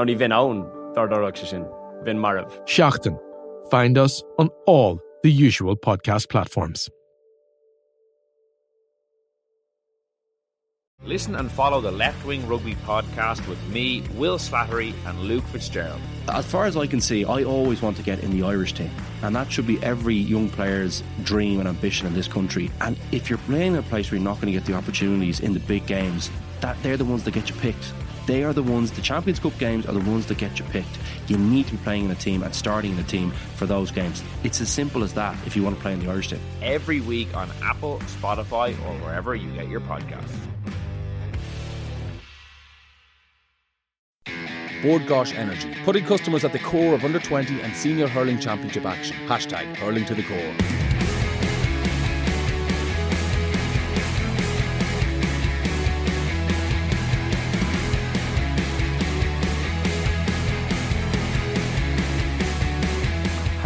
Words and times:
Ná 0.00 0.04
ní 0.04 0.16
bhín 0.16 0.32
own 0.32 0.64
dardarach 0.96 1.36
se 1.36 1.46
sin, 1.46 1.64
bhín 2.04 2.16
marmh. 2.16 2.48
Seachtain. 2.64 3.18
Find 3.70 3.98
us 3.98 4.22
on 4.38 4.48
all 4.66 4.98
the 5.22 5.30
usual 5.30 5.76
podcast 5.76 6.30
platforms. 6.30 6.88
Listen 11.04 11.34
and 11.34 11.50
follow 11.50 11.82
the 11.82 11.90
Left 11.90 12.24
Wing 12.24 12.48
Rugby 12.48 12.76
podcast 12.86 13.46
with 13.46 13.58
me, 13.68 14.02
Will 14.14 14.38
Slattery, 14.38 14.94
and 15.04 15.20
Luke 15.20 15.44
Fitzgerald. 15.52 16.00
As 16.28 16.46
far 16.46 16.64
as 16.64 16.78
I 16.78 16.86
can 16.86 17.00
see, 17.00 17.26
I 17.26 17.44
always 17.44 17.82
want 17.82 17.98
to 17.98 18.02
get 18.02 18.20
in 18.20 18.30
the 18.30 18.42
Irish 18.46 18.72
team, 18.72 18.90
and 19.22 19.36
that 19.36 19.52
should 19.52 19.66
be 19.66 19.82
every 19.82 20.14
young 20.14 20.48
player's 20.48 21.02
dream 21.24 21.58
and 21.60 21.68
ambition 21.68 22.06
in 22.06 22.14
this 22.14 22.28
country. 22.28 22.70
And 22.80 22.96
if 23.12 23.28
you're 23.28 23.44
playing 23.46 23.72
in 23.74 23.78
a 23.78 23.82
place 23.82 24.10
where 24.10 24.18
you're 24.18 24.24
not 24.24 24.40
going 24.40 24.52
to 24.52 24.58
get 24.58 24.64
the 24.64 24.74
opportunities 24.74 25.40
in 25.40 25.52
the 25.52 25.60
big 25.60 25.86
games, 25.86 26.30
that 26.60 26.82
they're 26.82 26.96
the 26.96 27.04
ones 27.04 27.24
that 27.24 27.32
get 27.34 27.50
you 27.50 27.54
picked. 27.56 27.92
They 28.30 28.44
are 28.44 28.52
the 28.52 28.62
ones, 28.62 28.92
the 28.92 29.02
Champions 29.02 29.40
Cup 29.40 29.58
games 29.58 29.86
are 29.86 29.92
the 29.92 30.08
ones 30.08 30.26
that 30.26 30.38
get 30.38 30.56
you 30.56 30.64
picked. 30.66 31.00
You 31.26 31.36
need 31.36 31.66
to 31.66 31.72
be 31.72 31.78
playing 31.78 32.04
in 32.04 32.12
a 32.12 32.14
team 32.14 32.44
and 32.44 32.54
starting 32.54 32.92
in 32.92 32.98
a 33.00 33.02
team 33.02 33.32
for 33.56 33.66
those 33.66 33.90
games. 33.90 34.22
It's 34.44 34.60
as 34.60 34.70
simple 34.70 35.02
as 35.02 35.12
that 35.14 35.36
if 35.48 35.56
you 35.56 35.64
want 35.64 35.74
to 35.74 35.82
play 35.82 35.94
in 35.94 35.98
the 35.98 36.08
Irish 36.08 36.28
team. 36.28 36.38
Every 36.62 37.00
week 37.00 37.36
on 37.36 37.50
Apple, 37.60 37.98
Spotify, 38.06 38.70
or 38.86 38.94
wherever 39.04 39.34
you 39.34 39.50
get 39.50 39.68
your 39.68 39.80
podcasts. 39.80 40.30
Bord 44.80 45.02
Gáis 45.06 45.34
Energy, 45.34 45.74
putting 45.84 46.04
customers 46.04 46.44
at 46.44 46.52
the 46.52 46.60
core 46.60 46.94
of 46.94 47.04
under 47.04 47.18
20 47.18 47.60
and 47.62 47.74
senior 47.74 48.06
hurling 48.06 48.38
championship 48.38 48.84
action. 48.84 49.16
Hashtag 49.26 49.74
hurling 49.74 50.04
to 50.04 50.14
the 50.14 50.22
core. 50.22 50.89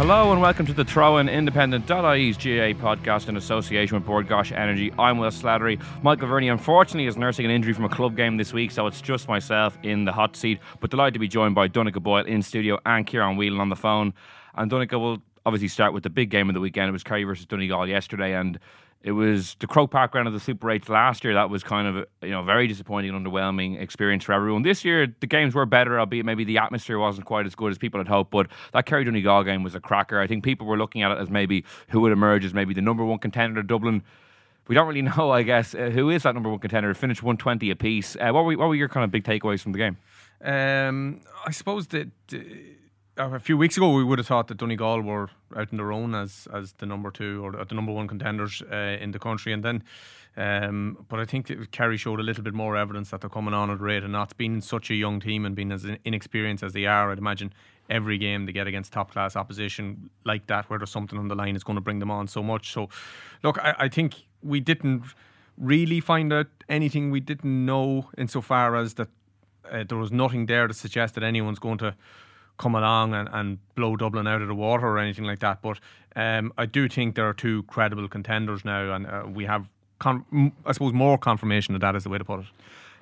Hello 0.07 0.31
and 0.31 0.39
welcome 0.39 0.67
to 0.67 0.73
the 0.73 0.85
Throw-In 0.85 1.27
Independent.ie's 1.27 2.37
GAA 2.37 2.77
podcast 2.79 3.27
in 3.27 3.37
association 3.37 3.95
with 3.97 4.05
Bord 4.05 4.27
Gáis 4.27 4.55
Energy. 4.55 4.93
I'm 4.99 5.17
Will 5.17 5.31
Slattery. 5.31 5.81
Michael 6.03 6.27
Verney 6.27 6.47
unfortunately 6.47 7.07
is 7.07 7.17
nursing 7.17 7.43
an 7.43 7.49
injury 7.49 7.73
from 7.73 7.85
a 7.85 7.89
club 7.89 8.15
game 8.15 8.37
this 8.37 8.53
week, 8.53 8.69
so 8.69 8.85
it's 8.85 9.01
just 9.01 9.27
myself 9.27 9.75
in 9.81 10.05
the 10.05 10.11
hot 10.11 10.35
seat. 10.35 10.59
But 10.79 10.91
delighted 10.91 11.15
to 11.15 11.19
be 11.19 11.27
joined 11.27 11.55
by 11.55 11.67
Donnchadh 11.69 12.03
Boyle 12.03 12.23
in 12.23 12.43
studio 12.43 12.77
and 12.85 13.07
Ciarán 13.07 13.35
Whelan 13.35 13.59
on 13.59 13.69
the 13.69 13.75
phone. 13.75 14.13
And 14.53 14.69
Donnchadh 14.69 14.99
will 14.99 15.23
obviously 15.43 15.69
start 15.69 15.91
with 15.91 16.03
the 16.03 16.11
big 16.11 16.29
game 16.29 16.51
of 16.51 16.53
the 16.53 16.61
weekend. 16.61 16.87
It 16.87 16.91
was 16.91 17.01
Kerry 17.01 17.23
versus 17.23 17.47
Donegal 17.47 17.87
yesterday, 17.87 18.35
and 18.35 18.59
it 19.05 19.11
was 19.11 19.55
the 19.59 19.67
Croke 19.67 19.91
Park 19.91 20.15
round 20.15 20.27
of 20.27 20.33
the 20.33 20.39
Super 20.39 20.71
8 20.71 20.89
last 20.89 21.23
year. 21.23 21.35
That 21.35 21.51
was 21.51 21.63
kind 21.63 21.87
of 21.87 22.07
you 22.23 22.31
know 22.31 22.41
very 22.41 22.65
disappointing 22.65 23.13
and 23.13 23.25
underwhelming 23.25 23.79
experience 23.79 24.23
for 24.23 24.33
everyone. 24.33 24.63
This 24.63 24.83
year 24.83 25.05
the 25.19 25.27
games 25.27 25.53
were 25.53 25.67
better, 25.67 25.99
albeit 25.99 26.25
maybe 26.25 26.43
the 26.43 26.57
atmosphere 26.57 26.97
wasn't 26.97 27.27
quite 27.27 27.45
as 27.45 27.53
good 27.53 27.69
as 27.69 27.77
people 27.77 27.99
had 27.99 28.07
hoped. 28.07 28.31
But 28.31 28.47
that 28.73 28.87
Kerry 28.87 29.03
Donegal 29.03 29.43
game 29.43 29.61
was 29.61 29.75
a 29.75 29.79
cracker. 29.79 30.19
I 30.19 30.25
think 30.25 30.43
people 30.43 30.65
were 30.65 30.75
looking 30.75 31.03
at 31.03 31.11
it 31.11 31.19
as 31.19 31.29
maybe 31.29 31.63
who 31.89 32.01
would 32.01 32.11
emerge 32.11 32.43
as 32.45 32.55
maybe 32.55 32.73
the 32.73 32.81
number 32.81 33.05
one 33.05 33.19
contender. 33.19 33.61
Dublin. 33.61 34.01
We 34.67 34.73
don't 34.73 34.87
really 34.87 35.01
know, 35.17 35.29
I 35.29 35.43
guess, 35.43 35.75
uh, 35.75 35.91
who 35.91 36.09
is 36.09 36.23
that 36.23 36.33
number 36.33 36.49
one 36.49 36.57
contender. 36.57 36.91
Finished 36.95 37.21
120 37.21 37.69
apiece. 37.69 38.15
Uh, 38.15 38.31
what, 38.31 38.45
were, 38.45 38.57
what 38.57 38.67
were 38.67 38.73
your 38.73 38.89
kind 38.89 39.03
of 39.03 39.11
big 39.11 39.23
takeaways 39.23 39.61
from 39.61 39.73
the 39.73 39.77
game? 39.77 39.97
Um, 40.43 41.21
I 41.45 41.51
suppose 41.51 41.85
that 41.89 42.09
uh, 42.33 42.37
a 43.17 43.39
few 43.39 43.57
weeks 43.57 43.77
ago 43.77 43.91
we 43.93 44.03
would 44.03 44.19
have 44.19 44.27
thought 44.27 44.47
that 44.47 44.57
Donegal 44.57 45.01
were 45.01 45.29
out 45.55 45.69
on 45.71 45.77
their 45.77 45.91
own 45.91 46.15
as 46.15 46.47
as 46.53 46.73
the 46.73 46.85
number 46.85 47.11
two 47.11 47.43
or 47.45 47.65
the 47.65 47.75
number 47.75 47.91
one 47.91 48.07
contenders 48.07 48.61
uh, 48.71 48.97
in 48.99 49.11
the 49.11 49.19
country, 49.19 49.53
and 49.53 49.63
then. 49.63 49.83
Um, 50.37 51.05
but 51.07 51.21
I 51.21 51.23
think 51.23 51.71
Kerry 51.71 51.95
showed 51.95 52.19
a 52.19 52.23
little 52.23 52.43
bit 52.43 52.53
more 52.53 52.75
evidence 52.75 53.11
that 53.11 53.21
they're 53.21 53.29
coming 53.29 53.53
on 53.53 53.69
at 53.69 53.79
rate 53.79 54.03
and 54.03 54.11
not 54.11 54.35
being 54.35 54.59
such 54.59 54.89
a 54.89 54.93
young 54.93 55.21
team 55.21 55.45
and 55.45 55.55
being 55.55 55.71
as 55.71 55.85
inexperienced 56.03 56.61
as 56.61 56.73
they 56.73 56.85
are. 56.85 57.09
I'd 57.09 57.19
imagine 57.19 57.53
every 57.89 58.17
game 58.17 58.45
they 58.45 58.51
get 58.51 58.67
against 58.67 58.91
top 58.91 59.11
class 59.11 59.37
opposition 59.37 60.09
like 60.25 60.47
that, 60.47 60.69
where 60.69 60.77
there's 60.77 60.89
something 60.89 61.17
on 61.17 61.29
the 61.29 61.35
line, 61.35 61.55
is 61.55 61.63
going 61.63 61.77
to 61.77 61.81
bring 61.81 61.99
them 61.99 62.11
on 62.11 62.27
so 62.27 62.43
much. 62.43 62.73
So, 62.73 62.89
look, 63.43 63.57
I, 63.59 63.75
I 63.79 63.87
think 63.87 64.23
we 64.43 64.59
didn't 64.59 65.03
really 65.57 66.01
find 66.01 66.33
out 66.33 66.47
anything 66.67 67.11
we 67.11 67.21
didn't 67.21 67.65
know 67.65 68.09
insofar 68.17 68.75
as 68.75 68.95
that 68.95 69.07
uh, 69.71 69.85
there 69.87 69.97
was 69.97 70.11
nothing 70.11 70.47
there 70.47 70.67
to 70.67 70.73
suggest 70.73 71.15
that 71.15 71.23
anyone's 71.23 71.59
going 71.59 71.77
to 71.77 71.95
come 72.57 72.75
along 72.75 73.13
and, 73.13 73.29
and 73.31 73.57
blow 73.75 73.95
Dublin 73.95 74.27
out 74.27 74.41
of 74.41 74.47
the 74.47 74.55
water 74.55 74.87
or 74.87 74.99
anything 74.99 75.25
like 75.25 75.39
that. 75.39 75.61
But 75.61 75.79
um, 76.15 76.53
I 76.57 76.65
do 76.65 76.87
think 76.87 77.15
there 77.15 77.27
are 77.27 77.33
two 77.33 77.63
credible 77.63 78.07
contenders 78.07 78.63
now, 78.63 78.93
and 78.93 79.07
uh, 79.07 79.23
we 79.27 79.45
have, 79.45 79.67
con- 79.99 80.53
I 80.65 80.71
suppose, 80.71 80.93
more 80.93 81.17
confirmation 81.17 81.75
of 81.75 81.81
that 81.81 81.95
is 81.95 82.03
the 82.03 82.09
way 82.09 82.17
to 82.17 82.25
put 82.25 82.41
it. 82.41 82.45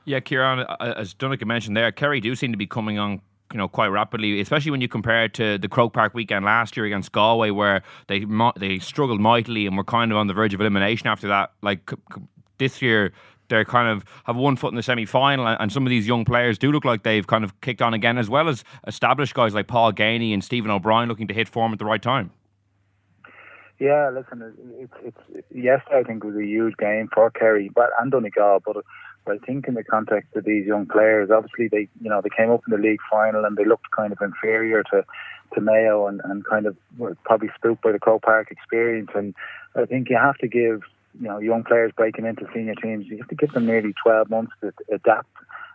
Yeah, 0.05 0.19
Ciarán, 0.19 0.65
uh, 0.67 0.93
as 0.97 1.13
Donnchadh 1.13 1.45
mentioned 1.45 1.77
there, 1.77 1.91
Kerry 1.91 2.19
do 2.19 2.35
seem 2.35 2.51
to 2.51 2.57
be 2.57 2.67
coming 2.67 2.99
on 2.99 3.21
you 3.53 3.57
know 3.57 3.67
quite 3.67 3.87
rapidly, 3.87 4.41
especially 4.41 4.71
when 4.71 4.81
you 4.81 4.87
compare 4.87 5.25
it 5.25 5.33
to 5.35 5.57
the 5.59 5.69
Croke 5.69 5.93
Park 5.93 6.13
weekend 6.13 6.43
last 6.43 6.75
year 6.75 6.85
against 6.85 7.11
Galway, 7.11 7.51
where 7.51 7.83
they 8.07 8.25
they 8.57 8.79
struggled 8.79 9.21
mightily 9.21 9.67
and 9.67 9.77
were 9.77 9.83
kind 9.83 10.11
of 10.11 10.17
on 10.17 10.27
the 10.27 10.33
verge 10.33 10.53
of 10.53 10.59
elimination 10.59 11.07
after 11.07 11.27
that. 11.27 11.51
Like 11.61 11.91
this 12.57 12.81
year, 12.81 13.13
they 13.49 13.63
kind 13.65 13.89
of 13.89 14.03
have 14.25 14.35
one 14.35 14.55
foot 14.55 14.71
in 14.71 14.75
the 14.75 14.83
semi 14.83 15.05
final, 15.05 15.47
and 15.47 15.71
some 15.71 15.85
of 15.85 15.89
these 15.89 16.07
young 16.07 16.25
players 16.25 16.57
do 16.57 16.71
look 16.71 16.85
like 16.85 17.03
they've 17.03 17.27
kind 17.27 17.43
of 17.43 17.59
kicked 17.61 17.81
on 17.81 17.93
again, 17.93 18.17
as 18.17 18.29
well 18.29 18.49
as 18.49 18.63
established 18.87 19.33
guys 19.33 19.53
like 19.53 19.67
Paul 19.67 19.93
Geaney 19.93 20.33
and 20.33 20.43
Stephen 20.43 20.71
O'Brien 20.71 21.09
looking 21.09 21.27
to 21.27 21.33
hit 21.33 21.47
form 21.47 21.73
at 21.73 21.79
the 21.79 21.85
right 21.85 22.01
time. 22.01 22.31
Yeah, 23.79 24.09
listen, 24.11 24.53
it's 24.79 24.93
it's 25.03 25.45
yesterday 25.53 25.99
I 25.99 26.03
think 26.03 26.23
was 26.23 26.35
a 26.35 26.45
huge 26.45 26.77
game 26.77 27.09
for 27.13 27.29
Kerry, 27.31 27.69
but 27.73 27.89
and 27.99 28.11
Donegal, 28.11 28.61
but. 28.65 28.77
I 29.25 29.37
think 29.37 29.69
in 29.69 29.75
the 29.75 29.85
context 29.85 30.35
of 30.35 30.43
these 30.43 30.65
young 30.65 30.85
players, 30.85 31.29
obviously 31.31 31.69
they, 31.69 31.87
you 32.01 32.09
know, 32.09 32.19
they 32.21 32.29
came 32.35 32.51
up 32.51 32.61
in 32.67 32.75
the 32.75 32.77
league 32.77 32.99
final 33.09 33.45
and 33.45 33.55
they 33.55 33.63
looked 33.63 33.89
kind 33.95 34.11
of 34.11 34.19
inferior 34.21 34.83
to, 34.91 35.05
to 35.53 35.61
Mayo 35.61 36.07
and, 36.07 36.19
and 36.25 36.43
kind 36.45 36.65
of 36.65 36.75
were 36.97 37.15
probably 37.23 37.49
spooked 37.55 37.81
by 37.81 37.93
the 37.93 37.99
Croke 37.99 38.23
Park 38.23 38.51
experience. 38.51 39.11
And 39.15 39.33
I 39.75 39.85
think 39.85 40.09
you 40.09 40.17
have 40.17 40.37
to 40.39 40.47
give 40.49 40.81
you 41.19 41.27
know 41.27 41.39
young 41.39 41.63
players 41.63 41.91
breaking 41.95 42.25
into 42.25 42.47
senior 42.53 42.75
teams, 42.75 43.05
you 43.07 43.17
have 43.17 43.27
to 43.27 43.35
give 43.35 43.51
them 43.51 43.65
nearly 43.65 43.93
12 44.03 44.29
months 44.29 44.53
to 44.61 44.71
adapt 44.91 45.29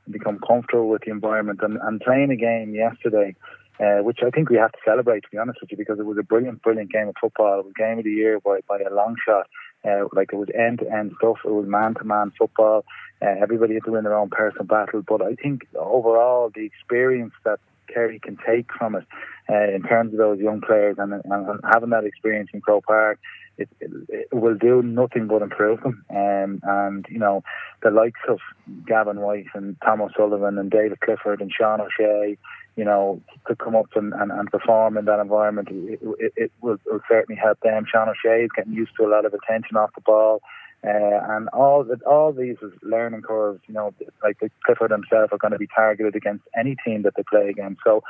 and 0.05 0.13
become 0.13 0.39
comfortable 0.47 0.89
with 0.89 1.03
the 1.03 1.11
environment. 1.11 1.61
And, 1.63 1.79
and 1.83 2.01
playing 2.01 2.31
a 2.31 2.37
game 2.37 2.75
yesterday, 2.75 3.35
uh, 3.81 4.03
which 4.03 4.19
I 4.25 4.31
think 4.31 4.51
we 4.51 4.57
have 4.57 4.73
to 4.73 4.79
celebrate, 4.85 5.23
to 5.23 5.29
be 5.31 5.39
honest 5.39 5.61
with 5.61 5.71
you, 5.71 5.77
because 5.77 5.99
it 5.99 6.07
was 6.07 6.19
a 6.19 6.23
brilliant, 6.23 6.63
brilliant 6.63 6.91
game 6.91 7.09
of 7.09 7.15
football. 7.21 7.61
It 7.61 7.67
was 7.67 7.75
game 7.77 7.99
of 7.99 8.05
the 8.05 8.11
year 8.11 8.41
by, 8.41 8.61
by 8.69 8.79
a 8.81 8.93
long 8.93 9.17
shot. 9.25 9.47
Uh, 9.85 10.09
like 10.13 10.33
it 10.33 10.37
was 10.37 10.49
end 10.59 10.81
to 10.81 10.93
end 10.93 11.13
stuff. 11.19 11.37
It 11.45 11.53
was 11.53 11.67
man 11.69 11.95
to 11.95 12.05
man 12.05 12.33
football. 12.37 12.85
Uh, 13.23 13.35
everybody 13.41 13.75
had 13.75 13.85
to 13.85 13.93
win 13.93 14.05
their 14.05 14.19
own 14.19 14.31
personal 14.31 14.65
battle. 14.65 15.03
But 15.07 15.23
I 15.23 15.35
think 15.37 15.69
overall, 15.77 16.51
the 16.53 16.65
experience 16.67 17.33
that 17.45 17.61
Kerry 17.87 18.19
can 18.19 18.37
take 18.45 18.67
from 18.77 18.97
it 18.97 19.05
uh, 19.49 19.75
in 19.75 19.83
terms 19.83 20.13
of 20.13 20.19
those 20.19 20.41
young 20.41 20.61
players 20.61 20.97
and, 20.99 21.13
and 21.13 21.61
having 21.71 21.91
that 21.91 22.05
experience 22.05 22.51
in 22.53 22.61
Croke 22.61 22.87
Park 22.87 23.19
it, 23.59 23.69
it, 23.81 24.29
will 24.33 24.55
do 24.55 24.83
nothing 24.83 25.27
but 25.27 25.43
improve 25.43 25.83
them. 25.83 26.05
Um, 26.11 26.61
and, 26.63 27.07
you 27.09 27.19
know, 27.19 27.43
the 27.83 27.91
likes 27.91 28.21
of 28.29 28.39
Gavin 28.87 29.21
White 29.21 29.47
and 29.55 29.77
Tom 29.85 30.01
O'Sullivan 30.01 30.59
and 30.59 30.71
David 30.71 31.01
Clifford 31.01 31.41
and 31.41 31.53
Sean 31.53 31.81
O'Shea, 31.81 32.39
you 32.77 32.85
know, 32.85 33.21
to 33.49 33.57
come 33.57 33.75
up 33.75 33.89
and, 33.97 34.13
and, 34.15 34.31
and 34.31 34.51
perform 34.51 34.97
in 34.97 35.05
that 35.07 35.21
environment, 35.21 35.69
it, 35.71 36.01
it, 36.19 36.33
it 36.37 36.53
will, 36.61 36.79
will 36.87 37.01
certainly 37.09 37.41
help 37.41 37.59
them. 37.61 37.85
Sean 37.91 38.09
O'Shea 38.09 38.45
is 38.45 38.51
getting 38.55 38.73
used 38.73 38.93
to 38.99 39.05
a 39.05 39.11
lot 39.11 39.25
of 39.25 39.35
attention 39.35 39.77
off 39.77 39.91
the 39.95 40.01
ball. 40.03 40.41
Uh, 40.85 41.19
and 41.31 41.49
all 41.49 41.85
all 42.07 42.33
these 42.33 42.57
learning 42.83 43.23
curves, 43.23 43.61
you 43.67 43.75
know, 43.75 43.93
like 44.23 44.39
Clifford 44.65 44.93
himself 44.93 45.33
are 45.33 45.39
going 45.39 45.51
to 45.51 45.59
be 45.59 45.67
targeted 45.67 46.15
against 46.15 46.45
any 46.57 46.77
team 46.85 47.03
that 47.03 47.15
they 47.17 47.25
play 47.29 47.49
against. 47.49 47.81
So, 47.83 48.05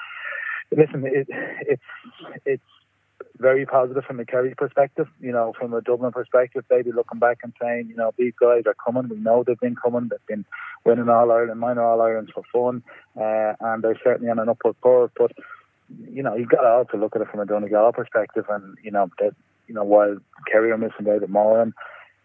listen, 0.76 1.02
it, 1.06 1.26
it's 1.62 1.82
it's 2.44 2.62
very 3.38 3.66
positive 3.66 4.04
from 4.04 4.16
the 4.16 4.24
Kerry 4.24 4.54
perspective. 4.56 5.08
You 5.20 5.32
know, 5.32 5.52
from 5.58 5.72
a 5.74 5.80
Dublin 5.80 6.12
perspective, 6.12 6.64
they'd 6.68 6.84
be 6.84 6.92
looking 6.92 7.18
back 7.18 7.38
and 7.42 7.52
saying, 7.60 7.88
you 7.88 7.96
know, 7.96 8.12
these 8.18 8.32
guys 8.40 8.64
are 8.66 8.74
coming. 8.74 9.08
We 9.08 9.16
know 9.16 9.44
they've 9.44 9.58
been 9.58 9.76
coming. 9.76 10.08
They've 10.08 10.26
been 10.26 10.44
winning 10.84 11.08
All 11.08 11.30
Ireland, 11.30 11.60
minor 11.60 11.82
All 11.82 12.00
Irelands 12.00 12.32
for 12.32 12.42
fun, 12.52 12.82
uh, 13.16 13.54
and 13.60 13.82
they're 13.82 14.00
certainly 14.02 14.30
on 14.30 14.38
an 14.38 14.48
upward 14.48 14.80
course. 14.80 15.10
But 15.16 15.32
you 16.10 16.22
know, 16.22 16.36
you've 16.36 16.48
got 16.48 16.62
to 16.62 16.68
also 16.68 16.98
look 16.98 17.16
at 17.16 17.22
it 17.22 17.28
from 17.30 17.40
a 17.40 17.46
Donegal 17.46 17.92
perspective, 17.92 18.46
and 18.48 18.76
you 18.82 18.90
know 18.90 19.10
that 19.18 19.34
you 19.66 19.74
know 19.74 19.84
while 19.84 20.18
Kerry 20.50 20.70
are 20.70 20.78
missing 20.78 21.04
David 21.04 21.30
Moran. 21.30 21.74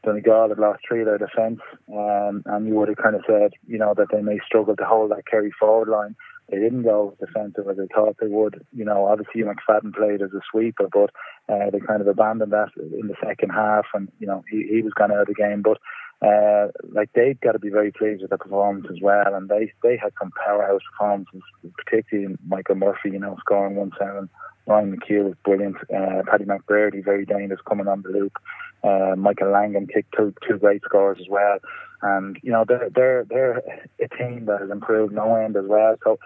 Donegal 0.03 0.49
had 0.49 0.59
lost 0.59 0.81
three 0.85 0.99
of 0.99 1.05
their 1.05 1.17
defence, 1.17 1.61
um, 1.89 2.43
and 2.45 2.67
you 2.67 2.73
would 2.73 2.89
have 2.89 2.97
kind 2.97 3.15
of 3.15 3.23
said, 3.25 3.53
you 3.67 3.77
know, 3.77 3.93
that 3.93 4.07
they 4.11 4.21
may 4.21 4.37
struggle 4.45 4.75
to 4.75 4.83
hold 4.83 5.11
that 5.11 5.25
Kerry 5.25 5.51
forward 5.57 5.87
line. 5.87 6.15
They 6.49 6.59
didn't 6.59 6.83
go 6.83 7.15
defensive 7.19 7.67
as 7.69 7.77
they 7.77 7.87
thought 7.93 8.17
they 8.19 8.27
would. 8.27 8.65
You 8.73 8.85
know, 8.85 9.05
obviously 9.05 9.41
McFadden 9.41 9.93
played 9.93 10.21
as 10.21 10.33
a 10.33 10.41
sweeper, 10.51 10.87
but 10.91 11.11
uh, 11.53 11.69
they 11.71 11.79
kind 11.79 12.01
of 12.01 12.07
abandoned 12.07 12.51
that 12.51 12.69
in 12.77 13.07
the 13.07 13.15
second 13.25 13.49
half, 13.49 13.85
and 13.93 14.11
you 14.19 14.27
know 14.27 14.43
he, 14.49 14.67
he 14.69 14.81
was 14.81 14.93
of 14.93 15.11
out 15.11 15.21
of 15.21 15.27
the 15.27 15.33
game. 15.33 15.61
But 15.61 15.77
uh, 16.25 16.67
like 16.93 17.09
they've 17.13 17.39
got 17.39 17.53
to 17.53 17.59
be 17.59 17.69
very 17.69 17.91
pleased 17.91 18.21
with 18.21 18.31
the 18.31 18.37
performance 18.37 18.87
as 18.89 19.01
well, 19.01 19.33
and 19.33 19.49
they 19.49 19.71
they 19.81 19.97
had 19.97 20.13
some 20.19 20.31
powerhouse 20.45 20.81
performances, 20.91 21.41
particularly 21.77 22.35
Michael 22.47 22.75
Murphy, 22.75 23.11
you 23.11 23.19
know, 23.19 23.35
scoring 23.39 23.75
one 23.75 23.91
seven. 23.97 24.29
Ryan 24.65 24.95
McHugh 24.95 25.25
was 25.25 25.35
brilliant. 25.43 25.75
Uh, 25.93 26.23
Paddy 26.29 26.45
McBrearty, 26.45 27.03
very 27.03 27.25
dangerous 27.25 27.59
coming 27.67 27.87
on 27.87 28.01
the 28.01 28.09
loop. 28.09 28.37
Uh, 28.83 29.15
Michael 29.17 29.51
Langan 29.51 29.87
kicked 29.87 30.13
two 30.15 30.33
two 30.47 30.57
great 30.57 30.81
scores 30.83 31.17
as 31.19 31.27
well, 31.29 31.57
and 32.03 32.37
you 32.43 32.51
know 32.51 32.65
they're 32.67 32.89
they're 32.93 33.25
they're 33.29 33.57
a 34.01 34.07
team 34.17 34.45
that 34.45 34.61
has 34.61 34.69
improved 34.69 35.13
no 35.13 35.35
end 35.35 35.55
as 35.55 35.65
well. 35.65 35.95
So 36.03 36.19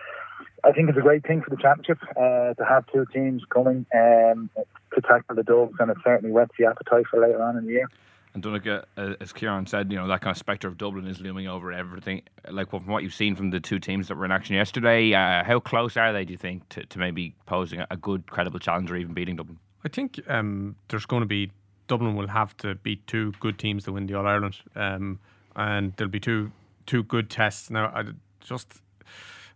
I 0.63 0.71
think 0.71 0.89
it's 0.89 0.97
a 0.97 1.01
great 1.01 1.25
thing 1.25 1.41
for 1.41 1.49
the 1.49 1.61
championship 1.61 1.99
uh, 2.17 2.53
to 2.53 2.65
have 2.67 2.85
two 2.91 3.05
teams 3.13 3.43
coming 3.49 3.85
um, 3.95 4.49
to 4.93 5.01
tackle 5.01 5.35
the 5.35 5.43
Dubs, 5.43 5.75
and 5.79 5.91
it 5.91 5.97
certainly 6.03 6.33
whets 6.33 6.51
the 6.57 6.65
appetite 6.65 7.05
for 7.09 7.21
later 7.21 7.41
on 7.41 7.57
in 7.57 7.65
the 7.65 7.71
year. 7.73 7.89
And 8.33 8.43
Donnchadh, 8.43 8.83
uh, 8.97 9.15
as 9.19 9.33
Ciarán 9.33 9.67
said, 9.67 9.91
you 9.91 9.97
know 9.97 10.07
that 10.07 10.21
kind 10.21 10.31
of 10.31 10.37
spectre 10.37 10.67
of 10.67 10.77
Dublin 10.77 11.07
is 11.07 11.19
looming 11.19 11.47
over 11.47 11.71
everything. 11.71 12.23
Like 12.49 12.69
from 12.69 12.87
what 12.87 13.03
you've 13.03 13.13
seen 13.13 13.35
from 13.35 13.51
the 13.51 13.59
two 13.59 13.79
teams 13.79 14.09
that 14.09 14.15
were 14.15 14.25
in 14.25 14.31
action 14.31 14.55
yesterday, 14.55 15.13
uh, 15.13 15.43
how 15.43 15.59
close 15.59 15.97
are 15.97 16.13
they? 16.13 16.25
Do 16.25 16.33
you 16.33 16.37
think 16.37 16.67
to, 16.69 16.85
to 16.85 16.99
maybe 16.99 17.33
posing 17.45 17.83
a 17.89 17.97
good, 17.97 18.29
credible 18.29 18.59
challenge 18.59 18.91
or 18.91 18.95
even 18.95 19.13
beating 19.13 19.37
Dublin? 19.37 19.59
I 19.85 19.89
think 19.89 20.19
um, 20.27 20.75
there's 20.89 21.05
going 21.05 21.21
to 21.21 21.27
be 21.27 21.51
Dublin 21.87 22.15
will 22.15 22.27
have 22.27 22.55
to 22.57 22.75
beat 22.75 23.07
two 23.07 23.31
good 23.39 23.57
teams 23.57 23.85
to 23.85 23.93
win 23.93 24.05
the 24.05 24.13
All 24.13 24.27
Ireland, 24.27 24.57
um, 24.75 25.19
and 25.57 25.93
there'll 25.97 26.11
be 26.11 26.19
two 26.21 26.51
two 26.85 27.03
good 27.03 27.29
tests. 27.29 27.69
Now, 27.69 27.87
I 27.87 28.05
just 28.39 28.81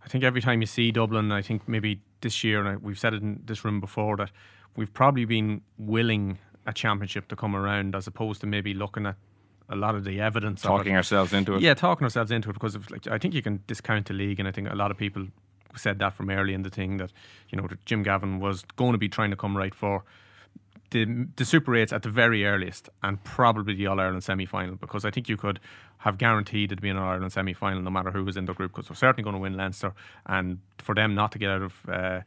I 0.04 0.10
think 0.10 0.26
every 0.26 0.42
time 0.42 0.60
you 0.62 0.68
see 0.68 0.92
Dublin, 0.92 1.32
I 1.32 1.42
think 1.42 1.68
maybe 1.68 2.02
this 2.20 2.44
year, 2.44 2.66
and 2.66 2.84
we've 2.84 3.00
said 3.00 3.14
it 3.14 3.22
in 3.22 3.42
this 3.46 3.64
room 3.64 3.80
before 3.80 4.18
that 4.18 4.32
we've 4.76 4.94
probably 4.94 5.26
been 5.26 5.62
willing 5.78 6.38
a 6.66 6.74
championship 6.74 7.28
to 7.30 7.36
come 7.36 7.56
around 7.56 7.96
as 7.96 8.08
opposed 8.08 8.42
to 8.42 8.48
maybe 8.48 8.74
looking 8.74 9.06
at 9.06 9.16
a 9.70 9.76
lot 9.76 9.96
of 9.96 10.04
the 10.04 10.20
evidence 10.20 10.62
talking 10.62 10.96
ourselves 10.96 11.34
into 11.34 11.56
it 11.56 11.62
yeah 11.62 11.74
talking 11.74 12.04
ourselves 12.04 12.30
into 12.30 12.50
it 12.50 12.54
because 12.54 12.76
of, 12.76 12.90
like 12.92 13.08
I 13.08 13.18
think 13.18 13.34
you 13.34 13.42
can 13.42 13.64
discount 13.68 14.08
the 14.08 14.14
league 14.14 14.40
and 14.40 14.48
I 14.48 14.52
think 14.52 14.70
a 14.70 14.76
lot 14.76 14.92
of 14.92 14.98
people 14.98 15.28
said 15.76 16.00
that 16.00 16.14
from 16.14 16.30
early 16.30 16.54
in 16.54 16.64
the 16.64 16.70
thing 16.70 16.98
that 16.98 17.12
you 17.50 17.60
know 17.60 17.68
that 17.68 17.84
Jim 17.86 18.04
Gavin 18.04 18.40
was 18.40 18.64
going 18.76 18.92
to 18.92 18.98
be 18.98 19.10
trying 19.10 19.32
to 19.32 19.38
come 19.38 19.58
right 19.58 19.74
for 19.74 20.04
the 20.92 21.28
the 21.36 21.46
Super 21.46 21.76
Eights 21.76 21.92
at 21.92 22.04
the 22.04 22.10
very 22.10 22.46
earliest, 22.46 22.90
and 23.02 23.22
probably 23.24 23.74
the 23.74 23.88
All 23.88 24.00
Ireland 24.00 24.24
semi 24.24 24.46
final, 24.46 24.76
because 24.76 25.04
I 25.04 25.12
think 25.12 25.28
you 25.28 25.38
could 25.38 25.60
have 26.00 26.18
guaranteed 26.18 26.72
it'd 26.72 26.82
be 26.82 26.90
an 26.90 26.98
All 26.98 27.10
Ireland 27.10 27.34
semi 27.34 27.54
final 27.54 27.82
no 27.82 27.90
matter 27.90 28.12
who 28.12 28.24
was 28.24 28.38
in 28.38 28.46
the 28.46 28.54
group, 28.54 28.74
because 28.74 28.90
we're 28.90 28.96
certainly 28.96 29.24
going 29.24 29.36
to 29.36 29.42
win 29.42 29.58
Leinster, 29.58 29.94
and 30.26 30.60
for 30.78 30.96
them 30.96 31.16
not 31.16 31.32
to 31.32 31.40
get 31.40 31.50
out 31.50 31.62
of 31.62 31.74
uh, 31.90 32.22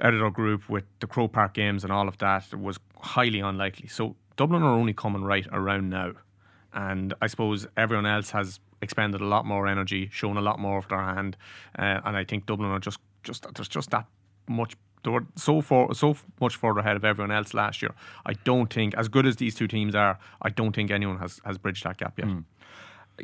out 0.00 0.14
of 0.14 0.20
their 0.20 0.30
group 0.30 0.68
with 0.68 0.84
the 1.00 1.06
Croke 1.06 1.32
Park 1.32 1.54
games 1.54 1.84
and 1.84 1.92
all 1.92 2.08
of 2.08 2.18
that 2.18 2.52
was 2.52 2.78
highly 3.00 3.40
unlikely. 3.40 3.88
So 3.88 4.16
Dublin 4.36 4.62
are 4.62 4.74
only 4.74 4.92
coming 4.92 5.22
right 5.22 5.46
around 5.52 5.90
now, 5.90 6.12
and 6.72 7.14
I 7.22 7.28
suppose 7.28 7.66
everyone 7.76 8.06
else 8.06 8.30
has 8.32 8.60
expended 8.82 9.20
a 9.20 9.26
lot 9.26 9.46
more 9.46 9.66
energy, 9.68 10.08
shown 10.12 10.36
a 10.36 10.42
lot 10.42 10.58
more 10.58 10.78
of 10.78 10.88
their 10.88 11.02
hand, 11.02 11.36
uh, 11.78 12.00
and 12.04 12.16
I 12.16 12.24
think 12.24 12.46
Dublin 12.46 12.70
are 12.70 12.80
just 12.80 12.98
just 13.22 13.46
there's 13.54 13.68
just 13.68 13.90
that 13.90 14.06
much 14.48 14.76
they 15.04 15.10
were 15.10 15.24
so 15.36 15.60
far, 15.60 15.94
so 15.94 16.16
much 16.40 16.56
further 16.56 16.80
ahead 16.80 16.96
of 16.96 17.04
everyone 17.04 17.30
else 17.30 17.54
last 17.54 17.82
year. 17.82 17.94
I 18.26 18.32
don't 18.44 18.72
think, 18.72 18.94
as 18.96 19.08
good 19.08 19.26
as 19.26 19.36
these 19.36 19.54
two 19.54 19.68
teams 19.68 19.94
are, 19.94 20.18
I 20.42 20.50
don't 20.50 20.74
think 20.74 20.90
anyone 20.90 21.18
has, 21.18 21.40
has 21.44 21.58
bridged 21.58 21.84
that 21.84 21.98
gap 21.98 22.18
yet. 22.18 22.28
Mm. 22.28 22.44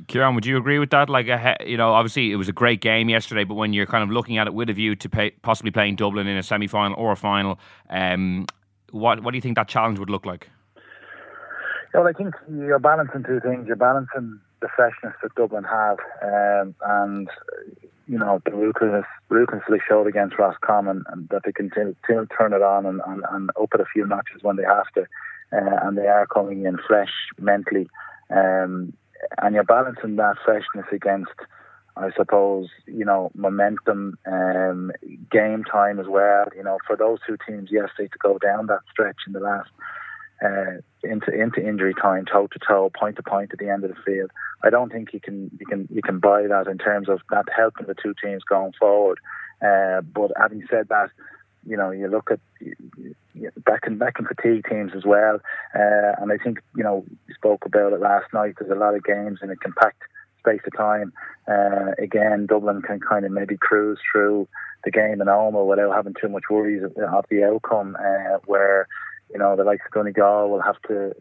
Ciarán, 0.06 0.36
would 0.36 0.46
you 0.46 0.56
agree 0.56 0.78
with 0.78 0.90
that? 0.90 1.10
Like, 1.10 1.26
you 1.66 1.76
know, 1.76 1.92
obviously 1.92 2.30
it 2.30 2.36
was 2.36 2.48
a 2.48 2.52
great 2.52 2.80
game 2.80 3.08
yesterday, 3.08 3.42
but 3.42 3.54
when 3.54 3.72
you're 3.72 3.86
kind 3.86 4.04
of 4.04 4.10
looking 4.10 4.38
at 4.38 4.46
it 4.46 4.54
with 4.54 4.70
a 4.70 4.72
view 4.72 4.94
to 4.94 5.08
pay, 5.08 5.30
possibly 5.42 5.72
playing 5.72 5.96
Dublin 5.96 6.28
in 6.28 6.36
a 6.36 6.42
semi 6.44 6.68
final 6.68 6.96
or 6.96 7.10
a 7.10 7.16
final, 7.16 7.58
um, 7.88 8.46
what 8.92 9.22
what 9.22 9.32
do 9.32 9.36
you 9.36 9.42
think 9.42 9.56
that 9.56 9.66
challenge 9.68 9.98
would 9.98 10.10
look 10.10 10.24
like? 10.24 10.48
Well, 11.92 12.06
I 12.06 12.12
think 12.12 12.34
you're 12.48 12.78
balancing 12.78 13.24
two 13.24 13.40
things. 13.40 13.66
You're 13.66 13.74
balancing 13.74 14.38
the 14.60 14.68
freshness 14.76 15.14
that 15.22 15.34
Dublin 15.34 15.64
have, 15.64 15.98
um, 16.22 16.74
and 16.86 17.28
you 18.10 18.18
know 18.18 18.42
the 18.44 18.50
ruthlessness, 18.50 19.06
ruthlessly 19.28 19.78
showed 19.88 20.08
against 20.08 20.36
Roscommon, 20.36 21.04
and 21.08 21.28
that 21.28 21.42
they 21.44 21.52
can 21.52 21.70
t- 21.70 21.96
turn 22.36 22.52
it 22.52 22.62
on 22.62 22.84
and, 22.84 23.00
and, 23.06 23.22
and 23.30 23.50
up 23.50 23.70
it 23.72 23.80
a 23.80 23.84
few 23.84 24.04
notches 24.04 24.42
when 24.42 24.56
they 24.56 24.64
have 24.64 24.90
to, 24.96 25.02
uh, 25.52 25.86
and 25.86 25.96
they 25.96 26.08
are 26.08 26.26
coming 26.26 26.64
in 26.64 26.76
fresh 26.88 27.12
mentally, 27.38 27.88
um, 28.30 28.92
and 29.40 29.54
you're 29.54 29.62
balancing 29.62 30.16
that 30.16 30.36
freshness 30.44 30.86
against. 30.92 31.30
I 31.96 32.10
suppose 32.16 32.68
you 32.86 33.04
know 33.04 33.30
momentum, 33.36 34.18
um, 34.26 34.90
game 35.30 35.62
time 35.64 36.00
as 36.00 36.06
well. 36.08 36.46
You 36.56 36.64
know, 36.64 36.78
for 36.86 36.96
those 36.96 37.18
two 37.24 37.36
teams 37.46 37.70
yesterday 37.70 38.08
to 38.08 38.18
go 38.20 38.38
down 38.38 38.66
that 38.66 38.80
stretch 38.90 39.18
in 39.26 39.34
the 39.34 39.40
last 39.40 39.70
uh, 40.44 40.80
into 41.02 41.32
into 41.32 41.66
injury 41.66 41.94
time, 41.94 42.24
toe 42.24 42.46
to 42.48 42.58
toe, 42.66 42.90
point 42.98 43.16
to 43.16 43.22
point 43.22 43.50
at 43.52 43.58
the 43.58 43.68
end 43.68 43.84
of 43.84 43.90
the 43.90 44.02
field. 44.04 44.30
I 44.62 44.70
don't 44.70 44.90
think 44.90 45.12
you 45.12 45.20
can 45.20 45.50
you 45.58 45.66
can 45.66 45.88
you 45.90 46.02
can 46.02 46.18
buy 46.18 46.46
that 46.46 46.66
in 46.66 46.78
terms 46.78 47.08
of 47.08 47.20
that 47.30 47.46
helping 47.54 47.86
the 47.86 47.94
two 47.94 48.14
teams 48.22 48.42
going 48.44 48.72
forward. 48.78 49.18
Uh, 49.62 50.00
but 50.00 50.30
having 50.38 50.66
said 50.70 50.88
that, 50.88 51.10
you 51.66 51.76
know 51.76 51.90
you 51.90 52.08
look 52.08 52.30
at 52.30 52.40
that 53.66 53.82
can 53.82 53.98
that 53.98 54.14
can 54.14 54.26
fatigue 54.26 54.64
teams 54.68 54.92
as 54.96 55.04
well. 55.04 55.40
Uh, 55.74 56.12
and 56.18 56.32
I 56.32 56.36
think 56.42 56.60
you 56.76 56.82
know 56.82 57.04
we 57.28 57.34
spoke 57.34 57.64
about 57.66 57.92
it 57.92 58.00
last 58.00 58.32
night. 58.32 58.54
There's 58.58 58.70
a 58.70 58.80
lot 58.80 58.94
of 58.94 59.04
games 59.04 59.40
in 59.42 59.50
a 59.50 59.56
compact 59.56 60.02
space 60.38 60.60
of 60.66 60.76
time. 60.76 61.12
Uh, 61.46 61.92
again, 61.98 62.46
Dublin 62.46 62.82
can 62.82 63.00
kind 63.00 63.24
of 63.24 63.32
maybe 63.32 63.56
cruise 63.56 63.98
through 64.10 64.48
the 64.84 64.90
game 64.90 65.20
in 65.20 65.26
Omagh 65.26 65.66
without 65.66 65.94
having 65.94 66.14
too 66.18 66.28
much 66.28 66.44
worries 66.48 66.82
of, 66.82 66.96
of 66.96 67.24
the 67.30 67.44
outcome. 67.44 67.96
Uh, 68.00 68.38
where 68.46 68.88
you 69.32 69.38
know, 69.38 69.56
the 69.56 69.64
likes 69.64 69.82
of 69.86 69.92
Donegal 69.92 70.50
will 70.50 70.62
have 70.62 70.80
to, 70.88 71.14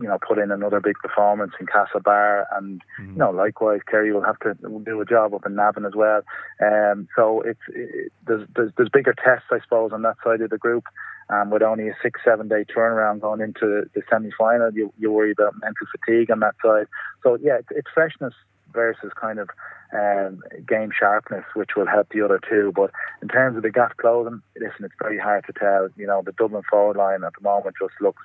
you 0.00 0.08
know, 0.08 0.18
put 0.26 0.38
in 0.38 0.50
another 0.50 0.80
big 0.80 0.96
performance 0.96 1.52
in 1.60 1.66
Castlebar, 1.66 2.44
and 2.56 2.82
mm-hmm. 3.00 3.12
you 3.12 3.18
know, 3.18 3.30
likewise, 3.30 3.80
Kerry 3.88 4.12
will 4.12 4.24
have 4.24 4.38
to 4.40 4.54
do 4.84 5.00
a 5.00 5.04
job 5.04 5.34
up 5.34 5.46
in 5.46 5.54
Navan 5.54 5.84
as 5.84 5.94
well. 5.94 6.22
Um, 6.64 7.08
so 7.16 7.40
it's 7.42 7.60
it, 7.68 8.12
there's, 8.26 8.46
there's, 8.54 8.72
there's 8.76 8.88
bigger 8.88 9.14
tests, 9.14 9.46
I 9.50 9.60
suppose, 9.62 9.92
on 9.92 10.02
that 10.02 10.16
side 10.24 10.40
of 10.40 10.50
the 10.50 10.58
group. 10.58 10.84
Um, 11.30 11.50
with 11.50 11.62
only 11.62 11.88
a 11.88 11.94
six 12.02 12.20
seven 12.24 12.48
day 12.48 12.64
turnaround 12.64 13.20
going 13.20 13.40
into 13.40 13.84
the 13.94 14.02
semi 14.10 14.30
final, 14.36 14.70
you 14.74 14.92
you 14.98 15.10
worry 15.10 15.30
about 15.30 15.54
mental 15.60 15.86
fatigue 15.90 16.30
on 16.30 16.40
that 16.40 16.56
side. 16.62 16.86
So 17.22 17.38
yeah, 17.40 17.58
it's, 17.58 17.68
it's 17.70 17.88
freshness 17.94 18.34
versus 18.72 19.12
kind 19.20 19.38
of 19.38 19.48
um, 19.92 20.42
game 20.66 20.90
sharpness, 20.98 21.44
which 21.54 21.70
will 21.76 21.86
help 21.86 22.08
the 22.10 22.22
other 22.22 22.40
two. 22.48 22.72
But 22.74 22.90
in 23.20 23.28
terms 23.28 23.56
of 23.56 23.62
the 23.62 23.70
gap 23.70 23.96
closing, 23.96 24.42
listen, 24.56 24.84
it's 24.84 24.94
very 25.00 25.18
hard 25.18 25.44
to 25.46 25.52
tell. 25.52 25.88
You 25.96 26.06
know, 26.06 26.22
the 26.24 26.32
Dublin 26.32 26.62
forward 26.68 26.96
line 26.96 27.24
at 27.24 27.32
the 27.38 27.42
moment 27.44 27.76
just 27.80 28.00
looks 28.00 28.22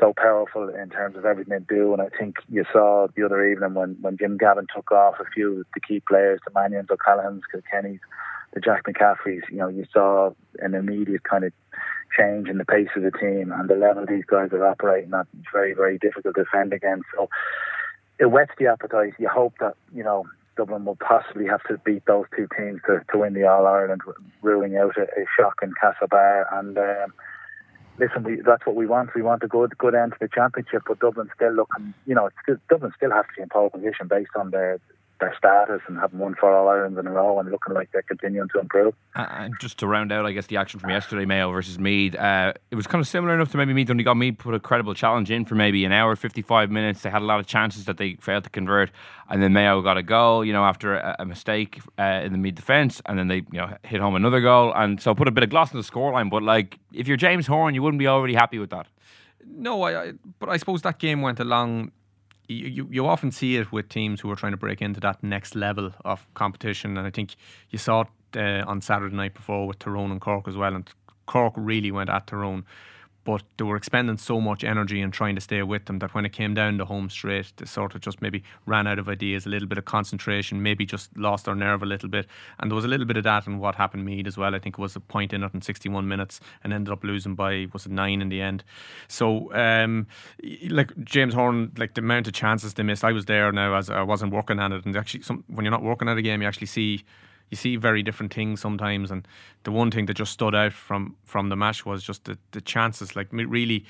so 0.00 0.12
powerful 0.16 0.68
in 0.68 0.90
terms 0.90 1.16
of 1.16 1.24
everything 1.24 1.52
they 1.52 1.74
do. 1.74 1.92
And 1.92 2.02
I 2.02 2.08
think 2.18 2.36
you 2.48 2.64
saw 2.72 3.06
the 3.14 3.24
other 3.24 3.46
evening 3.46 3.74
when, 3.74 3.96
when 4.00 4.16
Jim 4.16 4.36
Gavin 4.36 4.66
took 4.74 4.90
off 4.90 5.14
a 5.20 5.24
few 5.32 5.60
of 5.60 5.66
the 5.74 5.80
key 5.80 6.02
players, 6.08 6.40
the 6.44 6.52
Mannions, 6.54 6.88
O'Callaghan's, 6.90 7.42
Kilkennys, 7.54 8.00
the 8.52 8.60
Jack 8.60 8.84
McCaffreys, 8.84 9.42
you 9.50 9.58
know, 9.58 9.68
you 9.68 9.86
saw 9.92 10.32
an 10.58 10.74
immediate 10.74 11.22
kind 11.24 11.44
of 11.44 11.52
change 12.16 12.48
in 12.48 12.58
the 12.58 12.64
pace 12.64 12.88
of 12.96 13.02
the 13.02 13.10
team 13.10 13.52
and 13.52 13.68
the 13.68 13.74
level 13.74 14.04
these 14.06 14.24
guys 14.26 14.50
are 14.52 14.66
operating 14.66 15.14
at. 15.14 15.26
It's 15.38 15.48
very, 15.52 15.72
very 15.72 15.98
difficult 15.98 16.34
to 16.34 16.44
defend 16.44 16.72
against. 16.72 17.06
So 17.16 17.28
it 18.22 18.30
whets 18.30 18.52
the 18.56 18.68
appetite. 18.68 19.14
You 19.18 19.28
hope 19.28 19.54
that, 19.58 19.74
you 19.92 20.04
know, 20.04 20.24
Dublin 20.56 20.84
will 20.84 20.96
possibly 20.96 21.46
have 21.46 21.62
to 21.64 21.76
beat 21.78 22.04
those 22.06 22.26
two 22.36 22.46
teams 22.56 22.80
to, 22.86 23.00
to 23.10 23.18
win 23.18 23.34
the 23.34 23.44
All 23.44 23.66
Ireland, 23.66 24.02
ruling 24.42 24.76
out 24.76 24.96
a, 24.96 25.02
a 25.02 25.24
shock 25.36 25.58
in 25.60 25.72
Castlebar. 25.82 26.46
And 26.52 26.78
um, 26.78 27.12
listen, 27.98 28.22
we, 28.22 28.40
that's 28.46 28.64
what 28.64 28.76
we 28.76 28.86
want. 28.86 29.10
We 29.16 29.22
want 29.22 29.42
a 29.42 29.48
good 29.48 29.76
good 29.76 29.96
end 29.96 30.12
to 30.12 30.18
the 30.20 30.28
championship, 30.28 30.82
but 30.86 31.00
Dublin 31.00 31.30
still 31.34 31.52
looking, 31.52 31.94
you 32.06 32.14
know, 32.14 32.30
still, 32.44 32.58
Dublin 32.70 32.92
still 32.96 33.10
have 33.10 33.26
to 33.26 33.32
be 33.36 33.42
in 33.42 33.48
pole 33.48 33.70
position 33.70 34.06
based 34.06 34.36
on 34.36 34.50
their 34.50 34.78
their 35.22 35.34
status 35.38 35.80
and 35.86 35.98
having 35.98 36.18
won 36.18 36.34
four 36.34 36.52
All 36.52 36.68
Irelands 36.68 36.98
in 36.98 37.06
a 37.06 37.10
row 37.10 37.38
and 37.38 37.50
looking 37.50 37.74
like 37.74 37.90
they're 37.92 38.02
continuing 38.02 38.48
to 38.50 38.58
improve. 38.58 38.92
And 39.14 39.54
just 39.60 39.78
to 39.78 39.86
round 39.86 40.10
out, 40.10 40.26
I 40.26 40.32
guess 40.32 40.48
the 40.48 40.56
action 40.56 40.80
from 40.80 40.90
yesterday, 40.90 41.24
Mayo 41.24 41.50
versus 41.52 41.78
Meath, 41.78 42.16
uh, 42.16 42.52
it 42.70 42.74
was 42.74 42.86
kind 42.88 43.00
of 43.00 43.06
similar 43.06 43.32
enough 43.34 43.50
to 43.52 43.56
maybe 43.56 43.72
Meath 43.72 43.88
only 43.88 44.02
got 44.02 44.16
Meath 44.16 44.38
put 44.38 44.54
a 44.54 44.60
credible 44.60 44.94
challenge 44.94 45.30
in 45.30 45.44
for 45.44 45.54
maybe 45.54 45.84
an 45.84 45.92
hour, 45.92 46.16
fifty 46.16 46.42
five 46.42 46.70
minutes. 46.70 47.02
They 47.02 47.10
had 47.10 47.22
a 47.22 47.24
lot 47.24 47.38
of 47.40 47.46
chances 47.46 47.84
that 47.84 47.98
they 47.98 48.14
failed 48.16 48.44
to 48.44 48.50
convert, 48.50 48.90
and 49.30 49.42
then 49.42 49.52
Mayo 49.52 49.80
got 49.80 49.96
a 49.96 50.02
goal, 50.02 50.44
you 50.44 50.52
know, 50.52 50.64
after 50.64 50.96
a, 50.96 51.16
a 51.20 51.24
mistake 51.24 51.80
uh, 51.98 52.20
in 52.24 52.32
the 52.32 52.38
Meath 52.38 52.56
defence, 52.56 53.00
and 53.06 53.16
then 53.18 53.28
they 53.28 53.36
you 53.36 53.58
know 53.58 53.76
hit 53.84 54.00
home 54.00 54.16
another 54.16 54.40
goal, 54.40 54.72
and 54.74 55.00
so 55.00 55.14
put 55.14 55.28
a 55.28 55.32
bit 55.32 55.44
of 55.44 55.50
gloss 55.50 55.72
on 55.72 55.80
the 55.80 55.86
scoreline. 55.86 56.28
But 56.28 56.42
like, 56.42 56.78
if 56.92 57.06
you're 57.06 57.16
James 57.16 57.46
Horan, 57.46 57.74
you 57.74 57.82
wouldn't 57.82 58.00
be 58.00 58.08
already 58.08 58.34
happy 58.34 58.58
with 58.58 58.70
that. 58.70 58.86
No, 59.46 59.82
I, 59.82 60.02
I, 60.02 60.12
but 60.38 60.48
I 60.48 60.56
suppose 60.56 60.82
that 60.82 60.98
game 60.98 61.20
went 61.22 61.38
along 61.40 61.92
you, 62.48 62.88
you 62.90 63.06
often 63.06 63.30
see 63.30 63.56
it 63.56 63.72
with 63.72 63.88
teams 63.88 64.20
who 64.20 64.30
are 64.30 64.36
trying 64.36 64.52
to 64.52 64.58
break 64.58 64.82
into 64.82 65.00
that 65.00 65.22
next 65.22 65.54
level 65.54 65.92
of 66.04 66.26
competition, 66.34 66.96
and 66.96 67.06
I 67.06 67.10
think 67.10 67.36
you 67.70 67.78
saw 67.78 68.02
it 68.02 68.08
uh, 68.36 68.64
on 68.66 68.80
Saturday 68.80 69.14
night 69.14 69.34
before 69.34 69.66
with 69.66 69.78
Tyrone 69.78 70.10
and 70.10 70.20
Cork 70.20 70.48
as 70.48 70.56
well, 70.56 70.74
and 70.74 70.88
Cork 71.26 71.54
really 71.56 71.90
went 71.90 72.10
at 72.10 72.26
Tyrone. 72.26 72.64
But 73.24 73.42
they 73.56 73.64
were 73.64 73.76
expending 73.76 74.18
so 74.18 74.40
much 74.40 74.64
energy 74.64 75.00
and 75.00 75.12
trying 75.12 75.34
to 75.36 75.40
stay 75.40 75.62
with 75.62 75.84
them 75.84 76.00
that 76.00 76.14
when 76.14 76.24
it 76.24 76.32
came 76.32 76.54
down 76.54 76.78
the 76.78 76.84
home 76.84 77.08
straight, 77.08 77.52
they 77.56 77.66
sort 77.66 77.94
of 77.94 78.00
just 78.00 78.20
maybe 78.20 78.42
ran 78.66 78.86
out 78.86 78.98
of 78.98 79.08
ideas, 79.08 79.46
a 79.46 79.48
little 79.48 79.68
bit 79.68 79.78
of 79.78 79.84
concentration, 79.84 80.62
maybe 80.62 80.84
just 80.84 81.16
lost 81.16 81.44
their 81.44 81.54
nerve 81.54 81.82
a 81.82 81.86
little 81.86 82.08
bit. 82.08 82.26
And 82.58 82.70
there 82.70 82.76
was 82.76 82.84
a 82.84 82.88
little 82.88 83.06
bit 83.06 83.16
of 83.16 83.24
that 83.24 83.46
in 83.46 83.58
what 83.58 83.76
happened 83.76 84.04
Meath 84.04 84.26
as 84.26 84.36
well. 84.36 84.54
I 84.54 84.58
think 84.58 84.78
it 84.78 84.82
was 84.82 84.96
a 84.96 85.00
point 85.00 85.32
in 85.32 85.44
it 85.44 85.54
in 85.54 85.62
61 85.62 86.08
minutes 86.08 86.40
and 86.64 86.72
ended 86.72 86.92
up 86.92 87.04
losing 87.04 87.34
by, 87.34 87.68
was 87.72 87.86
it 87.86 87.92
nine 87.92 88.20
in 88.20 88.28
the 88.28 88.40
end? 88.40 88.64
So, 89.08 89.54
um, 89.54 90.06
like 90.68 90.92
James 91.04 91.34
Horan, 91.34 91.72
like 91.76 91.94
the 91.94 92.00
amount 92.00 92.26
of 92.26 92.32
chances 92.32 92.74
they 92.74 92.82
missed, 92.82 93.04
I 93.04 93.12
was 93.12 93.26
there 93.26 93.52
now 93.52 93.74
as 93.74 93.88
I 93.88 94.02
wasn't 94.02 94.32
working 94.32 94.58
at 94.58 94.72
it. 94.72 94.84
And 94.84 94.96
actually, 94.96 95.22
some, 95.22 95.44
when 95.46 95.64
you're 95.64 95.70
not 95.70 95.82
working 95.82 96.08
at 96.08 96.18
a 96.18 96.22
game, 96.22 96.42
you 96.42 96.48
actually 96.48 96.66
see 96.66 97.04
you 97.52 97.56
see 97.56 97.76
very 97.76 98.02
different 98.02 98.32
things 98.32 98.60
sometimes. 98.60 99.10
And 99.10 99.28
the 99.64 99.70
one 99.70 99.90
thing 99.90 100.06
that 100.06 100.14
just 100.14 100.32
stood 100.32 100.54
out 100.54 100.72
from 100.72 101.14
from 101.24 101.50
the 101.50 101.56
match 101.56 101.86
was 101.86 102.02
just 102.02 102.24
the, 102.24 102.38
the 102.52 102.62
chances. 102.62 103.14
Like 103.14 103.28
really, 103.30 103.84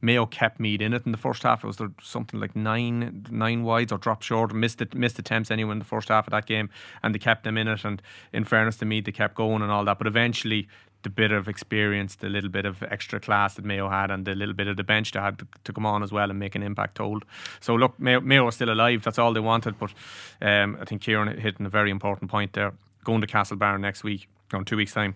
Mayo 0.00 0.24
kept 0.24 0.60
Meath 0.60 0.80
in 0.80 0.94
it 0.94 1.04
in 1.04 1.10
the 1.10 1.18
first 1.18 1.42
half. 1.42 1.64
It 1.64 1.66
was 1.66 1.78
there 1.78 1.90
something 2.00 2.38
like 2.38 2.54
nine 2.54 3.26
nine 3.28 3.64
wides 3.64 3.90
or 3.90 3.98
dropped 3.98 4.22
short, 4.22 4.54
missed 4.54 4.80
it, 4.80 4.94
missed 4.94 5.18
attempts 5.18 5.50
anyway 5.50 5.72
in 5.72 5.80
the 5.80 5.84
first 5.84 6.08
half 6.08 6.28
of 6.28 6.30
that 6.30 6.46
game, 6.46 6.70
and 7.02 7.12
they 7.12 7.18
kept 7.18 7.42
them 7.42 7.58
in 7.58 7.66
it. 7.66 7.84
And 7.84 8.00
in 8.32 8.44
fairness 8.44 8.76
to 8.76 8.84
Meath, 8.84 9.04
they 9.04 9.12
kept 9.12 9.34
going 9.34 9.62
and 9.62 9.72
all 9.72 9.84
that. 9.84 9.98
But 9.98 10.06
eventually, 10.06 10.68
the 11.02 11.10
bit 11.10 11.32
of 11.32 11.48
experience, 11.48 12.14
the 12.14 12.28
little 12.28 12.50
bit 12.50 12.66
of 12.66 12.84
extra 12.84 13.18
class 13.18 13.54
that 13.54 13.64
Mayo 13.64 13.88
had, 13.88 14.12
and 14.12 14.26
the 14.26 14.36
little 14.36 14.54
bit 14.54 14.68
of 14.68 14.76
the 14.76 14.84
bench 14.84 15.10
they 15.10 15.20
had 15.20 15.40
to, 15.40 15.46
to 15.64 15.72
come 15.72 15.86
on 15.86 16.04
as 16.04 16.12
well 16.12 16.30
and 16.30 16.38
make 16.38 16.54
an 16.54 16.62
impact 16.62 16.94
told. 16.94 17.24
So 17.58 17.74
look, 17.74 17.98
Mayo, 17.98 18.20
Mayo 18.20 18.48
still 18.50 18.70
alive. 18.70 19.02
That's 19.02 19.18
all 19.18 19.32
they 19.32 19.40
wanted. 19.40 19.76
But 19.76 19.92
um, 20.40 20.78
I 20.80 20.84
think 20.84 21.02
Ciarán 21.02 21.36
hitting 21.36 21.66
a 21.66 21.68
very 21.68 21.90
important 21.90 22.30
point 22.30 22.52
there 22.52 22.74
going 23.04 23.20
to 23.20 23.26
Castlebar 23.26 23.78
next 23.80 24.04
week, 24.04 24.28
or 24.52 24.58
in 24.58 24.64
two 24.64 24.76
weeks' 24.76 24.92
time, 24.92 25.14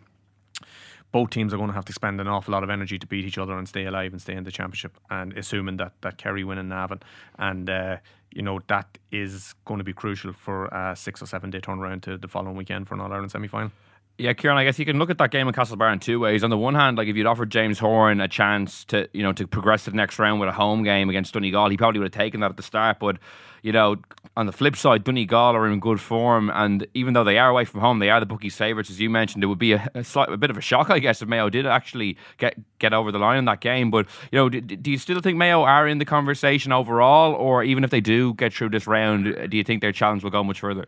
both 1.12 1.30
teams 1.30 1.52
are 1.52 1.58
going 1.58 1.68
to 1.68 1.74
have 1.74 1.84
to 1.84 1.92
spend 1.92 2.20
an 2.20 2.26
awful 2.26 2.52
lot 2.52 2.64
of 2.64 2.70
energy 2.70 2.98
to 2.98 3.06
beat 3.06 3.24
each 3.24 3.38
other 3.38 3.56
and 3.56 3.68
stay 3.68 3.84
alive 3.84 4.12
and 4.12 4.20
stay 4.20 4.34
in 4.34 4.44
the 4.44 4.50
championship. 4.50 4.98
And 5.10 5.36
assuming 5.36 5.76
that 5.76 5.92
that 6.00 6.16
Kerry 6.16 6.44
win 6.44 6.58
in 6.58 6.68
Navan, 6.68 7.00
and 7.38 7.68
uh, 7.68 7.96
you 8.30 8.42
know 8.42 8.60
that 8.68 8.98
is 9.10 9.54
going 9.64 9.78
to 9.78 9.84
be 9.84 9.92
crucial 9.92 10.32
for 10.32 10.66
a 10.66 10.96
six 10.96 11.22
or 11.22 11.26
seven 11.26 11.50
day 11.50 11.60
turnaround 11.60 12.02
to 12.02 12.16
the 12.16 12.28
following 12.28 12.56
weekend 12.56 12.88
for 12.88 12.94
an 12.94 13.00
All 13.00 13.12
Ireland 13.12 13.30
semi 13.30 13.48
final. 13.48 13.72
Yeah, 14.18 14.34
Ciarán, 14.34 14.56
I 14.56 14.64
guess 14.64 14.78
you 14.78 14.84
can 14.84 14.98
look 14.98 15.10
at 15.10 15.18
that 15.18 15.30
game 15.30 15.48
in 15.48 15.54
Castlebar 15.54 15.92
in 15.92 15.98
two 15.98 16.20
ways. 16.20 16.44
On 16.44 16.50
the 16.50 16.58
one 16.58 16.74
hand, 16.74 16.98
like 16.98 17.08
if 17.08 17.16
you'd 17.16 17.26
offered 17.26 17.50
James 17.50 17.78
Horan 17.78 18.20
a 18.20 18.28
chance 18.28 18.84
to, 18.86 19.08
you 19.14 19.22
know, 19.22 19.32
to 19.32 19.46
progress 19.46 19.84
to 19.84 19.90
the 19.90 19.96
next 19.96 20.18
round 20.18 20.38
with 20.38 20.50
a 20.50 20.52
home 20.52 20.82
game 20.82 21.08
against 21.08 21.32
Donegal, 21.32 21.70
he 21.70 21.78
probably 21.78 21.98
would 21.98 22.14
have 22.14 22.22
taken 22.22 22.40
that 22.40 22.50
at 22.50 22.56
the 22.56 22.62
start. 22.62 22.98
But, 23.00 23.16
you 23.62 23.72
know, 23.72 23.96
on 24.36 24.46
the 24.46 24.52
flip 24.52 24.76
side, 24.76 25.04
Donegal 25.04 25.54
are 25.54 25.68
in 25.68 25.78
good 25.78 26.00
form, 26.00 26.50
and 26.50 26.86
even 26.94 27.14
though 27.14 27.24
they 27.24 27.38
are 27.38 27.48
away 27.48 27.64
from 27.64 27.80
home, 27.80 27.98
they 27.98 28.10
are 28.10 28.18
the 28.18 28.26
bookies' 28.26 28.56
favourites, 28.56 28.90
as 28.90 29.00
you 29.00 29.08
mentioned. 29.08 29.44
It 29.44 29.46
would 29.46 29.58
be 29.58 29.72
a, 29.72 29.88
a, 29.94 30.02
slight, 30.02 30.30
a 30.30 30.36
bit 30.36 30.50
of 30.50 30.56
a 30.56 30.60
shock, 30.60 30.90
I 30.90 30.98
guess, 30.98 31.22
if 31.22 31.28
Mayo 31.28 31.48
did 31.48 31.66
actually 31.66 32.16
get 32.38 32.56
get 32.78 32.92
over 32.92 33.12
the 33.12 33.18
line 33.18 33.38
in 33.38 33.44
that 33.44 33.60
game. 33.60 33.90
But 33.90 34.06
you 34.30 34.38
know, 34.38 34.48
do, 34.48 34.60
do 34.60 34.90
you 34.90 34.98
still 34.98 35.20
think 35.20 35.38
Mayo 35.38 35.62
are 35.62 35.86
in 35.86 35.98
the 35.98 36.04
conversation 36.04 36.72
overall, 36.72 37.34
or 37.34 37.62
even 37.62 37.84
if 37.84 37.90
they 37.90 38.00
do 38.00 38.34
get 38.34 38.52
through 38.52 38.70
this 38.70 38.86
round, 38.86 39.50
do 39.50 39.56
you 39.56 39.64
think 39.64 39.80
their 39.80 39.92
challenge 39.92 40.24
will 40.24 40.30
go 40.30 40.42
much 40.42 40.60
further? 40.60 40.86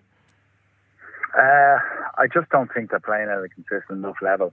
Uh, 1.36 1.78
I 2.16 2.26
just 2.32 2.48
don't 2.50 2.72
think 2.72 2.90
they're 2.90 3.00
playing 3.00 3.28
at 3.28 3.38
a 3.38 3.48
consistent 3.48 3.98
enough 3.98 4.16
level 4.22 4.52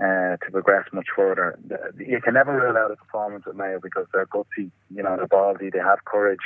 uh, 0.00 0.36
to 0.36 0.50
progress 0.50 0.86
much 0.92 1.06
further. 1.14 1.58
You 1.98 2.20
can 2.20 2.34
never 2.34 2.52
rule 2.52 2.76
out 2.76 2.90
a 2.90 2.96
performance 2.96 3.44
at 3.46 3.56
Mayo 3.56 3.78
because 3.80 4.06
they're 4.12 4.26
gutsy, 4.26 4.70
you 4.94 5.02
know, 5.02 5.16
they're 5.16 5.28
ballsy, 5.28 5.72
they 5.72 5.78
have 5.78 6.04
courage. 6.04 6.40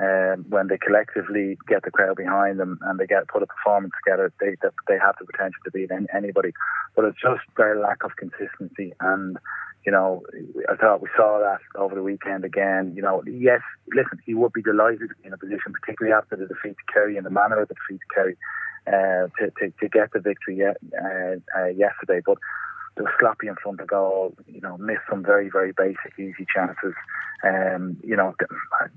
Um, 0.00 0.46
when 0.48 0.68
they 0.68 0.78
collectively 0.78 1.58
get 1.68 1.82
the 1.82 1.90
crowd 1.90 2.16
behind 2.16 2.58
them 2.58 2.78
and 2.82 2.98
they 2.98 3.06
get 3.06 3.28
put 3.28 3.42
a 3.42 3.46
performance 3.46 3.92
together, 4.02 4.32
they 4.40 4.56
they 4.88 4.98
have 4.98 5.16
the 5.20 5.26
potential 5.26 5.60
to 5.64 5.70
beat 5.70 5.90
anybody. 6.14 6.52
But 6.96 7.04
it's 7.04 7.20
just 7.20 7.42
their 7.56 7.78
lack 7.78 8.02
of 8.02 8.16
consistency 8.16 8.94
and 9.00 9.36
you 9.84 9.92
know, 9.92 10.22
I 10.68 10.76
thought 10.76 11.00
we 11.00 11.08
saw 11.16 11.38
that 11.38 11.60
over 11.78 11.94
the 11.94 12.02
weekend 12.02 12.44
again. 12.44 12.92
You 12.94 13.02
know, 13.02 13.22
yes, 13.26 13.60
listen, 13.94 14.18
he 14.26 14.34
would 14.34 14.52
be 14.52 14.62
delighted 14.62 15.10
in 15.24 15.32
a 15.32 15.38
position, 15.38 15.72
particularly 15.72 16.14
after 16.14 16.36
the 16.36 16.46
defeat 16.46 16.76
to 16.76 16.92
Kerry 16.92 17.16
and 17.16 17.24
the 17.24 17.30
manner 17.30 17.60
of 17.60 17.68
the 17.68 17.74
defeat 17.74 18.00
to 18.00 18.14
Kerry, 18.14 18.36
uh, 18.86 19.28
to, 19.38 19.50
to, 19.58 19.72
to 19.80 19.88
get 19.88 20.12
the 20.12 20.20
victory 20.20 20.58
yet, 20.58 20.76
uh, 21.02 21.36
uh, 21.58 21.68
yesterday. 21.68 22.20
But 22.24 22.38
they 23.00 23.04
were 23.04 23.14
sloppy 23.18 23.48
in 23.48 23.54
front 23.56 23.80
of 23.80 23.86
goal, 23.86 24.34
you 24.46 24.60
know, 24.60 24.76
missed 24.76 25.00
some 25.08 25.22
very, 25.22 25.48
very 25.48 25.72
basic, 25.72 26.12
easy 26.18 26.46
chances. 26.54 26.92
Um, 27.42 27.96
you 28.04 28.14
know, 28.14 28.34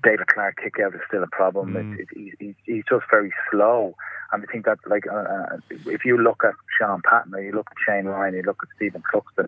David 0.03 0.27
Clarke 0.27 0.57
kick 0.61 0.75
out 0.83 0.93
is 0.93 0.99
still 1.07 1.23
a 1.23 1.27
problem. 1.27 1.73
Mm. 1.73 1.99
It, 1.99 2.07
it, 2.11 2.33
it, 2.39 2.55
he's 2.65 2.83
just 2.89 3.05
very 3.09 3.31
slow. 3.49 3.95
And 4.33 4.43
I 4.43 4.51
think 4.51 4.65
that, 4.65 4.79
like, 4.87 5.05
uh, 5.07 5.15
uh, 5.15 5.57
if 5.85 6.03
you 6.03 6.17
look 6.17 6.43
at 6.43 6.53
Shaun 6.77 7.01
Patton 7.09 7.33
or 7.33 7.41
you 7.41 7.53
look 7.53 7.67
at 7.71 7.77
Shane 7.87 8.05
Ryan, 8.05 8.33
you 8.33 8.41
look 8.41 8.59
at 8.61 8.69
Stephen 8.75 9.03
Cluxton, 9.13 9.47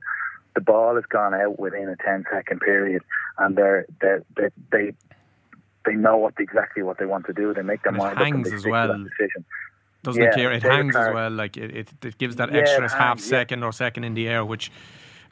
the 0.53 0.61
ball 0.61 0.95
has 0.95 1.05
gone 1.09 1.33
out 1.33 1.59
within 1.59 1.89
a 1.89 1.97
10 1.97 2.23
second 2.31 2.61
period 2.61 3.03
and 3.37 3.57
they're, 3.57 3.85
they're, 3.99 4.23
they 4.37 4.49
they 4.71 4.91
they 5.85 5.93
know 5.93 6.17
what 6.17 6.33
exactly 6.39 6.81
what 6.81 6.97
they 6.97 7.05
want 7.05 7.27
to 7.27 7.33
do. 7.33 7.53
They 7.53 7.61
make 7.61 7.83
their 7.83 7.91
and 7.91 7.97
mind 7.97 8.17
up 8.17 8.25
and 8.25 8.45
they 8.45 8.53
as 8.53 8.65
well. 8.65 8.87
decision 8.87 9.45
doesn't 10.05 10.21
yeah, 10.21 10.37
it, 10.49 10.53
It 10.57 10.63
hangs 10.63 10.95
as 10.95 11.13
well. 11.13 11.29
Like 11.31 11.57
it, 11.57 11.75
it, 11.75 11.89
it 12.03 12.17
gives 12.17 12.37
that 12.37 12.51
yeah, 12.51 12.59
extra 12.59 12.89
half 12.89 12.99
hangs, 13.17 13.25
second 13.25 13.63
or 13.63 13.71
second 13.73 14.03
in 14.05 14.13
the 14.13 14.27
air, 14.27 14.45
which 14.45 14.71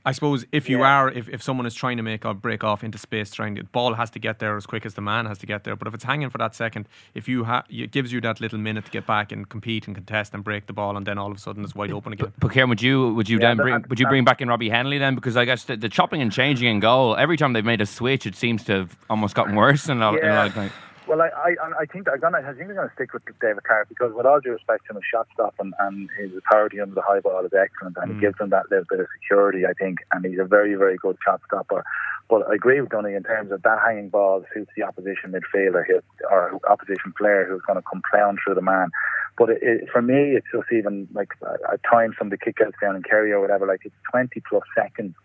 I 0.05 0.11
suppose 0.11 0.45
if 0.51 0.67
you 0.69 0.81
are, 0.83 1.09
if, 1.09 1.29
if 1.29 1.41
someone 1.41 1.65
is 1.65 1.73
trying 1.73 1.95
to 1.95 2.03
make 2.03 2.25
a 2.25 2.33
break 2.33 2.61
off 2.61 2.83
into 2.83 2.97
space, 2.97 3.31
trying 3.31 3.53
the 3.53 3.63
ball 3.63 3.93
has 3.93 4.09
to 4.09 4.19
get 4.19 4.39
there 4.39 4.57
as 4.57 4.65
quick 4.65 4.85
as 4.85 4.95
the 4.95 5.01
man 5.01 5.25
has 5.27 5.37
to 5.37 5.45
get 5.45 5.63
there. 5.63 5.77
But 5.77 5.87
if 5.87 5.93
it's 5.93 6.03
hanging 6.03 6.29
for 6.29 6.37
that 6.39 6.53
second, 6.55 6.89
if 7.13 7.29
you 7.29 7.45
ha- 7.45 7.63
it 7.69 7.91
gives 7.91 8.11
you 8.11 8.19
that 8.19 8.41
little 8.41 8.59
minute 8.59 8.83
to 8.83 8.91
get 8.91 9.07
back 9.07 9.31
and 9.31 9.47
compete 9.47 9.87
and 9.87 9.95
contest 9.95 10.33
and 10.33 10.43
break 10.43 10.65
the 10.65 10.73
ball, 10.73 10.97
and 10.97 11.05
then 11.05 11.17
all 11.17 11.31
of 11.31 11.37
a 11.37 11.39
sudden 11.39 11.63
it's 11.63 11.73
wide 11.73 11.93
open 11.93 12.11
again. 12.11 12.33
But 12.37 12.51
Ciarán, 12.51 12.67
would 12.67 12.81
you 12.81 13.13
would 13.13 13.29
you 13.29 13.39
Yeah, 13.39 13.47
then 13.55 13.57
bring 13.57 13.85
would 13.87 13.97
you 13.97 14.07
bring 14.07 14.25
back 14.25 14.41
in 14.41 14.49
Robbie 14.49 14.69
Hennelly 14.69 14.99
then? 14.99 15.15
Because 15.15 15.37
I 15.37 15.45
guess 15.45 15.63
the, 15.63 15.77
the 15.77 15.87
chopping 15.87 16.21
and 16.21 16.33
changing 16.33 16.67
in 16.67 16.81
goal 16.81 17.15
every 17.15 17.37
time 17.37 17.53
they've 17.53 17.63
made 17.63 17.79
a 17.79 17.85
switch, 17.85 18.25
it 18.25 18.35
seems 18.35 18.65
to 18.65 18.73
have 18.79 18.97
almost 19.09 19.35
gotten 19.35 19.55
worse. 19.55 19.87
In 19.87 20.01
a, 20.01 20.11
lot- 20.11 20.19
in 20.19 20.25
a 20.25 20.27
Yeah. 20.27 20.35
lot 20.37 20.47
of 20.47 20.53
times. 20.53 20.71
Well, 21.05 21.21
I, 21.21 21.29
I, 21.35 21.55
I 21.81 21.85
think 21.85 22.05
they're 22.05 22.17
gonna. 22.17 22.37
I 22.39 22.53
think 22.53 22.67
they're 22.67 22.75
gonna 22.75 22.91
stick 22.95 23.13
with 23.13 23.23
David 23.41 23.63
Clarke 23.63 23.89
because, 23.89 24.13
with 24.15 24.25
all 24.25 24.39
due 24.39 24.53
respect 24.53 24.85
to 24.87 24.93
him, 24.93 24.95
his 24.95 25.03
shot 25.11 25.27
stop 25.33 25.53
and, 25.59 25.73
and 25.79 26.09
his 26.17 26.31
authority 26.37 26.79
under 26.79 26.95
the 26.95 27.01
high 27.01 27.19
ball 27.19 27.43
is 27.45 27.51
excellent, 27.53 27.97
and 27.97 28.11
Mm. 28.11 28.15
he 28.15 28.21
gives 28.21 28.37
them 28.37 28.49
that 28.51 28.71
little 28.71 28.85
bit 28.89 29.01
of 29.01 29.07
security. 29.19 29.65
I 29.65 29.73
think, 29.73 29.99
and 30.13 30.23
he's 30.25 30.39
a 30.39 30.45
very, 30.45 30.75
very 30.75 30.95
good 30.97 31.17
shot 31.23 31.41
stopper. 31.45 31.83
But 32.29 32.49
I 32.49 32.55
agree 32.55 32.79
with 32.79 32.89
Donny 32.89 33.15
in 33.15 33.23
terms 33.23 33.51
of 33.51 33.61
that 33.63 33.79
hanging 33.85 34.09
ball 34.09 34.45
suits 34.53 34.71
the 34.77 34.83
opposition 34.83 35.33
midfielder 35.33 35.83
or 36.31 36.57
opposition 36.69 37.13
player 37.17 37.45
who's 37.45 37.61
going 37.67 37.77
to 37.77 37.83
come 37.83 38.01
plowing 38.09 38.37
through 38.43 38.55
the 38.55 38.61
man. 38.61 38.89
But 39.37 39.49
it, 39.49 39.59
it, 39.61 39.89
for 39.91 40.01
me, 40.01 40.37
it's 40.37 40.47
just 40.53 40.71
even 40.71 41.07
like 41.13 41.29
at 41.71 41.81
times 41.83 42.15
from 42.17 42.29
the 42.29 42.37
kickouts 42.37 42.79
down 42.81 42.95
in 42.95 43.03
Kerry 43.03 43.31
or 43.33 43.41
whatever, 43.41 43.67
like 43.67 43.81
it's 43.83 43.95
20 44.11 44.41
plus 44.47 44.63
seconds, 44.75 45.15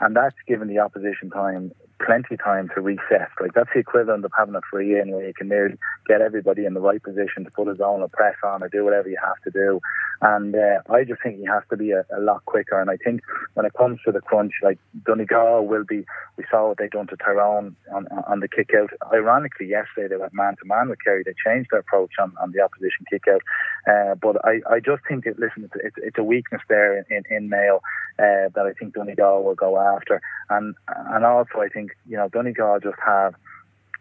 and 0.00 0.14
that's 0.14 0.36
given 0.46 0.68
the 0.68 0.78
opposition 0.78 1.30
time 1.30 1.72
plenty 2.04 2.34
of 2.34 2.42
time 2.42 2.70
to 2.74 2.80
reset. 2.80 3.28
Like 3.40 3.54
that's 3.54 3.70
the 3.72 3.80
equivalent 3.80 4.24
of 4.24 4.32
having 4.36 4.54
a 4.54 4.60
free 4.70 4.98
in 5.00 5.10
where 5.10 5.26
you 5.26 5.34
can 5.34 5.48
nearly 5.48 5.76
get 6.06 6.20
everybody 6.20 6.64
in 6.64 6.74
the 6.74 6.80
right 6.80 7.02
position 7.02 7.44
to 7.44 7.50
put 7.50 7.68
his 7.68 7.80
own 7.80 8.02
or 8.02 8.08
press 8.08 8.36
on 8.44 8.62
or 8.62 8.68
do 8.68 8.84
whatever 8.84 9.08
you 9.08 9.18
have 9.22 9.40
to 9.44 9.50
do. 9.50 9.80
And 10.20 10.54
uh, 10.54 10.80
I 10.92 11.04
just 11.04 11.22
think 11.22 11.38
he 11.38 11.46
has 11.46 11.62
to 11.70 11.76
be 11.76 11.92
a, 11.92 12.04
a 12.16 12.20
lot 12.20 12.44
quicker. 12.44 12.80
And 12.80 12.90
I 12.90 12.96
think 12.96 13.20
when 13.54 13.66
it 13.66 13.72
comes 13.74 14.00
to 14.04 14.12
the 14.12 14.20
crunch, 14.20 14.52
like 14.62 14.78
Donegal 15.04 15.66
will 15.66 15.84
be. 15.84 16.04
We 16.36 16.44
saw 16.50 16.68
what 16.68 16.78
they 16.78 16.86
done 16.86 17.08
to 17.08 17.16
Tyrone 17.16 17.74
on, 17.92 18.06
on 18.28 18.40
the 18.40 18.48
kick 18.48 18.70
out. 18.78 18.90
Ironically, 19.12 19.66
yesterday 19.66 20.06
they 20.08 20.16
went 20.20 20.32
man 20.32 20.54
to 20.56 20.64
man 20.66 20.88
with 20.88 21.02
Kerry. 21.04 21.24
They 21.24 21.34
changed 21.44 21.70
their 21.72 21.80
approach 21.80 22.12
on, 22.20 22.32
on 22.40 22.52
the 22.52 22.60
opposition 22.60 23.06
kick 23.10 23.24
out. 23.28 23.42
Uh, 23.90 24.14
but 24.14 24.36
I, 24.44 24.60
I 24.70 24.78
just 24.78 25.02
think 25.08 25.24
that 25.24 25.38
listen, 25.38 25.64
it's, 25.64 25.74
it's, 25.82 25.96
it's 25.98 26.18
a 26.18 26.22
weakness 26.22 26.62
there 26.68 26.98
in, 26.98 27.04
in, 27.10 27.22
in 27.28 27.48
Mayo 27.48 27.80
uh, 28.18 28.48
that 28.54 28.66
I 28.66 28.72
think 28.72 28.94
Donegal 28.94 29.44
will 29.44 29.54
go 29.54 29.78
after. 29.78 30.20
And 30.50 30.74
and 30.88 31.24
also 31.24 31.60
I 31.60 31.68
think 31.68 31.92
you 32.08 32.16
know 32.16 32.28
Donegal 32.28 32.80
just 32.80 32.98
have 33.04 33.34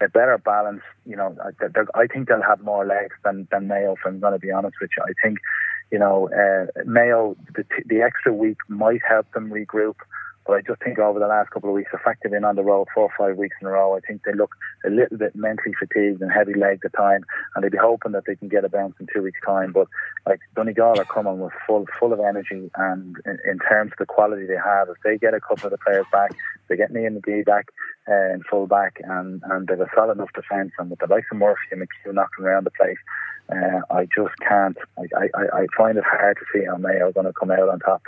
a 0.02 0.08
better 0.08 0.38
balance. 0.38 0.82
You 1.06 1.16
know, 1.16 1.36
I, 1.96 2.08
think 2.08 2.28
they'll 2.28 2.42
have 2.42 2.62
more 2.62 2.86
legs 2.86 3.16
than 3.24 3.48
than 3.52 3.68
Mayo. 3.68 3.94
If 3.94 4.00
I'm 4.06 4.20
going 4.20 4.34
to 4.34 4.40
be 4.40 4.52
honest 4.52 4.76
with 4.82 4.92
you, 4.98 5.04
I 5.04 5.14
think 5.24 5.40
you 5.92 6.00
know 6.00 6.30
uh, 6.30 6.84
Mayo 6.86 7.36
the, 7.56 7.64
the 7.86 8.02
extra 8.02 8.34
week 8.34 8.58
might 8.68 9.02
help 9.08 9.32
them 9.34 9.52
regroup. 9.52 9.96
But 10.48 10.54
I 10.54 10.62
just 10.62 10.82
think 10.82 10.98
over 10.98 11.20
the 11.20 11.28
last 11.28 11.52
couple 11.52 11.70
of 11.70 11.76
weeks, 11.76 11.92
the 11.92 11.98
fact 11.98 12.24
they've 12.24 12.32
been 12.32 12.46
on 12.46 12.56
the 12.56 12.64
road 12.64 12.88
four 12.96 13.04
or 13.04 13.14
five 13.18 13.38
weeks 13.38 13.58
in 13.60 13.68
a 13.68 13.72
row, 13.72 13.98
I 13.98 14.00
think 14.00 14.22
they 14.24 14.34
look 14.34 14.56
a 14.86 14.90
little 14.90 15.18
bit 15.18 15.36
mentally 15.36 15.76
fatigued 15.78 16.22
and 16.22 16.32
heavy 16.32 16.54
legged 16.54 16.86
at 16.86 16.94
time, 16.94 17.26
and 17.54 17.64
they'd 17.64 17.72
be 17.72 17.78
hoping 17.78 18.14
that 18.14 18.24
they 18.26 18.36
can 18.36 18.48
get 18.48 18.64
a 18.64 18.70
bounce 18.70 18.96
in 19.02 19.08
two 19.14 19.22
weeks' 19.22 19.42
time. 19.46 19.74
But 19.74 19.88
like 20.26 20.40
Donegal 20.56 21.02
are 21.02 21.06
coming 21.06 21.40
with 21.40 21.52
full 21.68 21.86
full 22.00 22.14
of 22.14 22.22
energy, 22.22 22.72
and 22.78 23.18
in, 23.26 23.38
in 23.46 23.60
terms 23.60 23.92
of 23.92 23.98
the 24.00 24.06
quality 24.06 24.46
they 24.46 24.56
have, 24.56 24.88
if 24.88 24.96
they 25.04 25.18
get 25.18 25.34
a 25.34 25.42
couple 25.42 25.66
of 25.66 25.72
the 25.72 25.78
players 25.86 26.06
back, 26.14 26.32
they 26.70 26.78
get 26.78 26.92
Neil 26.92 27.12
McGee 27.12 27.46
back 27.46 27.68
uh, 28.08 28.34
in 28.34 28.42
full 28.50 28.68
back, 28.68 29.02
and 29.04 29.42
and 29.52 29.68
they've 29.68 29.82
a 29.82 29.90
solid 29.94 30.14
enough 30.14 30.32
defence, 30.34 30.72
and 30.80 30.90
with 30.90 31.00
the 31.00 31.08
likes 31.08 31.28
of 31.30 31.38
Murphy 31.38 31.60
and 31.72 31.82
McHugh 31.82 32.14
knocking 32.14 32.46
around 32.46 32.66
the 32.66 32.72
place, 32.72 32.98
uh, 33.50 33.82
I 33.90 34.06
just 34.06 34.38
can't. 34.48 34.78
I, 34.98 35.28
I, 35.36 35.62
I 35.62 35.66
find 35.78 35.98
it 35.98 36.06
hard 36.06 36.38
to 36.38 36.46
see 36.54 36.66
how 36.66 36.78
Mayo 36.78 37.08
are 37.08 37.12
going 37.12 37.28
to 37.28 37.34
come 37.34 37.52
out 37.52 37.68
on 37.68 37.80
top. 37.80 38.04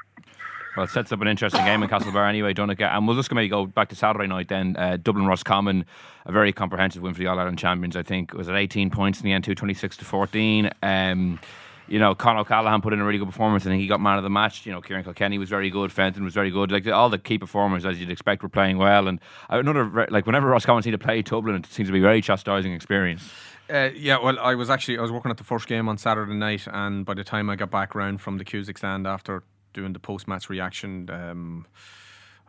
Well, 0.75 0.85
it 0.85 0.91
sets 0.91 1.11
up 1.11 1.21
an 1.21 1.27
interesting 1.27 1.65
game 1.65 1.81
in 1.83 1.89
Castlebar 1.89 2.29
anyway, 2.29 2.53
Donegal. 2.53 2.87
And 2.87 3.07
we'll 3.07 3.15
just 3.15 3.31
maybe 3.31 3.49
go 3.49 3.65
back 3.65 3.89
to 3.89 3.95
Saturday 3.95 4.27
night 4.27 4.47
then. 4.49 4.75
Uh, 4.77 4.97
Dublin 4.97 5.25
Roscommon, 5.25 5.85
a 6.25 6.31
very 6.31 6.53
comprehensive 6.53 7.01
win 7.01 7.13
for 7.13 7.19
the 7.19 7.27
All 7.27 7.39
Ireland 7.39 7.57
champions, 7.57 7.95
I 7.95 8.03
think. 8.03 8.33
Was 8.33 8.49
at 8.49 8.55
18 8.55 8.89
points 8.89 9.19
in 9.19 9.25
the 9.25 9.33
end, 9.33 9.43
226 9.43 9.97
to 9.97 10.05
14. 10.05 10.69
Um, 10.83 11.39
you 11.87 11.97
know, 11.97 12.13
Con 12.13 12.37
O'Callaghan 12.37 12.81
put 12.81 12.93
in 12.93 12.99
a 12.99 13.05
really 13.05 13.17
good 13.17 13.27
performance 13.27 13.65
and 13.65 13.75
he 13.75 13.87
got 13.87 13.99
man 13.99 14.17
of 14.17 14.23
the 14.23 14.29
match. 14.29 14.65
You 14.65 14.71
know, 14.71 14.81
Ciarán 14.81 15.03
Kilkenny 15.03 15.39
was 15.39 15.49
very 15.49 15.71
good, 15.71 15.91
Fenton 15.91 16.23
was 16.23 16.35
very 16.35 16.51
good. 16.51 16.71
Like 16.71 16.87
all 16.87 17.09
the 17.09 17.17
key 17.17 17.39
performers, 17.39 17.83
as 17.83 17.99
you'd 17.99 18.11
expect, 18.11 18.43
were 18.43 18.49
playing 18.49 18.77
well. 18.77 19.07
And 19.07 19.19
another, 19.49 20.07
like 20.09 20.27
whenever 20.27 20.47
Roscommon 20.47 20.83
seemed 20.83 20.93
to 20.93 21.03
play 21.03 21.23
Dublin, 21.23 21.55
it 21.55 21.65
seems 21.65 21.89
to 21.89 21.93
be 21.93 21.99
a 21.99 22.03
very 22.03 22.21
chastising 22.21 22.73
experience. 22.73 23.27
Uh, 23.69 23.89
yeah, 23.95 24.17
well, 24.17 24.39
I 24.39 24.55
was 24.55 24.69
actually 24.69 24.97
I 24.97 25.01
was 25.01 25.11
working 25.11 25.29
at 25.31 25.37
the 25.37 25.43
first 25.43 25.67
game 25.67 25.89
on 25.89 25.97
Saturday 25.97 26.33
night, 26.33 26.67
and 26.71 27.05
by 27.05 27.13
the 27.13 27.23
time 27.23 27.49
I 27.49 27.55
got 27.55 27.69
back 27.69 27.93
round 27.93 28.21
from 28.21 28.37
the 28.37 28.45
Cusack 28.45 28.77
stand 28.77 29.05
after 29.05 29.43
doing 29.73 29.93
the 29.93 29.99
post 29.99 30.27
match 30.27 30.49
reaction. 30.49 31.09
Um, 31.09 31.65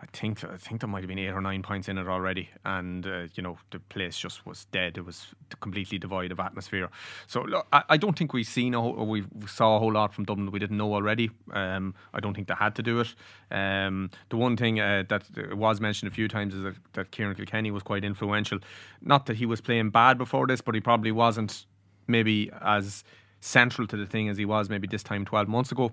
I 0.03 0.07
think 0.07 0.43
I 0.45 0.57
think 0.57 0.81
there 0.81 0.89
might 0.89 1.03
have 1.03 1.09
been 1.09 1.19
eight 1.19 1.29
or 1.29 1.43
nine 1.43 1.63
points 1.63 1.89
in 1.89 1.99
it 1.99 2.09
already, 2.09 2.49
and 2.65 3.07
uh, 3.07 3.27
you 3.35 3.43
know 3.43 3.59
the 3.71 3.81
place 3.81 4.19
just 4.19 4.47
was 4.47 4.65
dead. 4.67 4.97
It 4.97 5.05
was 5.05 5.27
completely 5.61 5.99
devoid 5.99 6.33
of 6.33 6.41
atmosphere. 6.41 6.89
So 7.27 7.43
look, 7.43 7.67
I, 7.73 7.83
I, 7.91 7.97
don't 7.99 8.17
think 8.17 8.33
we've 8.33 8.47
seen 8.47 8.73
a 8.73 8.81
we 8.81 9.25
saw 9.47 9.77
a 9.77 9.79
whole 9.79 9.93
lot 9.93 10.15
from 10.15 10.25
Dublin 10.25 10.47
that 10.47 10.53
we 10.53 10.59
didn't 10.59 10.79
know 10.79 10.95
already. 10.95 11.31
Um, 11.53 11.95
I 12.15 12.21
don't 12.21 12.33
think 12.35 12.49
they 12.49 12.55
had 12.55 12.75
to 12.77 12.83
do 12.83 13.01
it. 13.01 13.15
Um, 13.51 14.11
the 14.31 14.37
one 14.37 14.57
thing 14.57 14.81
uh, 14.81 15.05
that 15.09 15.25
was 15.55 15.81
mentioned 15.81 16.11
a 16.11 16.15
few 16.15 16.29
times 16.29 16.55
is 16.55 16.63
that, 16.63 16.77
that 16.95 17.11
Ciarán 17.11 17.37
Kilkenny 17.37 17.71
was 17.71 17.83
quite 17.83 18.05
influential. 18.05 18.59
Not 19.03 19.27
that 19.27 19.37
he 19.37 19.45
was 19.45 19.61
playing 19.61 19.91
bad 19.91 20.17
before 20.17 20.47
this, 20.47 20.63
but 20.63 20.75
he 20.75 20.81
probably 20.81 21.13
wasn't 21.13 21.67
maybe 22.07 22.51
as 22.63 23.05
central 23.41 23.87
to 23.87 23.97
the 23.97 24.07
thing 24.07 24.29
as 24.29 24.39
he 24.39 24.47
was 24.47 24.71
maybe 24.71 24.89
this 24.89 25.03
time 25.03 25.27
twelve 25.27 25.49
months 25.49 25.73
ago. 25.73 25.93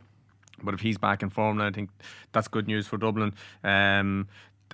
But 0.62 0.74
if 0.74 0.80
he's 0.80 0.98
back 0.98 1.22
in 1.22 1.30
form, 1.30 1.58
then 1.58 1.68
I 1.68 1.72
think 1.72 1.90
that's 2.32 2.48
good 2.48 2.68
news 2.68 2.88
for 2.88 2.98
Dublin. 2.98 3.34
Um, 3.64 4.28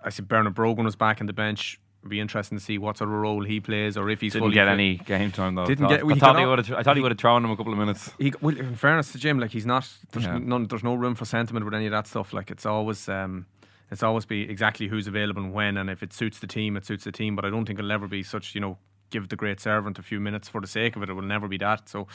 I 0.04 0.10
see 0.10 0.24
Bernard 0.24 0.56
Brogan 0.56 0.86
was 0.86 0.96
back 0.96 1.20
in 1.20 1.28
the 1.28 1.34
bench. 1.34 1.80
It'd 2.02 2.10
be 2.10 2.20
interesting 2.20 2.58
to 2.58 2.64
see 2.64 2.78
what 2.78 2.98
sort 2.98 3.10
of 3.10 3.16
role 3.16 3.46
he 3.46 3.62
plays, 3.62 3.96
or 3.96 4.10
if 4.10 4.20
he's 4.20 4.34
didn't 4.34 4.52
get 4.52 4.66
fit. 4.66 4.74
any 4.74 4.98
game 4.98 5.32
time 5.32 5.56
though. 5.56 5.66
Didn't 5.66 5.86
I 5.86 5.98
get. 5.98 6.04
I, 6.04 6.16
thought 6.16 6.38
he 6.38 6.46
would 6.46 6.60
have. 6.60 6.78
I 6.78 6.84
thought 6.84 6.98
he 6.98 7.02
would 7.02 7.12
have 7.12 7.20
thrown 7.20 7.46
him 7.46 7.52
a 7.52 7.56
couple 7.56 7.72
of 7.72 7.80
minutes. 7.80 8.12
He, 8.20 8.34
well, 8.42 8.58
in 8.58 8.76
fairness 8.76 9.14
to 9.14 9.18
Jim, 9.18 9.40
like 9.40 9.52
he's 9.52 9.66
not. 9.66 9.88
There's 10.12 10.26
yeah. 10.26 10.38
none. 10.38 10.68
There's 10.68 10.84
no 10.84 10.96
room 10.96 11.16
for 11.16 11.24
sentiment 11.24 11.64
with 11.64 11.74
any 11.74 11.86
of 11.86 11.92
that 11.92 12.08
stuff. 12.08 12.34
Like 12.34 12.52
it's 12.52 12.66
always. 12.66 13.08
Um, 13.08 13.46
it's 13.90 14.02
always 14.02 14.26
be 14.26 14.50
exactly 14.50 14.88
who's 14.88 15.06
available 15.06 15.44
and 15.44 15.54
when, 15.54 15.78
and 15.78 15.88
if 15.88 16.02
it 16.02 16.14
suits 16.14 16.40
the 16.40 16.48
team, 16.48 16.76
it 16.78 16.86
suits 16.86 17.04
the 17.04 17.12
team. 17.12 17.36
But 17.36 17.46
I 17.46 17.52
don't 17.52 17.66
think 17.66 17.78
it'll 17.78 17.92
ever 17.92 18.08
be 18.08 18.24
such. 18.24 18.56
You 18.56 18.62
know, 18.62 18.78
give 19.10 19.30
the 19.30 19.36
great 19.38 19.62
servant 19.62 19.98
a 19.98 20.04
few 20.04 20.20
minutes 20.20 20.50
for 20.50 20.60
the 20.60 20.68
sake 20.68 20.98
of 20.98 21.04
it. 21.04 21.10
It 21.10 21.14
will 21.14 21.22
never 21.22 21.48
be 21.48 21.58
that. 21.60 21.88
So, 21.88 22.08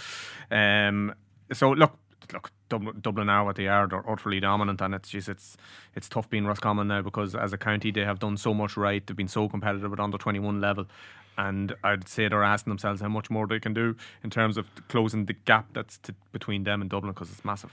um, 0.51 1.15
so 1.53 1.71
look, 1.71 1.97
look, 2.33 2.51
Dublin, 2.69 3.29
are 3.29 3.45
what 3.45 3.57
they 3.57 3.67
are. 3.67 3.87
They're 3.87 4.09
utterly 4.09 4.41
dominant, 4.41 4.81
and 4.81 4.95
it's 4.95 5.09
just 5.09 5.29
it's 5.29 5.57
it's 5.95 6.09
tough 6.09 6.29
being 6.29 6.47
Roscommon 6.47 6.89
now 6.89 7.03
because 7.03 7.35
as 7.35 7.53
a 7.53 7.59
county 7.59 7.91
they 7.91 8.05
have 8.05 8.19
done 8.19 8.37
so 8.37 8.53
much 8.55 8.77
right. 8.77 9.07
They've 9.07 9.17
been 9.17 9.29
so 9.29 9.49
competitive 9.49 9.93
at 9.93 10.01
under 10.01 10.19
twenty 10.19 10.39
one 10.39 10.61
level, 10.61 10.87
and 11.37 11.75
I'd 11.83 12.09
say 12.09 12.29
they're 12.29 12.43
asking 12.43 12.71
themselves 12.71 13.01
how 13.01 13.09
much 13.09 13.31
more 13.31 13.47
they 13.47 13.61
can 13.61 13.75
do 13.75 13.97
in 14.23 14.31
terms 14.31 14.57
of 14.57 14.67
closing 14.89 15.27
the 15.27 15.33
gap 15.33 15.67
that's 15.73 15.99
to, 15.99 16.15
between 16.33 16.65
them 16.65 16.81
and 16.81 16.91
Dublin 16.91 17.13
because 17.13 17.31
it's 17.31 17.45
massive. 17.45 17.71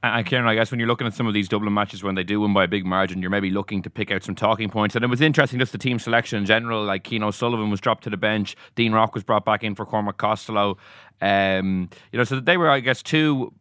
And 0.00 0.24
Ciarán, 0.24 0.46
I 0.46 0.54
guess 0.54 0.70
when 0.70 0.78
you're 0.78 0.86
looking 0.86 1.08
at 1.08 1.14
some 1.14 1.26
of 1.26 1.34
these 1.34 1.48
Dublin 1.48 1.74
matches 1.74 2.04
when 2.04 2.14
they 2.14 2.22
do 2.22 2.40
win 2.40 2.54
by 2.54 2.64
a 2.64 2.68
big 2.68 2.86
margin, 2.86 3.20
you're 3.20 3.32
maybe 3.32 3.50
looking 3.50 3.82
to 3.82 3.90
pick 3.90 4.12
out 4.12 4.22
some 4.22 4.36
talking 4.36 4.70
points. 4.70 4.94
And 4.94 5.04
it 5.04 5.08
was 5.08 5.20
interesting 5.20 5.58
just 5.58 5.72
the 5.72 5.78
team 5.78 5.98
selection 5.98 6.38
in 6.38 6.46
general. 6.46 6.84
Like 6.84 7.04
Cian 7.04 7.32
Sullivan 7.32 7.68
was 7.68 7.80
dropped 7.80 8.04
to 8.04 8.10
the 8.10 8.16
bench, 8.16 8.54
Dean 8.76 8.92
Rock 8.92 9.12
was 9.12 9.24
brought 9.24 9.44
back 9.44 9.64
in 9.64 9.74
for 9.74 9.84
Cormac 9.84 10.16
Costello. 10.16 10.78
Um, 11.20 11.90
you 12.12 12.18
know, 12.18 12.24
so 12.24 12.38
they 12.38 12.56
were, 12.56 12.70
I 12.70 12.78
guess, 12.78 13.02
two 13.02 13.52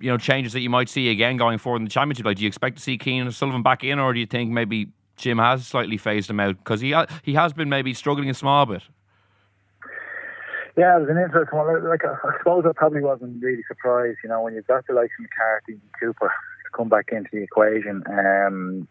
you 0.00 0.10
know 0.10 0.18
changes 0.18 0.52
that 0.52 0.60
you 0.60 0.70
might 0.70 0.88
see 0.88 1.10
again 1.10 1.36
going 1.36 1.58
forward 1.58 1.78
in 1.78 1.84
the 1.84 1.90
championship? 1.90 2.26
Like, 2.26 2.36
do 2.36 2.42
you 2.42 2.48
expect 2.48 2.76
to 2.76 2.82
see 2.82 2.98
Cian 2.98 3.30
Sullivan 3.32 3.62
back 3.62 3.84
in, 3.84 3.98
or 3.98 4.12
do 4.12 4.20
you 4.20 4.26
think 4.26 4.50
maybe 4.50 4.88
Jim 5.16 5.38
has 5.38 5.66
slightly 5.66 5.96
phased 5.96 6.30
him 6.30 6.40
out 6.40 6.58
because 6.58 6.80
he 6.80 6.92
ha- 6.92 7.06
he 7.22 7.34
has 7.34 7.52
been 7.52 7.68
maybe 7.68 7.94
struggling 7.94 8.30
a 8.30 8.34
small 8.34 8.66
bit? 8.66 8.82
Yeah, 10.76 10.96
it 10.96 11.00
was 11.00 11.08
an 11.10 11.18
interesting 11.18 11.58
one. 11.58 11.88
Like, 11.88 12.04
I 12.04 12.38
suppose 12.38 12.64
I 12.64 12.72
probably 12.72 13.00
wasn't 13.00 13.42
really 13.42 13.64
surprised, 13.66 14.18
you 14.22 14.30
know, 14.30 14.42
when 14.42 14.54
you've 14.54 14.66
got 14.68 14.86
the 14.86 14.94
likes 14.94 15.12
of 15.18 15.24
McCarthy 15.24 15.72
and 15.72 15.80
Cooper 15.98 16.28
to 16.28 16.76
come 16.76 16.88
back 16.88 17.08
into 17.10 17.28
the 17.32 17.42
equation. 17.42 18.04
Um, 18.06 18.86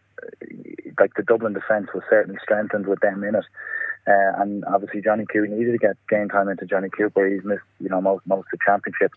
like 0.99 1.13
the 1.15 1.23
Dublin 1.23 1.53
defence 1.53 1.87
was 1.93 2.03
certainly 2.09 2.39
strengthened 2.43 2.87
with 2.87 2.99
them 2.99 3.23
in 3.23 3.35
it. 3.35 3.45
Uh, 4.07 4.41
and 4.41 4.63
obviously 4.65 5.01
Johnny 5.01 5.25
Cooper 5.31 5.47
needed 5.47 5.71
to 5.71 5.77
get 5.77 5.95
game 6.09 6.29
time 6.29 6.49
into 6.49 6.65
Johnny 6.65 6.89
Cooper. 6.89 7.27
He's 7.27 7.43
missed, 7.43 7.63
you 7.79 7.89
know, 7.89 8.01
most 8.01 8.25
most 8.25 8.47
of 8.51 8.59
the 8.59 8.65
championship. 8.65 9.11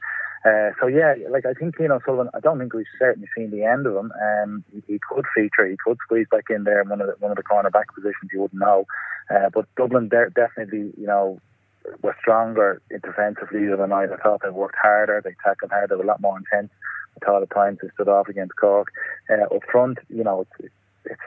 Uh, 0.45 0.71
so 0.81 0.87
yeah, 0.87 1.15
like 1.29 1.45
I 1.45 1.53
think 1.53 1.79
know 1.79 2.01
Sullivan. 2.05 2.31
I 2.33 2.41
don't 2.41 2.59
think 2.59 2.73
we've 2.73 2.87
certainly 2.99 3.29
seen 3.37 3.51
the 3.51 3.65
end 3.65 3.87
of 3.87 3.95
him. 3.95 4.11
Um, 4.13 4.65
he, 4.73 4.83
he 4.87 4.99
could 4.99 5.27
feature, 5.35 5.67
he 5.67 5.77
could 5.85 5.99
squeeze 6.03 6.27
back 6.31 6.45
in 6.49 6.65
there 6.65 6.81
in 6.81 6.89
one 6.89 7.03
of 7.03 7.09
the 7.09 7.15
one 7.19 7.31
of 7.31 7.37
the 7.37 7.43
cornerback 7.43 7.93
positions. 7.95 8.31
You 8.33 8.41
wouldn't 8.43 8.61
know, 8.61 8.87
uh, 9.31 9.51
but 9.53 9.67
Dublin 9.77 10.09
de- 10.09 10.31
definitely 10.31 10.93
you 10.97 11.07
know 11.07 11.39
were 12.03 12.17
stronger 12.21 12.81
defensively 12.91 13.67
than 13.67 13.93
I 13.93 14.07
thought. 14.23 14.41
They 14.43 14.51
worked 14.51 14.77
harder, 14.81 15.21
they 15.23 15.35
tackled 15.45 15.73
harder, 15.73 15.89
they 15.89 15.97
were 15.97 16.05
a 16.05 16.07
lot 16.07 16.23
more 16.23 16.39
intense. 16.39 16.71
I 17.21 17.27
thought 17.27 17.43
at 17.43 17.51
times 17.51 17.79
they 17.83 17.89
stood 17.95 18.09
off 18.09 18.29
against 18.29 18.57
Cork. 18.57 18.89
Uh, 19.29 19.55
up 19.55 19.63
front, 19.71 19.99
you 20.09 20.25
know, 20.25 20.43
it's, 20.43 20.51
it's 20.59 20.75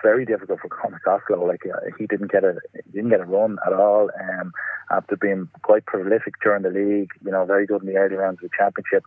very 0.01 0.25
difficult 0.25 0.59
for 0.59 0.69
Cormac 0.69 1.03
Costello. 1.03 1.47
Like 1.47 1.63
uh, 1.65 1.79
he 1.97 2.05
didn't 2.05 2.31
get 2.31 2.43
a 2.43 2.57
didn't 2.91 3.09
get 3.09 3.21
a 3.21 3.25
run 3.25 3.57
at 3.65 3.73
all. 3.73 4.09
Um, 4.19 4.51
after 4.91 5.15
being 5.15 5.49
quite 5.63 5.85
prolific 5.85 6.35
during 6.43 6.63
the 6.63 6.69
league, 6.69 7.09
you 7.25 7.31
know, 7.31 7.45
very 7.45 7.65
good 7.65 7.81
in 7.81 7.87
the 7.87 7.97
early 7.97 8.15
rounds 8.15 8.39
of 8.43 8.49
the 8.49 8.57
championship. 8.57 9.03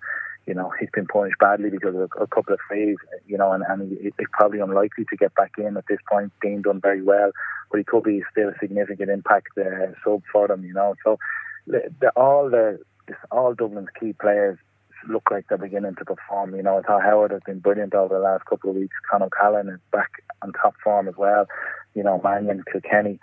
You 0.47 0.55
know, 0.55 0.73
he's 0.79 0.91
been 0.93 1.07
punished 1.07 1.39
badly 1.41 1.71
because 1.71 1.95
of 1.95 2.01
a, 2.01 2.23
a 2.23 2.27
couple 2.27 2.55
of 2.55 2.61
frees. 2.69 2.97
You 3.27 3.39
know, 3.39 3.53
and, 3.53 3.65
and 3.69 3.91
he, 3.91 4.13
he's 4.17 4.29
probably 4.33 4.61
unlikely 4.61 5.05
to 5.11 5.17
get 5.17 5.35
back 5.35 5.53
in 5.59 5.77
at 5.77 5.87
this 5.89 5.99
point. 6.11 6.33
Dean 6.43 6.63
done 6.63 6.81
very 6.81 7.03
well, 7.03 7.31
but 7.71 7.79
he 7.79 7.85
could 7.85 8.05
be 8.05 8.23
still 8.31 8.49
a 8.49 8.59
significant 8.61 9.11
impact 9.11 9.49
uh, 9.59 9.93
sub 10.05 10.23
for 10.33 10.49
them. 10.49 10.65
You 10.65 10.75
know, 10.75 10.95
so 11.05 11.19
the, 11.67 11.93
the, 12.01 12.11
all 12.11 12.49
the 12.51 12.79
all 13.31 13.55
Dublin's 13.55 13.89
key 13.99 14.13
players 14.13 14.59
look 15.09 15.31
like 15.31 15.47
they're 15.49 15.59
beginning 15.59 15.95
to 15.97 16.05
perform. 16.05 16.55
You 16.55 16.63
know, 16.63 16.79
I 16.79 16.83
thought 16.83 17.03
Howard 17.03 17.31
has 17.31 17.43
been 17.45 17.61
brilliant 17.61 17.95
over 17.95 18.15
the 18.15 18.21
last 18.21 18.45
couple 18.47 18.71
of 18.71 18.77
weeks. 18.77 18.95
Con 19.11 19.23
O'Callaghan 19.23 19.69
is 19.69 19.81
back 19.93 20.11
on 20.43 20.53
top 20.53 20.75
form 20.83 21.09
as 21.09 21.17
well. 21.17 21.47
You 21.95 22.03
know, 22.03 22.21
Mannion, 22.23 22.65
Kilkenny. 22.71 23.19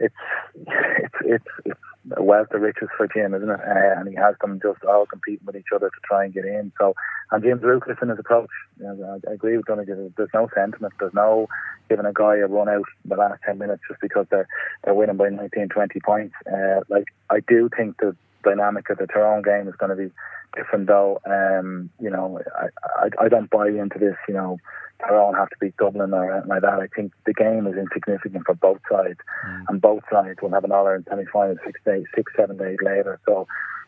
It's 0.00 0.14
it's 0.54 1.14
it's 1.24 1.44
it's 1.64 1.80
a 2.16 2.22
wealth 2.22 2.48
of 2.52 2.60
riches 2.60 2.88
for 2.96 3.06
Jim, 3.06 3.34
isn't 3.34 3.48
it? 3.48 3.60
Uh, 3.60 3.98
and 3.98 4.08
he 4.08 4.14
has 4.14 4.34
them 4.40 4.60
just 4.62 4.84
all 4.84 5.06
competing 5.06 5.46
with 5.46 5.56
each 5.56 5.72
other 5.74 5.88
to 5.88 6.00
try 6.04 6.24
and 6.24 6.34
get 6.34 6.44
in. 6.44 6.72
So, 6.78 6.94
and 7.30 7.42
James 7.42 7.62
Lucas 7.62 7.96
in 8.02 8.08
his 8.08 8.18
approach, 8.18 8.50
you 8.78 8.84
know, 8.84 9.20
I, 9.26 9.30
I 9.30 9.34
agree 9.34 9.56
with 9.56 9.66
Donnchadh. 9.66 10.14
There's 10.16 10.28
no 10.34 10.48
sentiment. 10.54 10.92
There's 10.98 11.14
no 11.14 11.48
giving 11.88 12.06
a 12.06 12.12
guy 12.12 12.36
a 12.36 12.46
run 12.46 12.68
out 12.68 12.84
the 13.04 13.16
last 13.16 13.40
ten 13.44 13.58
minutes 13.58 13.82
just 13.88 14.00
because 14.00 14.26
they're 14.30 14.48
they're 14.84 14.94
winning 14.94 15.16
by 15.16 15.28
19, 15.28 15.68
20 15.68 16.00
points. 16.00 16.34
Uh, 16.46 16.80
like 16.88 17.06
I 17.30 17.40
do 17.40 17.70
think 17.74 17.98
the 17.98 18.16
dynamic 18.44 18.88
of 18.90 18.98
the 18.98 19.06
Tyrone 19.06 19.42
game 19.42 19.68
is 19.68 19.74
going 19.76 19.90
to 19.90 19.96
be 19.96 20.12
different 20.54 20.86
though. 20.86 21.20
Um, 21.26 21.90
you 22.00 22.10
know, 22.10 22.40
I, 22.56 22.66
I, 23.04 23.24
I 23.24 23.28
don't 23.28 23.50
buy 23.50 23.68
into 23.68 23.98
this, 23.98 24.16
you 24.28 24.34
know, 24.34 24.58
Tyrone 25.00 25.34
have 25.34 25.50
to 25.50 25.56
beat 25.60 25.76
Dublin 25.76 26.14
or 26.14 26.32
anything 26.32 26.48
like 26.48 26.62
that. 26.62 26.80
I 26.80 26.86
think 26.94 27.12
the 27.26 27.34
game 27.34 27.66
is 27.66 27.74
insignificant 27.76 28.44
for 28.46 28.54
both 28.54 28.80
sides, 28.90 29.18
mm. 29.46 29.64
and 29.68 29.80
both 29.80 30.02
sides 30.10 30.40
will 30.40 30.50
have 30.50 30.64
an 30.64 30.72
All 30.72 30.86
Ireland 30.86 31.06
semi 31.08 31.24
final 31.32 31.56
six 31.64 31.80
days, 31.84 32.04
six 32.14 32.32
seven 32.36 32.56
days 32.56 32.78
later. 32.82 33.20
So, 33.26 33.46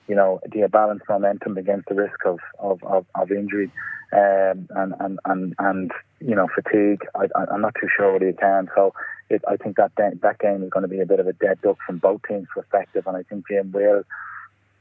you 0.08 0.14
know, 0.14 0.40
do 0.50 0.58
you 0.58 0.68
balance 0.68 1.02
momentum 1.08 1.56
against 1.56 1.88
the 1.88 1.94
risk 1.94 2.24
of 2.26 2.38
of, 2.58 2.82
of, 2.82 3.06
of 3.14 3.30
injury 3.30 3.70
um, 4.12 4.68
and, 4.70 4.94
and 5.00 5.20
and 5.24 5.54
and 5.58 5.90
you 6.20 6.34
know 6.34 6.48
fatigue? 6.54 7.02
I, 7.14 7.26
I'm 7.50 7.62
not 7.62 7.74
too 7.80 7.88
sure 7.96 8.12
whether 8.12 8.26
you 8.26 8.36
can. 8.38 8.68
So, 8.74 8.92
it, 9.30 9.42
I 9.48 9.56
think 9.56 9.76
that 9.76 9.92
that 9.96 10.38
game 10.38 10.62
is 10.62 10.70
going 10.70 10.82
to 10.82 10.88
be 10.88 11.00
a 11.00 11.06
bit 11.06 11.20
of 11.20 11.26
a 11.26 11.32
dead 11.32 11.60
duck 11.62 11.78
from 11.86 11.98
both 11.98 12.20
teams' 12.28 12.48
perspective, 12.54 13.06
and 13.06 13.16
I 13.16 13.22
think 13.22 13.46
Jim 13.48 13.72
will 13.72 14.02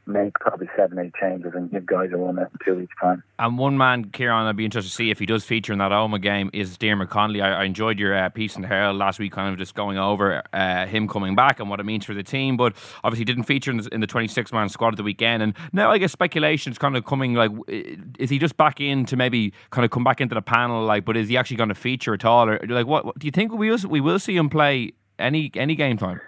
make 0.08 0.34
probably 0.36 0.70
seven, 0.78 1.00
eight 1.00 1.14
changes 1.20 1.54
and 1.56 1.72
give 1.72 1.86
guys 1.86 2.10
a 2.14 2.18
run 2.18 2.38
at 2.40 2.50
two 2.64 2.80
each 2.80 2.90
time. 3.02 3.24
And 3.40 3.58
one 3.58 3.78
man, 3.78 4.06
Ciarán, 4.06 4.46
I'd 4.46 4.56
be 4.56 4.66
interested 4.66 4.90
to 4.90 4.96
see 4.96 5.10
if 5.10 5.20
he 5.20 5.26
does 5.26 5.44
feature 5.44 5.74
in 5.74 5.80
that 5.80 5.92
Omagh 5.92 6.22
game 6.22 6.50
is 6.54 6.78
Diarmuid 6.78 7.10
Connolly. 7.10 7.42
I, 7.42 7.62
I 7.62 7.64
enjoyed 7.64 8.00
your 8.00 8.16
uh, 8.16 8.30
piece 8.30 8.56
in 8.56 8.62
the 8.62 8.68
Herald 8.68 8.98
last 8.98 9.20
week, 9.20 9.32
kind 9.32 9.52
of 9.52 9.58
just 9.58 9.76
going 9.76 9.98
over 9.98 10.44
uh, 10.54 10.86
him 10.86 11.08
coming 11.08 11.36
back 11.36 11.60
and 11.60 11.70
what 11.70 11.80
it 11.80 11.84
means 11.84 12.06
for 12.06 12.14
the 12.14 12.24
team. 12.24 12.58
But 12.58 12.76
obviously, 13.04 13.26
didn't 13.26 13.44
feature 13.44 13.72
in 13.72 13.78
the, 13.78 13.90
in 13.92 14.02
the 14.02 14.08
26 14.08 14.54
man 14.54 14.70
squad 14.70 14.90
at 14.90 14.98
the 14.98 15.04
weekend. 15.04 15.44
And 15.44 15.54
now 15.74 15.92
I 15.92 15.98
guess 15.98 16.12
speculation 16.12 16.72
is 16.72 16.78
kind 16.78 16.96
of 16.96 17.06
coming 17.06 17.34
like, 17.34 17.52
is 17.68 18.30
he 18.30 18.40
just 18.40 18.58
back 18.58 18.80
in 18.80 19.06
to 19.06 19.16
maybe 19.16 19.54
kind 19.72 19.86
of 19.86 19.92
come 19.92 20.04
back 20.04 20.22
into 20.22 20.36
the 20.36 20.42
panel? 20.42 20.84
Like, 20.86 21.06
but 21.06 21.18
is 21.18 21.30
he 21.30 21.38
actually 21.38 21.58
going 21.58 21.70
to 21.70 21.76
feature 21.76 22.14
at 22.14 22.26
all? 22.26 22.50
Or 22.50 22.60
like, 22.68 22.88
what, 22.88 23.06
what 23.06 23.20
do 23.20 23.26
you 23.28 23.32
think 23.32 23.52
we 23.52 23.70
will, 23.70 23.80
we 23.90 24.02
will 24.02 24.20
see 24.20 24.36
him 24.36 24.50
play 24.50 24.94
any 25.18 25.52
any 25.56 25.76
game 25.76 25.98
time? 25.98 26.20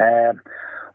Um, 0.00 0.40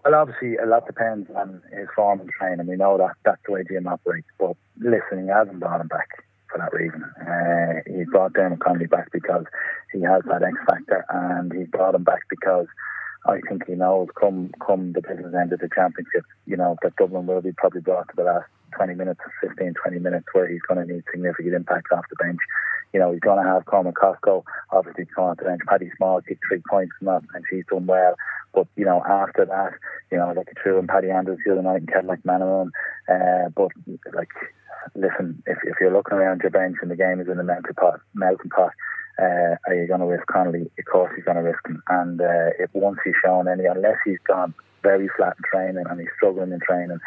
well, 0.03 0.15
obviously, 0.15 0.55
a 0.57 0.65
lot 0.65 0.87
depends 0.87 1.29
on 1.35 1.61
his 1.71 1.87
form 1.95 2.21
and 2.21 2.29
training. 2.29 2.67
We 2.67 2.75
know 2.75 2.97
that 2.97 3.15
that's 3.25 3.41
the 3.45 3.53
way 3.53 3.63
Jim 3.67 3.87
operates. 3.87 4.27
But 4.39 4.55
listen, 4.79 5.23
he 5.23 5.27
hasn't 5.27 5.59
brought 5.59 5.81
him 5.81 5.87
back 5.87 6.07
for 6.51 6.57
that 6.57 6.73
reason. 6.73 7.03
Uh, 7.19 7.81
he 7.85 8.05
brought 8.05 8.33
Diarmuid 8.33 8.61
Connolly 8.61 8.87
back 8.87 9.11
because 9.11 9.45
he 9.91 10.01
has 10.01 10.23
that 10.25 10.43
X 10.43 10.55
factor, 10.67 11.05
and 11.09 11.51
he 11.51 11.63
brought 11.65 11.95
him 11.95 12.03
back 12.03 12.21
because 12.29 12.67
I 13.25 13.39
think 13.47 13.67
he 13.67 13.75
knows 13.75 14.07
come 14.19 14.51
come 14.65 14.93
the 14.93 15.01
business 15.01 15.33
end 15.39 15.51
of 15.53 15.59
the 15.59 15.69
championship, 15.73 16.23
you 16.45 16.57
know, 16.57 16.77
that 16.81 16.95
Dublin 16.95 17.27
will 17.27 17.41
be 17.41 17.51
probably 17.51 17.81
brought 17.81 18.07
to 18.09 18.15
the 18.15 18.23
last 18.23 18.47
20 18.75 18.95
minutes, 18.95 19.19
15, 19.41 19.73
20 19.73 19.99
minutes 19.99 20.27
where 20.33 20.47
he's 20.47 20.61
going 20.61 20.85
to 20.85 20.93
need 20.93 21.03
significant 21.11 21.55
impact 21.55 21.91
off 21.91 22.05
the 22.09 22.23
bench. 22.23 22.39
You 22.93 22.99
know, 22.99 23.11
he's 23.11 23.19
going 23.19 23.43
to 23.43 23.49
have 23.49 23.65
Cormac 23.65 23.95
Costello, 23.95 24.45
obviously 24.71 25.05
come 25.13 25.25
on 25.25 25.35
the 25.37 25.45
bench. 25.45 25.61
Paddy 25.67 25.91
Small 25.97 26.21
kicked 26.21 26.41
three 26.47 26.61
points 26.69 26.93
from 26.97 27.07
that, 27.07 27.21
and 27.33 27.43
she's 27.49 27.65
done 27.69 27.85
well. 27.85 28.15
But, 28.53 28.67
you 28.75 28.85
know, 28.85 29.03
after 29.07 29.45
that, 29.45 29.73
you 30.11 30.17
know, 30.17 30.33
like 30.35 30.47
true 30.55 30.79
and 30.79 30.87
Paddy 30.87 31.11
Andrews 31.11 31.39
the 31.45 31.51
other 31.51 31.61
night 31.61 31.81
and 31.81 31.87
Kevin 31.87 32.09
McManamon, 32.09 32.71
uh, 33.07 33.49
but 33.49 33.71
like 34.13 34.31
listen, 34.95 35.41
if, 35.45 35.57
if 35.63 35.75
you're 35.79 35.93
looking 35.93 36.17
around 36.17 36.41
your 36.41 36.51
bench 36.51 36.77
and 36.81 36.91
the 36.91 36.95
game 36.95 37.19
is 37.19 37.27
in 37.27 37.37
the 37.37 37.43
melting 37.43 37.73
pot, 37.75 37.99
melting 38.13 38.49
pot, 38.49 38.71
uh, 39.19 39.55
are 39.67 39.73
you 39.75 39.87
going 39.87 39.99
to 39.99 40.05
risk 40.05 40.25
Connolly? 40.27 40.71
Of 40.79 40.85
course, 40.85 41.11
he's 41.15 41.25
going 41.25 41.37
to 41.37 41.43
risk 41.43 41.65
him. 41.67 41.83
And 41.89 42.21
uh, 42.21 42.51
if 42.57 42.69
once 42.73 42.99
he's 43.03 43.15
shown 43.23 43.47
any, 43.47 43.65
unless 43.65 43.97
he's 44.05 44.19
gone 44.27 44.53
very 44.81 45.09
flat 45.17 45.35
in 45.37 45.43
training 45.51 45.83
and 45.89 45.99
he's 45.99 46.09
struggling 46.15 46.51
in 46.53 46.59
training, 46.61 46.99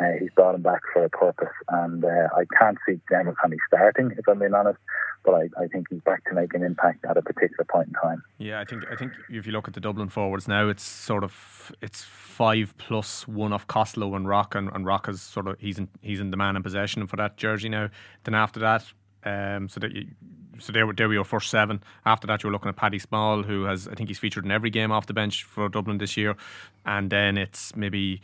uh, 0.00 0.12
he's 0.18 0.30
brought 0.34 0.54
him 0.54 0.62
back 0.62 0.80
for 0.92 1.04
a 1.04 1.10
purpose. 1.10 1.54
And 1.68 2.04
uh, 2.04 2.28
I 2.34 2.44
can't 2.58 2.78
see 2.86 3.00
Diarmuid 3.08 3.36
Connolly 3.36 3.58
starting, 3.68 4.10
if 4.18 4.28
I'm 4.28 4.40
being 4.40 4.54
honest. 4.54 4.78
But 5.22 5.34
I, 5.34 5.62
I 5.62 5.66
think 5.68 5.86
he's 5.90 6.00
back 6.00 6.24
to 6.24 6.34
make 6.34 6.54
an 6.54 6.62
impact 6.62 7.04
at 7.04 7.16
a 7.16 7.22
particular 7.22 7.66
point 7.70 7.88
in 7.88 7.94
time. 7.94 8.22
Yeah, 8.38 8.58
I 8.58 8.64
think 8.64 8.84
I 8.90 8.96
think 8.96 9.12
if 9.28 9.46
you 9.46 9.52
look 9.52 9.68
at 9.68 9.74
the 9.74 9.80
Dublin 9.80 10.08
forwards 10.08 10.48
now, 10.48 10.68
it's 10.68 10.82
sort 10.82 11.24
of 11.24 11.70
it's 11.82 12.02
five 12.02 12.74
plus 12.78 13.28
one 13.28 13.52
off 13.52 13.66
Costello 13.66 14.14
and 14.14 14.26
Rock, 14.26 14.54
and, 14.54 14.70
and 14.72 14.86
Rock 14.86 15.10
is 15.10 15.20
sort 15.20 15.46
of 15.46 15.60
he's 15.60 15.78
in 15.78 15.88
he's 16.00 16.20
in 16.20 16.30
the 16.30 16.38
man 16.38 16.56
in 16.56 16.62
possession 16.62 17.06
for 17.06 17.16
that 17.16 17.36
jersey 17.36 17.68
now. 17.68 17.90
Then 18.24 18.34
after 18.34 18.60
that, 18.60 18.90
um, 19.24 19.68
so 19.68 19.80
that 19.80 19.92
you, 19.92 20.06
so 20.58 20.72
there, 20.72 20.90
there 20.92 21.08
were 21.08 21.14
your 21.14 21.24
first 21.24 21.50
seven. 21.50 21.82
After 22.04 22.26
that, 22.26 22.42
you 22.42 22.48
were 22.48 22.52
looking 22.52 22.68
at 22.68 22.76
Paddy 22.76 22.98
Small, 22.98 23.42
who 23.42 23.64
has 23.64 23.88
I 23.88 23.94
think 23.94 24.08
he's 24.08 24.18
featured 24.18 24.44
in 24.44 24.50
every 24.50 24.70
game 24.70 24.92
off 24.92 25.06
the 25.06 25.14
bench 25.14 25.44
for 25.44 25.68
Dublin 25.68 25.98
this 25.98 26.16
year, 26.16 26.36
and 26.84 27.10
then 27.10 27.38
it's 27.38 27.74
maybe. 27.76 28.20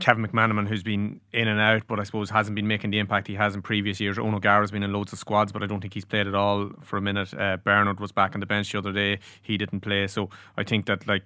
Kevin 0.00 0.24
McManamon, 0.24 0.68
who's 0.68 0.84
been 0.84 1.20
in 1.32 1.48
and 1.48 1.58
out, 1.58 1.82
but 1.88 1.98
I 1.98 2.04
suppose 2.04 2.30
hasn't 2.30 2.54
been 2.54 2.68
making 2.68 2.90
the 2.90 3.00
impact 3.00 3.26
he 3.26 3.34
has 3.34 3.56
in 3.56 3.62
previous 3.62 3.98
years. 3.98 4.16
Eoghan 4.16 4.32
O'Gara's 4.32 4.70
been 4.70 4.84
in 4.84 4.92
loads 4.92 5.12
of 5.12 5.18
squads, 5.18 5.50
but 5.50 5.60
I 5.60 5.66
don't 5.66 5.80
think 5.80 5.92
he's 5.92 6.04
played 6.04 6.28
at 6.28 6.36
all 6.36 6.70
for 6.82 6.98
a 6.98 7.00
minute. 7.00 7.34
Uh, 7.34 7.56
Bernard 7.56 7.98
was 7.98 8.12
back 8.12 8.36
on 8.36 8.40
the 8.40 8.46
bench 8.46 8.70
the 8.70 8.78
other 8.78 8.92
day; 8.92 9.18
he 9.42 9.56
didn't 9.56 9.80
play. 9.80 10.06
So 10.06 10.30
I 10.56 10.62
think 10.62 10.86
that 10.86 11.08
like 11.08 11.24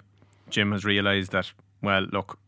Jim 0.49 0.73
has 0.73 0.87
realised 0.87 1.33
that. 1.33 1.53
Well, 1.83 2.07
look, 2.13 2.39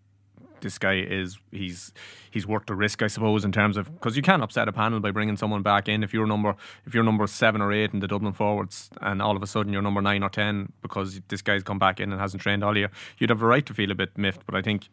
this 0.65 0.79
guy 0.79 0.95
is 0.95 1.39
he's 1.53 1.93
he's 2.29 2.47
worth 2.47 2.67
the 2.67 2.75
risk, 2.75 3.03
I 3.03 3.07
suppose, 3.07 3.45
in 3.45 3.53
terms 3.53 3.77
of 3.77 3.93
because 3.93 4.17
you 4.17 4.23
can 4.23 4.43
upset 4.43 4.67
a 4.67 4.73
panel 4.73 4.99
by 4.99 5.13
bringing 5.13 5.37
someone 5.37 5.63
back 5.63 5.89
in 5.89 6.03
if 6.03 6.13
you're 6.13 6.27
number 6.27 6.57
if 6.87 6.95
you're 6.95 7.05
number 7.05 7.27
seven 7.29 7.63
or 7.63 7.73
eight 7.73 7.93
in 7.93 8.01
the 8.01 8.09
Dublin 8.09 8.33
forwards, 8.33 8.91
and 9.01 9.23
all 9.23 9.37
of 9.37 9.43
a 9.43 9.47
sudden 9.47 9.73
you're 9.73 9.83
number 9.83 10.03
nine 10.03 10.25
or 10.25 10.29
ten 10.31 10.73
because 10.83 11.21
this 11.29 11.43
guy's 11.43 11.63
come 11.63 11.79
back 11.79 12.01
in 12.01 12.11
and 12.11 12.21
hasn't 12.21 12.43
trained 12.43 12.65
all 12.65 12.77
year. 12.77 12.91
You'd 13.19 13.31
have 13.31 13.43
a 13.43 13.47
right 13.47 13.65
to 13.67 13.75
feel 13.75 13.93
a 13.93 13.95
bit 13.95 14.19
miffed, 14.19 14.45
but 14.47 14.57
I 14.57 14.63
think 14.63 14.89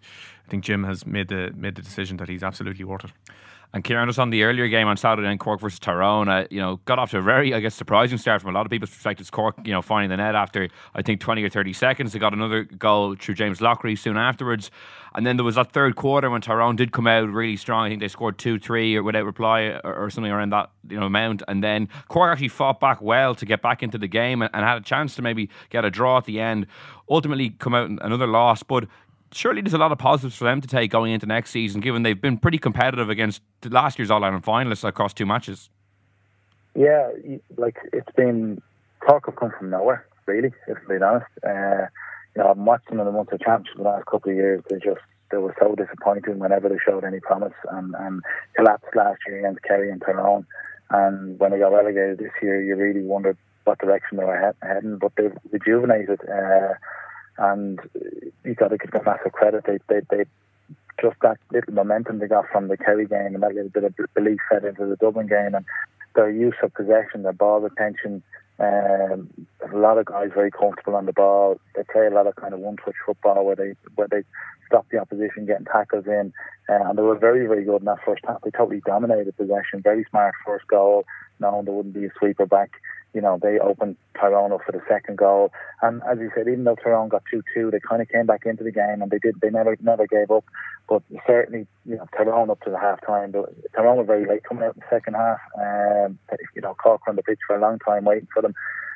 I 0.46 0.52
think 0.52 0.64
Jim 0.64 0.84
has 0.84 1.08
made 1.08 1.30
the 1.30 1.52
made 1.56 1.76
the 1.76 1.82
decision 1.82 2.18
that 2.18 2.30
he's 2.30 2.44
absolutely 2.44 2.86
worth 2.86 3.06
it. 3.06 3.12
And 3.74 3.86
Ciarán, 3.86 4.08
just 4.08 4.20
on 4.20 4.32
the 4.32 4.44
earlier 4.44 4.68
game 4.68 4.88
on 4.88 4.98
Saturday 4.98 5.32
in 5.32 5.38
Cork 5.38 5.62
versus 5.62 5.80
Tyrone, 5.80 6.28
uh, 6.28 6.46
you 6.50 6.60
know, 6.60 6.82
got 6.84 7.00
off 7.00 7.12
to 7.12 7.20
a 7.20 7.22
very, 7.22 7.54
I 7.54 7.62
guess, 7.62 7.74
surprising 7.74 8.18
start 8.18 8.42
from 8.42 8.50
a 8.50 8.54
lot 8.54 8.66
of 8.66 8.70
people's 8.70 8.90
perspectives. 8.90 9.30
Cork, 9.30 9.56
you 9.64 9.72
know, 9.72 9.82
finding 9.82 10.10
the 10.10 10.18
net 10.18 10.36
after 10.36 10.68
I 10.94 11.02
think 11.02 11.22
twenty 11.22 11.42
or 11.44 11.50
thirty 11.50 11.72
seconds. 11.72 12.12
They 12.12 12.20
got 12.20 12.34
another 12.34 12.64
goal 12.64 13.16
through 13.16 13.36
James 13.36 13.60
Loughrey 13.60 13.98
soon 13.98 14.18
afterwards, 14.18 14.72
and 15.16 15.26
then 15.26 15.38
there 15.38 15.46
was 15.46 15.56
that 15.56 15.72
third 15.72 15.96
quarter 15.96 16.30
when 16.30 16.42
Tyrone 16.42 16.76
did 16.76 16.92
come 16.92 17.08
out 17.08 17.30
really 17.30 17.56
strong. 17.56 17.86
I 17.86 17.90
think 17.90 18.02
they 18.02 18.10
scored 18.10 18.38
two, 18.38 18.60
three, 18.60 18.98
or 18.98 19.04
without 19.04 19.24
reply, 19.24 19.80
or, 19.86 19.96
or 19.96 20.10
something 20.10 20.32
around 20.32 20.50
that 20.50 20.70
you 20.90 21.00
know 21.00 21.06
amount. 21.06 21.42
And 21.48 21.64
then 21.64 21.88
Cork 22.10 22.30
actually 22.30 22.50
fought 22.50 22.82
back 22.82 23.02
well 23.02 23.36
to 23.36 23.46
get 23.46 23.62
back 23.62 23.82
into 23.82 23.98
the 23.98 24.08
game 24.08 24.42
and, 24.42 24.52
and 24.54 24.66
had 24.66 24.80
a 24.80 24.82
chance 24.82 25.16
to 25.16 25.22
maybe 25.22 25.50
get 25.70 25.86
a 25.86 25.90
draw 25.90 26.18
at 26.18 26.26
the 26.26 26.42
end. 26.42 26.68
Ultimately, 27.10 27.52
come 27.52 27.74
out 27.74 27.90
another 28.02 28.28
loss, 28.28 28.64
but 28.64 28.86
surely 29.34 29.62
there's 29.62 29.74
a 29.74 29.78
lot 29.78 29.92
of 29.92 29.98
positives 29.98 30.36
for 30.36 30.44
them 30.46 30.62
to 30.62 30.68
take 30.68 30.92
going 30.92 31.14
into 31.14 31.26
next 31.26 31.52
season, 31.52 31.82
given 31.82 32.04
they've 32.04 32.20
been 32.20 32.38
pretty 32.38 32.58
competitive 32.58 33.10
against 33.10 33.42
last 33.70 33.98
year's 33.98 34.12
All 34.12 34.24
Ireland 34.24 34.44
finalists 34.44 34.84
across 34.84 35.14
two 35.14 35.26
matches. 35.26 35.70
Yeah, 36.76 37.10
like 37.58 37.78
it's 37.92 38.12
been 38.16 38.62
talk 39.06 39.28
of 39.28 39.36
come 39.36 39.52
from 39.58 39.70
nowhere, 39.70 40.06
really. 40.26 40.52
If 40.68 40.78
I'm 40.78 40.88
being 40.88 41.04
honest, 41.04 41.26
uh, 41.46 41.88
you 42.36 42.42
know, 42.42 42.52
I'm 42.52 42.66
watching 42.66 42.98
them 42.98 43.00
in 43.02 43.06
the 43.06 43.12
month 43.12 43.32
of 43.32 43.42
championship 43.42 43.78
the 43.78 43.84
last 43.84 44.06
couple 44.06 44.32
of 44.32 44.38
years. 44.38 44.64
They 44.70 44.78
just 44.78 45.02
they 45.32 45.38
were 45.38 45.56
so 45.60 45.76
disappointing 45.76 46.40
whenever 46.40 46.70
they 46.70 46.78
showed 46.86 47.04
any 47.04 47.20
promise, 47.20 47.54
and, 47.72 47.96
and 48.00 48.22
collapsed 48.56 48.96
last 48.96 49.20
year 49.28 49.40
against 49.40 49.64
Kerry 49.64 49.92
and 49.92 50.02
Tyrone. 50.02 50.46
And 50.90 51.40
when 51.40 51.52
they 51.52 51.60
got 51.60 51.74
relegated 51.74 52.20
this 52.20 52.32
year, 52.42 52.62
you 52.62 52.76
really 52.76 53.02
wondered 53.02 53.38
what 53.64 53.80
direction 53.80 54.18
they 54.18 54.26
were 54.26 54.56
heading. 54.62 54.98
But 54.98 55.14
they've 55.18 55.38
rejuvenated. 55.52 56.20
Uh, 56.30 56.74
and 57.42 57.80
you 58.46 58.54
got 58.54 58.70
to 58.70 58.78
give 58.78 58.92
them 58.92 59.04
massive 59.06 59.32
credit. 59.32 59.66
They, 59.66 59.80
they, 59.90 60.02
they 60.10 60.24
just 61.02 61.18
that 61.22 61.38
little 61.52 61.74
momentum 61.74 62.20
they 62.20 62.28
got 62.28 62.46
from 62.52 62.68
the 62.68 62.78
Kerry 62.78 63.08
game 63.08 63.34
and 63.34 63.42
that 63.42 63.56
little 63.56 63.70
bit 63.70 63.84
of 63.84 63.96
belief 64.14 64.40
fed 64.50 64.64
into 64.64 64.86
the 64.86 64.96
Dublin 64.96 65.28
game 65.28 65.56
and 65.56 65.66
their 66.16 66.30
use 66.30 66.56
of 66.62 66.74
possession, 66.74 67.24
their 67.24 67.34
ball 67.34 67.60
retention. 67.62 68.22
Um, 68.60 69.30
a 69.74 69.76
lot 69.76 69.98
of 69.98 70.06
guys 70.06 70.30
very 70.36 70.52
comfortable 70.52 70.96
on 70.96 71.08
the 71.08 71.14
ball. 71.14 71.60
They 71.76 71.84
play 71.92 72.06
a 72.06 72.12
lot 72.12 72.28
of 72.28 72.36
kind 72.36 72.54
of 72.54 72.60
one-touch 72.60 72.94
football 73.06 73.44
where 73.44 73.56
they 73.56 73.74
where 73.96 74.08
they 74.08 74.22
stop 74.68 74.86
the 74.92 75.00
opposition 75.00 75.48
getting 75.48 75.66
tackles 75.66 76.06
in, 76.06 76.32
uh, 76.70 76.90
and 76.90 76.98
they 76.98 77.02
were 77.02 77.18
very 77.18 77.48
very 77.48 77.64
good 77.64 77.78
in 77.78 77.86
that 77.86 78.06
first 78.06 78.24
half. 78.28 78.42
They 78.42 78.52
totally 78.52 78.82
dominated 78.86 79.36
possession. 79.36 79.82
Very 79.82 80.06
smart 80.12 80.36
first 80.46 80.68
goal, 80.68 81.06
knowing 81.40 81.66
there 81.66 81.74
wouldn't 81.74 81.96
be 81.96 82.06
a 82.06 82.12
sweeper 82.20 82.46
back 82.46 82.72
you 83.14 83.22
know, 83.22 83.38
they 83.42 83.60
opened 83.60 83.98
Tyrone 84.20 84.52
up 84.52 84.62
for 84.66 84.72
the 84.72 84.82
second 84.88 85.18
goal. 85.18 85.52
And 85.82 86.02
as 86.10 86.20
you 86.20 86.32
said, 86.36 86.48
even 86.48 86.64
though 86.64 86.76
Tyrone 86.76 87.10
got 87.10 87.24
2 87.32 87.42
2, 87.54 87.72
they 87.72 87.80
kind 87.80 88.02
of 88.02 88.10
came 88.10 88.26
back 88.26 88.46
into 88.46 88.64
the 88.64 88.72
game 88.72 89.02
and 89.02 89.12
they 89.12 89.20
did, 89.20 89.36
they 89.42 89.50
never 89.50 89.78
never 89.82 90.08
gave 90.08 90.32
up. 90.32 90.46
But 90.88 91.04
certainly, 91.28 91.68
you 91.86 91.98
know, 91.98 92.08
Tyrone 92.16 92.50
up 92.50 92.62
to 92.62 92.70
the 92.70 92.80
half 92.80 93.06
time. 93.06 93.34
Tyrone 93.76 93.98
were 93.98 94.04
very 94.04 94.28
late 94.28 94.44
coming 94.44 94.64
out 94.64 94.76
in 94.76 94.82
the 94.82 94.96
second 94.96 95.16
half. 95.16 95.40
Um, 95.58 96.20
you 96.56 96.62
know, 96.62 96.74
Cork 96.76 97.02
on 97.08 97.16
the 97.16 97.24
pitch 97.24 97.40
for 97.48 97.56
a 97.56 97.62
long 97.62 97.80
time 97.80 98.06
waiting 98.06 98.28
for 98.34 98.42
them. 98.42 98.54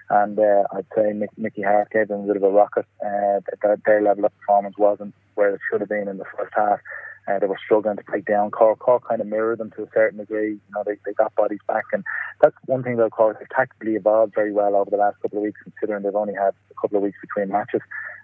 And 0.10 0.38
uh, 0.38 0.64
I'd 0.72 0.86
say 0.96 1.14
Mickey 1.36 1.64
Harte 1.64 1.90
gave 1.92 2.10
them 2.10 2.22
a 2.22 2.28
bit 2.28 2.36
of 2.38 2.44
a 2.44 2.50
rocket. 2.50 2.86
Uh, 3.04 3.40
their 3.86 4.02
level 4.02 4.26
of 4.26 4.38
performance 4.40 4.78
wasn't 4.78 5.16
where 5.34 5.56
it 5.56 5.62
should 5.70 5.82
have 5.82 5.90
been 5.90 6.08
in 6.08 6.18
the 6.18 6.26
first 6.38 6.54
half. 6.56 6.80
Uh, 7.28 7.40
they 7.40 7.48
were 7.48 7.60
struggling 7.64 7.98
to 7.98 8.04
break 8.04 8.26
down 8.26 8.52
Cork. 8.52 8.80
Cork 8.80 9.08
kind 9.08 9.22
of 9.22 9.28
mirrored 9.28 9.58
them 9.58 9.72
to 9.72 9.84
a 9.84 9.90
certain 9.94 10.20
degree. 10.20 10.52
You 10.52 10.74
know, 10.76 10.84
they, 10.86 10.98
they 11.06 11.14
got 11.14 11.34
bodies 11.36 11.60
back, 11.68 11.86
and 11.92 12.04
that's 12.42 12.56
one 12.66 12.84
thing 12.84 12.94
about 12.96 13.12
Cork. 13.12 13.40
They've 13.40 13.50
tactically 13.50 13.96
evolved 13.96 14.34
very 14.36 14.52
well 14.52 14.76
over 14.76 14.90
the 14.90 14.98
last 14.98 15.20
couple 15.22 15.40
of 15.40 15.44
weeks, 15.44 15.60
considering 15.64 16.04
they've 16.04 16.16
only 16.16 16.34
had 16.34 16.54
a 16.70 16.74
couple 16.80 16.98
of 16.98 17.04
weeks 17.04 17.18
between 17.22 17.50
matches. 17.50 17.82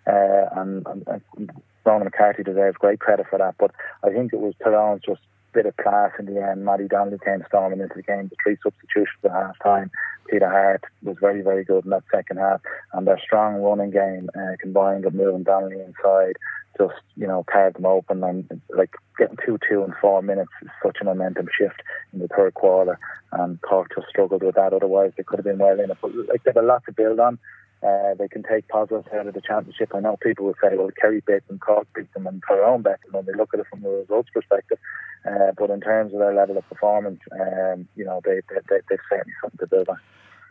Uh, 0.07 0.49
and, 0.55 0.85
and, 0.87 1.05
and 1.07 1.51
Ronan 1.85 2.05
McCarthy 2.05 2.43
deserves 2.43 2.77
great 2.77 2.99
credit 2.99 3.27
for 3.29 3.37
that. 3.39 3.55
But 3.57 3.71
I 4.03 4.09
think 4.09 4.33
it 4.33 4.39
was 4.39 4.53
Tyrone's 4.63 5.01
just 5.05 5.21
bit 5.53 5.65
of 5.65 5.75
class 5.77 6.11
in 6.19 6.25
the 6.25 6.41
end. 6.41 6.65
Mattie 6.65 6.87
Donnelly 6.87 7.19
came 7.23 7.43
storming 7.47 7.81
into 7.81 7.95
the 7.95 8.03
game. 8.03 8.29
The 8.29 8.35
three 8.41 8.57
substitutions 8.63 9.23
at 9.23 9.31
half 9.31 9.55
time. 9.63 9.91
Peter 10.29 10.49
Harte 10.49 10.85
was 11.03 11.17
very, 11.19 11.41
very 11.41 11.63
good 11.63 11.83
in 11.83 11.91
that 11.91 12.03
second 12.11 12.37
half. 12.37 12.61
And 12.93 13.05
their 13.05 13.19
strong 13.19 13.55
running 13.55 13.91
game 13.91 14.29
uh, 14.35 14.55
combined 14.59 15.05
with 15.05 15.13
moving 15.13 15.43
Donnelly 15.43 15.81
inside 15.81 16.37
just 16.77 17.01
you 17.15 17.27
know 17.27 17.43
carved 17.51 17.75
them 17.75 17.85
open 17.85 18.23
and 18.23 18.61
like 18.69 18.95
getting 19.17 19.37
two 19.45 19.57
two 19.67 19.83
in 19.83 19.93
four 19.99 20.21
minutes 20.21 20.51
is 20.61 20.69
such 20.83 20.97
a 21.01 21.05
momentum 21.05 21.47
shift 21.57 21.81
in 22.13 22.19
the 22.19 22.27
third 22.27 22.53
quarter 22.53 22.97
and 23.33 23.61
Cork 23.61 23.91
just 23.95 24.07
struggled 24.09 24.43
with 24.43 24.55
that. 24.55 24.73
Otherwise 24.73 25.11
they 25.17 25.23
could 25.23 25.39
have 25.39 25.45
been 25.45 25.57
well 25.57 25.79
in 25.79 25.91
it. 25.91 25.97
But 26.01 26.15
like 26.27 26.43
they 26.43 26.51
have 26.53 26.63
a 26.63 26.67
lot 26.67 26.83
to 26.85 26.91
build 26.91 27.19
on. 27.19 27.39
Uh, 27.83 28.13
they 28.13 28.27
can 28.27 28.43
take 28.43 28.67
positives 28.67 29.07
out 29.11 29.25
of 29.25 29.33
the 29.33 29.41
championship. 29.41 29.89
I 29.95 30.01
know 30.01 30.15
people 30.21 30.45
will 30.45 30.55
say 30.61 30.75
well 30.75 30.89
Kerry 30.99 31.23
beat 31.25 31.47
them 31.47 31.59
Cork 31.59 31.87
beat 31.95 32.13
them 32.13 32.27
and 32.27 32.43
Tyrone 32.47 32.83
beat 32.83 33.01
them 33.03 33.13
when 33.13 33.25
they 33.25 33.33
look 33.33 33.53
at 33.53 33.59
it 33.59 33.67
from 33.69 33.81
the 33.81 33.89
results 33.89 34.29
perspective. 34.33 34.77
Uh, 35.25 35.51
but 35.57 35.69
in 35.69 35.81
terms 35.81 36.13
of 36.13 36.19
their 36.19 36.33
level 36.33 36.57
of 36.57 36.67
performance 36.69 37.19
um, 37.31 37.87
you 37.95 38.05
know 38.05 38.21
they, 38.23 38.41
they, 38.49 38.61
they, 38.69 38.79
they've 38.89 38.99
certainly 39.09 39.33
something 39.41 39.57
to 39.59 39.67
build 39.67 39.89
on 39.89 39.99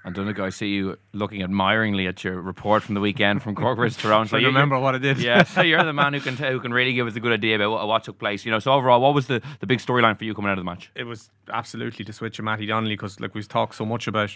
and 0.03 0.15
Donnchadh, 0.15 0.41
I 0.41 0.49
see 0.49 0.69
you 0.69 0.97
looking 1.13 1.43
admiringly 1.43 2.07
at 2.07 2.25
your 2.25 2.41
report 2.41 2.83
from 2.83 2.95
the 2.95 3.01
weekend 3.01 3.43
from 3.43 3.55
Cork 3.55 3.77
versus 3.77 3.97
Tyrone. 4.03 4.29
So 4.29 4.39
you 4.39 4.47
remember 4.47 4.79
what 4.79 4.95
I 4.95 4.99
did. 4.99 5.19
Yeah, 5.19 5.43
so 5.43 5.61
you're 5.61 5.85
the 5.85 5.93
man 5.93 6.15
who 6.15 6.21
can 6.21 6.37
who 6.53 6.59
can 6.61 6.73
really 6.73 6.95
give 6.95 7.07
us 7.07 7.17
a 7.17 7.21
good 7.21 7.33
idea 7.33 7.57
about 7.57 7.71
what, 7.71 7.87
what 7.87 8.05
took 8.05 8.19
place. 8.19 8.45
You 8.45 8.51
know, 8.51 8.59
so 8.61 8.73
overall, 8.73 9.01
what 9.01 9.15
was 9.15 9.27
the, 9.27 9.43
the 9.61 9.67
big 9.67 9.79
storyline 9.79 10.17
for 10.19 10.25
you 10.25 10.35
coming 10.35 10.51
out 10.51 10.59
of 10.59 10.65
the 10.65 10.71
match? 10.71 10.91
It 10.95 11.05
was 11.05 11.31
absolutely 11.53 12.05
to 12.07 12.13
switch 12.13 12.37
to 12.37 12.43
Mattie 12.43 12.67
Donnelly 12.67 12.95
because 12.95 13.21
like 13.21 13.35
we've 13.35 13.49
talked 13.49 13.75
so 13.75 13.85
much 13.85 14.07
about 14.07 14.31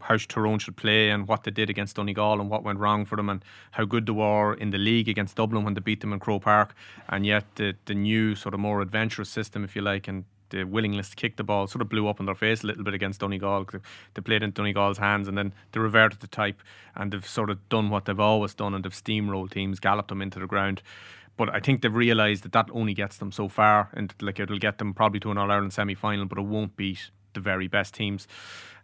how 0.00 0.16
Tyrone 0.16 0.58
should 0.58 0.76
play 0.76 1.10
and 1.10 1.28
what 1.28 1.44
they 1.44 1.50
did 1.50 1.68
against 1.68 1.96
Donegal 1.96 2.40
and 2.40 2.48
what 2.48 2.62
went 2.62 2.78
wrong 2.78 3.04
for 3.04 3.16
them 3.16 3.28
and 3.28 3.44
how 3.72 3.84
good 3.84 4.06
they 4.06 4.12
were 4.12 4.54
in 4.54 4.70
the 4.70 4.78
league 4.78 5.08
against 5.08 5.36
Dublin 5.36 5.64
when 5.64 5.74
they 5.74 5.80
beat 5.80 6.00
them 6.00 6.14
in 6.14 6.18
Croke 6.18 6.42
Park 6.42 6.74
and 7.08 7.26
yet 7.26 7.44
the 7.56 7.76
the 7.84 7.94
new 7.94 8.34
sort 8.34 8.54
of 8.54 8.60
more 8.60 8.80
adventurous 8.80 9.28
system 9.28 9.62
if 9.64 9.76
you 9.76 9.82
like 9.82 10.08
and 10.08 10.24
the 10.50 10.64
willingness 10.64 11.10
to 11.10 11.16
kick 11.16 11.36
the 11.36 11.44
ball 11.44 11.66
sort 11.66 11.82
of 11.82 11.88
blew 11.88 12.06
up 12.08 12.20
in 12.20 12.26
their 12.26 12.34
face 12.34 12.62
a 12.62 12.66
little 12.66 12.84
bit 12.84 12.94
against 12.94 13.20
Donegal. 13.20 13.66
They 14.14 14.22
played 14.22 14.42
in 14.42 14.50
Donegal's 14.50 14.98
hands 14.98 15.28
and 15.28 15.36
then 15.36 15.52
they 15.72 15.80
reverted 15.80 16.20
to 16.20 16.26
type 16.26 16.60
and 16.94 17.12
they've 17.12 17.26
sort 17.26 17.50
of 17.50 17.68
done 17.68 17.90
what 17.90 18.04
they've 18.04 18.20
always 18.20 18.54
done 18.54 18.74
and 18.74 18.84
they've 18.84 18.92
steamrolled 18.92 19.52
teams, 19.52 19.80
galloped 19.80 20.08
them 20.08 20.22
into 20.22 20.38
the 20.38 20.46
ground. 20.46 20.82
But 21.36 21.54
I 21.54 21.60
think 21.60 21.80
they've 21.80 21.94
realised 21.94 22.42
that 22.42 22.52
that 22.52 22.68
only 22.72 22.92
gets 22.92 23.16
them 23.16 23.32
so 23.32 23.48
far 23.48 23.88
and 23.94 24.14
like 24.20 24.38
it'll 24.38 24.58
get 24.58 24.78
them 24.78 24.92
probably 24.92 25.20
to 25.20 25.30
an 25.30 25.38
All 25.38 25.50
Ireland 25.50 25.72
semi 25.72 25.94
final, 25.94 26.26
but 26.26 26.38
it 26.38 26.44
won't 26.44 26.76
beat 26.76 27.10
the 27.34 27.40
very 27.40 27.68
best 27.68 27.94
teams. 27.94 28.26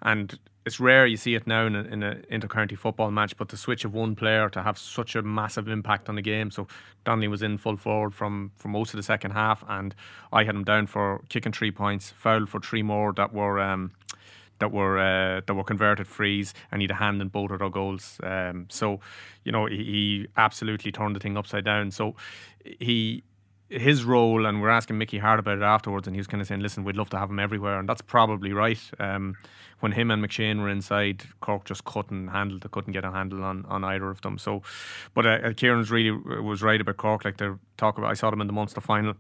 And 0.03 0.39
it's 0.67 0.81
rare 0.81 1.07
you 1.07 1.17
see 1.17 1.37
it 1.37 1.47
now 1.47 1.65
in 1.65 1.77
an 1.77 2.03
in 2.03 2.41
intercounty 2.41 2.77
football 2.77 3.11
match, 3.13 3.37
but 3.37 3.49
the 3.49 3.57
switch 3.57 3.85
of 3.85 3.95
one 3.95 4.17
player 4.17 4.49
to 4.51 4.63
have 4.63 4.77
such 4.77 5.15
a 5.15 5.23
massive 5.23 5.69
impact 5.69 6.09
on 6.09 6.17
the 6.17 6.23
game. 6.23 6.51
So 6.51 6.67
Donnelly 7.05 7.29
was 7.29 7.43
in 7.43 7.57
full 7.57 7.77
forward 7.77 8.15
from, 8.15 8.51
for 8.57 8.69
most 8.69 8.93
of 8.93 8.99
the 8.99 9.05
second 9.05 9.31
half, 9.31 9.65
and 9.69 9.95
I 10.33 10.43
had 10.43 10.57
him 10.57 10.65
down 10.65 10.89
for 10.89 11.23
kicking 11.29 11.53
three 11.53 11.71
points, 11.71 12.11
fouled 12.11 12.49
for 12.49 12.61
three 12.61 12.83
more 12.83 13.13
that 13.15 13.33
were. 13.33 13.61
Um, 13.61 13.93
that 14.59 14.73
were 14.73 14.99
uh, 14.99 15.43
that 15.47 15.55
were 15.55 15.65
converted 15.65 16.07
frees, 16.07 16.55
and 16.73 16.81
he 16.81 16.85
had 16.85 16.93
a 16.93 16.95
hand 16.95 17.21
in 17.21 17.29
both 17.29 17.51
of 17.51 17.59
their 17.59 17.69
goals. 17.69 18.19
Um, 18.23 18.65
so, 18.71 19.01
you 19.45 19.53
know, 19.53 19.67
he, 19.67 19.77
he 19.77 20.27
absolutely 20.39 20.91
turned 20.93 21.15
the 21.15 21.21
thing 21.21 21.37
upside 21.37 21.67
down. 21.67 21.91
So, 21.91 22.17
he 22.81 23.23
his 23.69 24.05
role, 24.05 24.47
and 24.47 24.63
we're 24.63 24.69
asking 24.69 24.99
Mickey 24.99 25.19
Harte 25.19 25.41
about 25.41 25.59
it 25.59 25.65
afterwards, 25.65 26.07
and 26.07 26.15
he 26.15 26.21
was 26.21 26.27
kind 26.27 26.41
of 26.41 26.47
saying, 26.47 26.61
"Listen, 26.61 26.85
we'd 26.85 26.97
love 26.97 27.11
to 27.11 27.19
have 27.19 27.31
him 27.31 27.39
everywhere," 27.39 27.79
and 27.79 27.89
that's 27.89 28.03
probably 28.03 28.53
right. 28.53 28.81
Um, 28.99 29.37
when 29.81 29.93
him 29.93 30.11
and 30.11 30.25
McShane 30.25 30.61
were 30.61 30.71
inside, 30.71 31.25
Cork 31.41 31.65
just 31.65 31.85
couldn't 31.85 32.29
handle, 32.29 32.59
they 32.59 32.69
couldn't 32.71 32.93
get 32.93 33.05
a 33.05 33.11
handle 33.11 33.45
on, 33.45 33.67
on 33.67 33.85
either 33.85 34.09
of 34.09 34.23
them. 34.23 34.39
So, 34.39 34.63
but 35.15 35.27
uh, 35.27 35.39
Ciarán's 35.51 35.91
really 35.91 36.11
was 36.11 36.63
right 36.63 36.81
about 36.81 36.97
Cork. 36.97 37.25
Like 37.25 37.37
they're 37.37 37.59
talk 37.77 37.99
about, 37.99 38.11
I 38.11 38.15
saw 38.15 38.31
them 38.31 38.41
in 38.41 38.47
the 38.47 38.55
Munster 38.55 38.81
final 38.81 39.15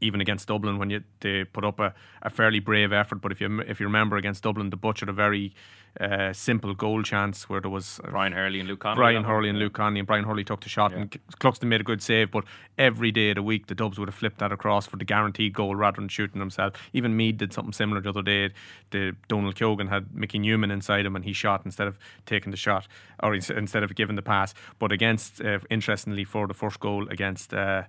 even 0.00 0.20
against 0.20 0.48
Dublin 0.48 0.78
when 0.78 0.90
you 0.90 1.02
they 1.20 1.44
put 1.44 1.64
up 1.64 1.80
a, 1.80 1.94
a 2.22 2.30
fairly 2.30 2.60
brave 2.60 2.92
effort. 2.92 3.20
But 3.20 3.32
if 3.32 3.40
you 3.40 3.60
if 3.60 3.80
you 3.80 3.86
remember 3.86 4.16
against 4.16 4.42
Dublin, 4.42 4.70
they 4.70 4.76
butchered 4.76 5.08
a 5.08 5.12
very 5.12 5.54
uh, 6.00 6.32
simple 6.32 6.74
goal 6.74 7.02
chance 7.02 7.48
where 7.48 7.60
there 7.60 7.70
was 7.70 8.00
Brian 8.08 8.32
Hurley 8.32 8.60
and 8.60 8.68
Luke 8.68 8.80
Connolly. 8.80 8.98
Brian 8.98 9.24
Hurley 9.24 9.48
and 9.48 9.58
Luke 9.58 9.72
Connolly, 9.72 10.00
and 10.00 10.06
Brian 10.06 10.24
Hurley 10.24 10.44
took 10.44 10.60
the 10.60 10.68
shot, 10.68 10.92
yeah. 10.92 10.98
and 10.98 11.18
Cluxton 11.40 11.64
made 11.64 11.80
a 11.80 11.84
good 11.84 12.02
save. 12.02 12.30
But 12.30 12.44
every 12.76 13.10
day 13.10 13.30
of 13.30 13.36
the 13.36 13.42
week, 13.42 13.66
the 13.66 13.74
Dubs 13.74 13.98
would 13.98 14.08
have 14.08 14.14
flipped 14.14 14.38
that 14.38 14.52
across 14.52 14.86
for 14.86 14.96
the 14.96 15.04
guaranteed 15.04 15.54
goal 15.54 15.74
rather 15.74 15.96
than 15.96 16.08
shooting 16.08 16.40
himself. 16.40 16.74
Even 16.92 17.16
Meath 17.16 17.38
did 17.38 17.52
something 17.52 17.72
similar 17.72 18.00
the 18.00 18.10
other 18.10 18.22
day. 18.22 18.50
The 18.90 19.16
Donal 19.26 19.52
Keogan 19.52 19.88
had 19.88 20.14
Mickey 20.14 20.38
Newman 20.38 20.70
inside 20.70 21.04
him, 21.04 21.16
and 21.16 21.24
he 21.24 21.32
shot 21.32 21.62
instead 21.64 21.88
of 21.88 21.98
taking 22.26 22.50
the 22.52 22.56
shot 22.56 22.86
or 23.22 23.34
instead 23.34 23.82
of 23.82 23.94
giving 23.94 24.16
the 24.16 24.22
pass. 24.22 24.54
But 24.78 24.92
against, 24.92 25.40
uh, 25.40 25.58
interestingly, 25.70 26.24
for 26.24 26.46
the 26.46 26.54
first 26.54 26.78
goal 26.80 27.08
against 27.08 27.52
uh, 27.52 27.84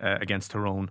uh 0.00 0.18
against 0.20 0.50
Tyrone 0.50 0.90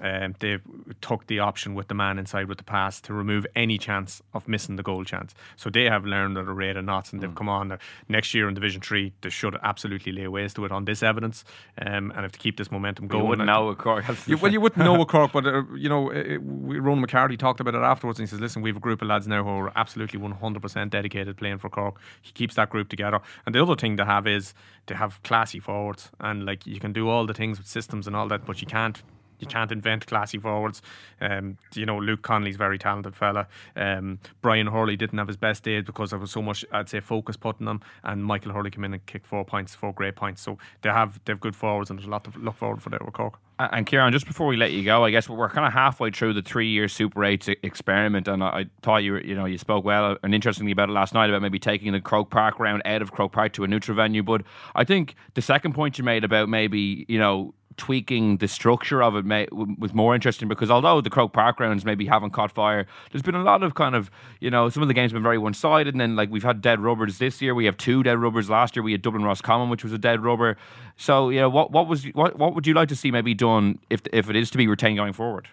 um, 0.00 0.34
they 0.40 0.58
took 1.00 1.26
the 1.26 1.38
option 1.40 1.74
with 1.74 1.88
the 1.88 1.94
man 1.94 2.18
inside 2.18 2.48
with 2.48 2.58
the 2.58 2.64
pass 2.64 3.00
to 3.02 3.12
remove 3.12 3.46
any 3.54 3.78
chance 3.78 4.22
of 4.32 4.48
missing 4.48 4.76
the 4.76 4.82
goal 4.82 5.04
chance. 5.04 5.34
So 5.56 5.68
they 5.70 5.84
have 5.84 6.04
learned 6.04 6.38
at 6.38 6.46
a 6.46 6.52
rate 6.52 6.76
of 6.76 6.84
knots 6.84 7.12
and 7.12 7.22
they've 7.22 7.30
mm. 7.30 7.36
come 7.36 7.48
on. 7.48 7.78
Next 8.08 8.32
year 8.34 8.48
in 8.48 8.54
Division 8.54 8.80
3, 8.80 9.12
they 9.20 9.30
should 9.30 9.56
absolutely 9.62 10.12
lay 10.12 10.26
waste 10.28 10.56
to 10.56 10.64
it 10.64 10.72
on 10.72 10.84
this 10.84 11.02
evidence 11.02 11.44
um, 11.80 12.10
and 12.10 12.20
have 12.20 12.32
to 12.32 12.38
keep 12.38 12.56
this 12.56 12.70
momentum 12.70 13.08
going. 13.08 13.24
You 13.24 13.28
wouldn't 13.28 13.46
know 13.46 13.68
a 13.68 13.76
Cork. 13.76 14.04
you, 14.26 14.38
well, 14.38 14.52
you 14.52 14.60
wouldn't 14.60 14.84
know 14.84 15.00
a 15.00 15.06
Cork, 15.06 15.32
but, 15.32 15.46
uh, 15.46 15.62
you 15.74 15.88
know, 15.88 16.10
it, 16.10 16.40
Ron 16.42 17.00
McCarthy 17.00 17.36
talked 17.36 17.60
about 17.60 17.74
it 17.74 17.82
afterwards 17.82 18.18
and 18.18 18.26
he 18.26 18.30
says, 18.30 18.40
listen, 18.40 18.62
we 18.62 18.70
have 18.70 18.76
a 18.76 18.80
group 18.80 19.02
of 19.02 19.08
lads 19.08 19.26
now 19.26 19.44
who 19.44 19.50
are 19.50 19.72
absolutely 19.76 20.18
100% 20.18 20.90
dedicated 20.90 21.36
playing 21.36 21.58
for 21.58 21.68
Cork. 21.68 22.00
He 22.22 22.32
keeps 22.32 22.54
that 22.54 22.70
group 22.70 22.88
together. 22.88 23.20
And 23.44 23.54
the 23.54 23.62
other 23.62 23.76
thing 23.76 23.96
to 23.98 24.04
have 24.04 24.26
is 24.26 24.54
to 24.86 24.94
have 24.94 25.22
classy 25.22 25.60
forwards 25.60 26.10
and, 26.20 26.46
like, 26.46 26.66
you 26.66 26.80
can 26.80 26.92
do 26.92 27.08
all 27.08 27.26
the 27.26 27.34
things 27.34 27.58
with 27.58 27.66
systems 27.66 28.06
and 28.06 28.16
all 28.16 28.28
that, 28.28 28.46
but 28.46 28.60
you 28.60 28.66
can't 28.66 29.02
you 29.40 29.46
can't 29.46 29.72
invent 29.72 30.06
classy 30.06 30.38
forwards. 30.38 30.82
Um, 31.20 31.58
you 31.74 31.86
know, 31.86 31.98
Luke 31.98 32.22
Connolly's 32.22 32.56
very 32.56 32.78
talented 32.78 33.16
fella. 33.16 33.46
Um, 33.76 34.18
Brian 34.42 34.66
Hurley 34.66 34.96
didn't 34.96 35.18
have 35.18 35.28
his 35.28 35.36
best 35.36 35.62
days 35.62 35.84
because 35.84 36.10
there 36.10 36.18
was 36.18 36.30
so 36.30 36.42
much, 36.42 36.64
I'd 36.72 36.88
say, 36.88 37.00
focus 37.00 37.36
putting 37.36 37.66
them. 37.66 37.80
And 38.04 38.24
Michael 38.24 38.52
Hurley 38.52 38.70
came 38.70 38.84
in 38.84 38.94
and 38.94 39.06
kicked 39.06 39.26
four 39.26 39.44
points, 39.44 39.74
four 39.74 39.92
great 39.92 40.16
points. 40.16 40.42
So 40.42 40.58
they 40.82 40.90
have 40.90 41.20
they 41.24 41.32
have 41.32 41.40
good 41.40 41.56
forwards, 41.56 41.90
and 41.90 41.98
there's 41.98 42.06
a 42.06 42.10
lot 42.10 42.24
to 42.24 42.38
look 42.38 42.56
forward 42.56 42.82
for 42.82 42.90
there 42.90 43.00
with 43.04 43.14
Cork. 43.14 43.38
And 43.60 43.86
Ciarán, 43.86 44.10
just 44.10 44.26
before 44.26 44.46
we 44.46 44.56
let 44.56 44.72
you 44.72 44.82
go, 44.82 45.04
I 45.04 45.10
guess 45.10 45.28
we're 45.28 45.50
kind 45.50 45.66
of 45.66 45.74
halfway 45.74 46.10
through 46.10 46.32
the 46.32 46.40
three-year 46.40 46.88
Super 46.88 47.22
8 47.22 47.58
experiment, 47.62 48.26
and 48.26 48.42
I 48.42 48.64
thought 48.80 49.02
you, 49.02 49.18
you 49.18 49.34
know, 49.34 49.44
you 49.44 49.58
spoke 49.58 49.84
well 49.84 50.16
and 50.22 50.34
interestingly 50.34 50.72
about 50.72 50.88
it 50.88 50.92
last 50.92 51.12
night 51.12 51.28
about 51.28 51.42
maybe 51.42 51.58
taking 51.58 51.92
the 51.92 52.00
Croke 52.00 52.30
Park 52.30 52.58
round 52.58 52.80
out 52.86 53.02
of 53.02 53.12
Croke 53.12 53.32
Park 53.32 53.52
to 53.54 53.64
a 53.64 53.68
neutral 53.68 53.96
venue. 53.96 54.22
But 54.22 54.44
I 54.74 54.84
think 54.84 55.14
the 55.34 55.42
second 55.42 55.74
point 55.74 55.98
you 55.98 56.04
made 56.04 56.24
about 56.24 56.48
maybe, 56.48 57.04
you 57.06 57.18
know, 57.18 57.52
tweaking 57.76 58.38
the 58.38 58.48
structure 58.48 59.02
of 59.02 59.16
it 59.16 59.24
may, 59.24 59.46
was 59.50 59.94
more 59.94 60.14
interesting 60.14 60.48
because 60.48 60.70
although 60.70 61.00
the 61.00 61.10
Croke 61.10 61.32
Park 61.32 61.56
grounds 61.56 61.84
maybe 61.84 62.06
haven't 62.06 62.30
caught 62.30 62.52
fire, 62.52 62.86
there's 63.10 63.22
been 63.22 63.34
a 63.34 63.42
lot 63.42 63.62
of 63.62 63.74
kind 63.74 63.94
of 63.94 64.10
you 64.40 64.50
know 64.50 64.68
some 64.68 64.82
of 64.82 64.88
the 64.88 64.94
games 64.94 65.12
have 65.12 65.16
been 65.16 65.22
very 65.22 65.38
one 65.38 65.54
sided, 65.54 65.94
and 65.94 66.00
then 66.00 66.16
like 66.16 66.30
we've 66.30 66.42
had 66.42 66.60
dead 66.60 66.80
rubbers 66.80 67.18
this 67.18 67.40
year, 67.40 67.54
we 67.54 67.64
have 67.64 67.76
two 67.76 68.02
dead 68.02 68.18
rubbers 68.18 68.50
last 68.50 68.76
year, 68.76 68.82
we 68.82 68.92
had 68.92 69.02
Dublin 69.02 69.24
Roscommon, 69.24 69.70
which 69.70 69.84
was 69.84 69.92
a 69.92 69.98
dead 69.98 70.22
rubber. 70.22 70.56
So 70.96 71.30
you 71.30 71.40
know 71.40 71.48
what 71.48 71.70
what 71.70 71.86
was 71.86 72.04
what 72.12 72.38
what 72.38 72.54
would 72.54 72.66
you 72.66 72.74
like 72.74 72.88
to 72.88 72.96
see 72.96 73.10
maybe 73.10 73.34
done 73.34 73.78
if 73.88 74.02
if 74.12 74.28
it 74.28 74.36
is 74.36 74.50
to 74.50 74.58
be 74.58 74.66
retained 74.66 74.98
going 74.98 75.12
forward? 75.12 75.48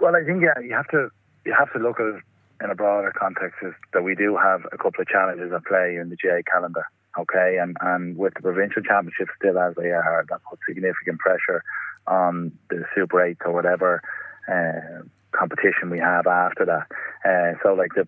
Well, 0.00 0.14
I 0.16 0.24
think 0.24 0.42
yeah, 0.42 0.60
you 0.62 0.74
have 0.74 0.88
to 0.88 1.08
you 1.44 1.54
have 1.58 1.72
to 1.72 1.78
look 1.78 2.00
at 2.00 2.06
it 2.06 2.22
in 2.62 2.70
a 2.70 2.74
broader 2.74 3.12
context 3.16 3.58
is 3.62 3.72
that 3.92 4.02
we 4.02 4.14
do 4.14 4.36
have 4.36 4.62
a 4.72 4.76
couple 4.76 5.00
of 5.00 5.06
challenges 5.06 5.52
at 5.52 5.64
play 5.64 5.96
in 5.96 6.08
the 6.10 6.16
GAA 6.16 6.42
calendar 6.50 6.84
okay, 7.18 7.58
and, 7.60 7.76
and 7.80 8.16
with 8.16 8.34
the 8.34 8.40
provincial 8.40 8.82
championships 8.82 9.30
still 9.36 9.58
as 9.58 9.74
they 9.76 9.90
are, 9.90 10.24
that 10.28 10.40
puts 10.48 10.62
significant 10.66 11.18
pressure 11.18 11.62
on 12.06 12.52
the 12.70 12.84
Super 12.94 13.22
8 13.22 13.36
or 13.44 13.52
whatever 13.52 14.02
uh, 14.50 15.02
competition 15.32 15.90
we 15.90 15.98
have 15.98 16.26
after 16.26 16.64
that. 16.64 16.86
Uh, 17.24 17.58
so, 17.62 17.74
like 17.74 17.94
the 17.94 18.06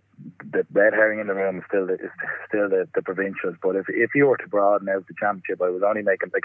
the 0.52 0.66
red 0.72 0.92
herring 0.92 1.20
in 1.20 1.26
the 1.26 1.34
room 1.34 1.58
is 1.58 1.64
still 1.68 1.86
the, 1.86 1.94
is 1.94 2.10
still 2.48 2.68
the, 2.68 2.88
the 2.94 3.02
provincials. 3.02 3.56
But 3.62 3.76
if 3.76 3.86
if 3.88 4.10
you 4.14 4.26
were 4.26 4.36
to 4.38 4.48
broaden 4.48 4.88
out 4.88 5.06
the 5.06 5.14
championship, 5.18 5.60
I 5.60 5.68
was 5.68 5.82
only 5.86 6.02
making 6.02 6.30
like 6.32 6.44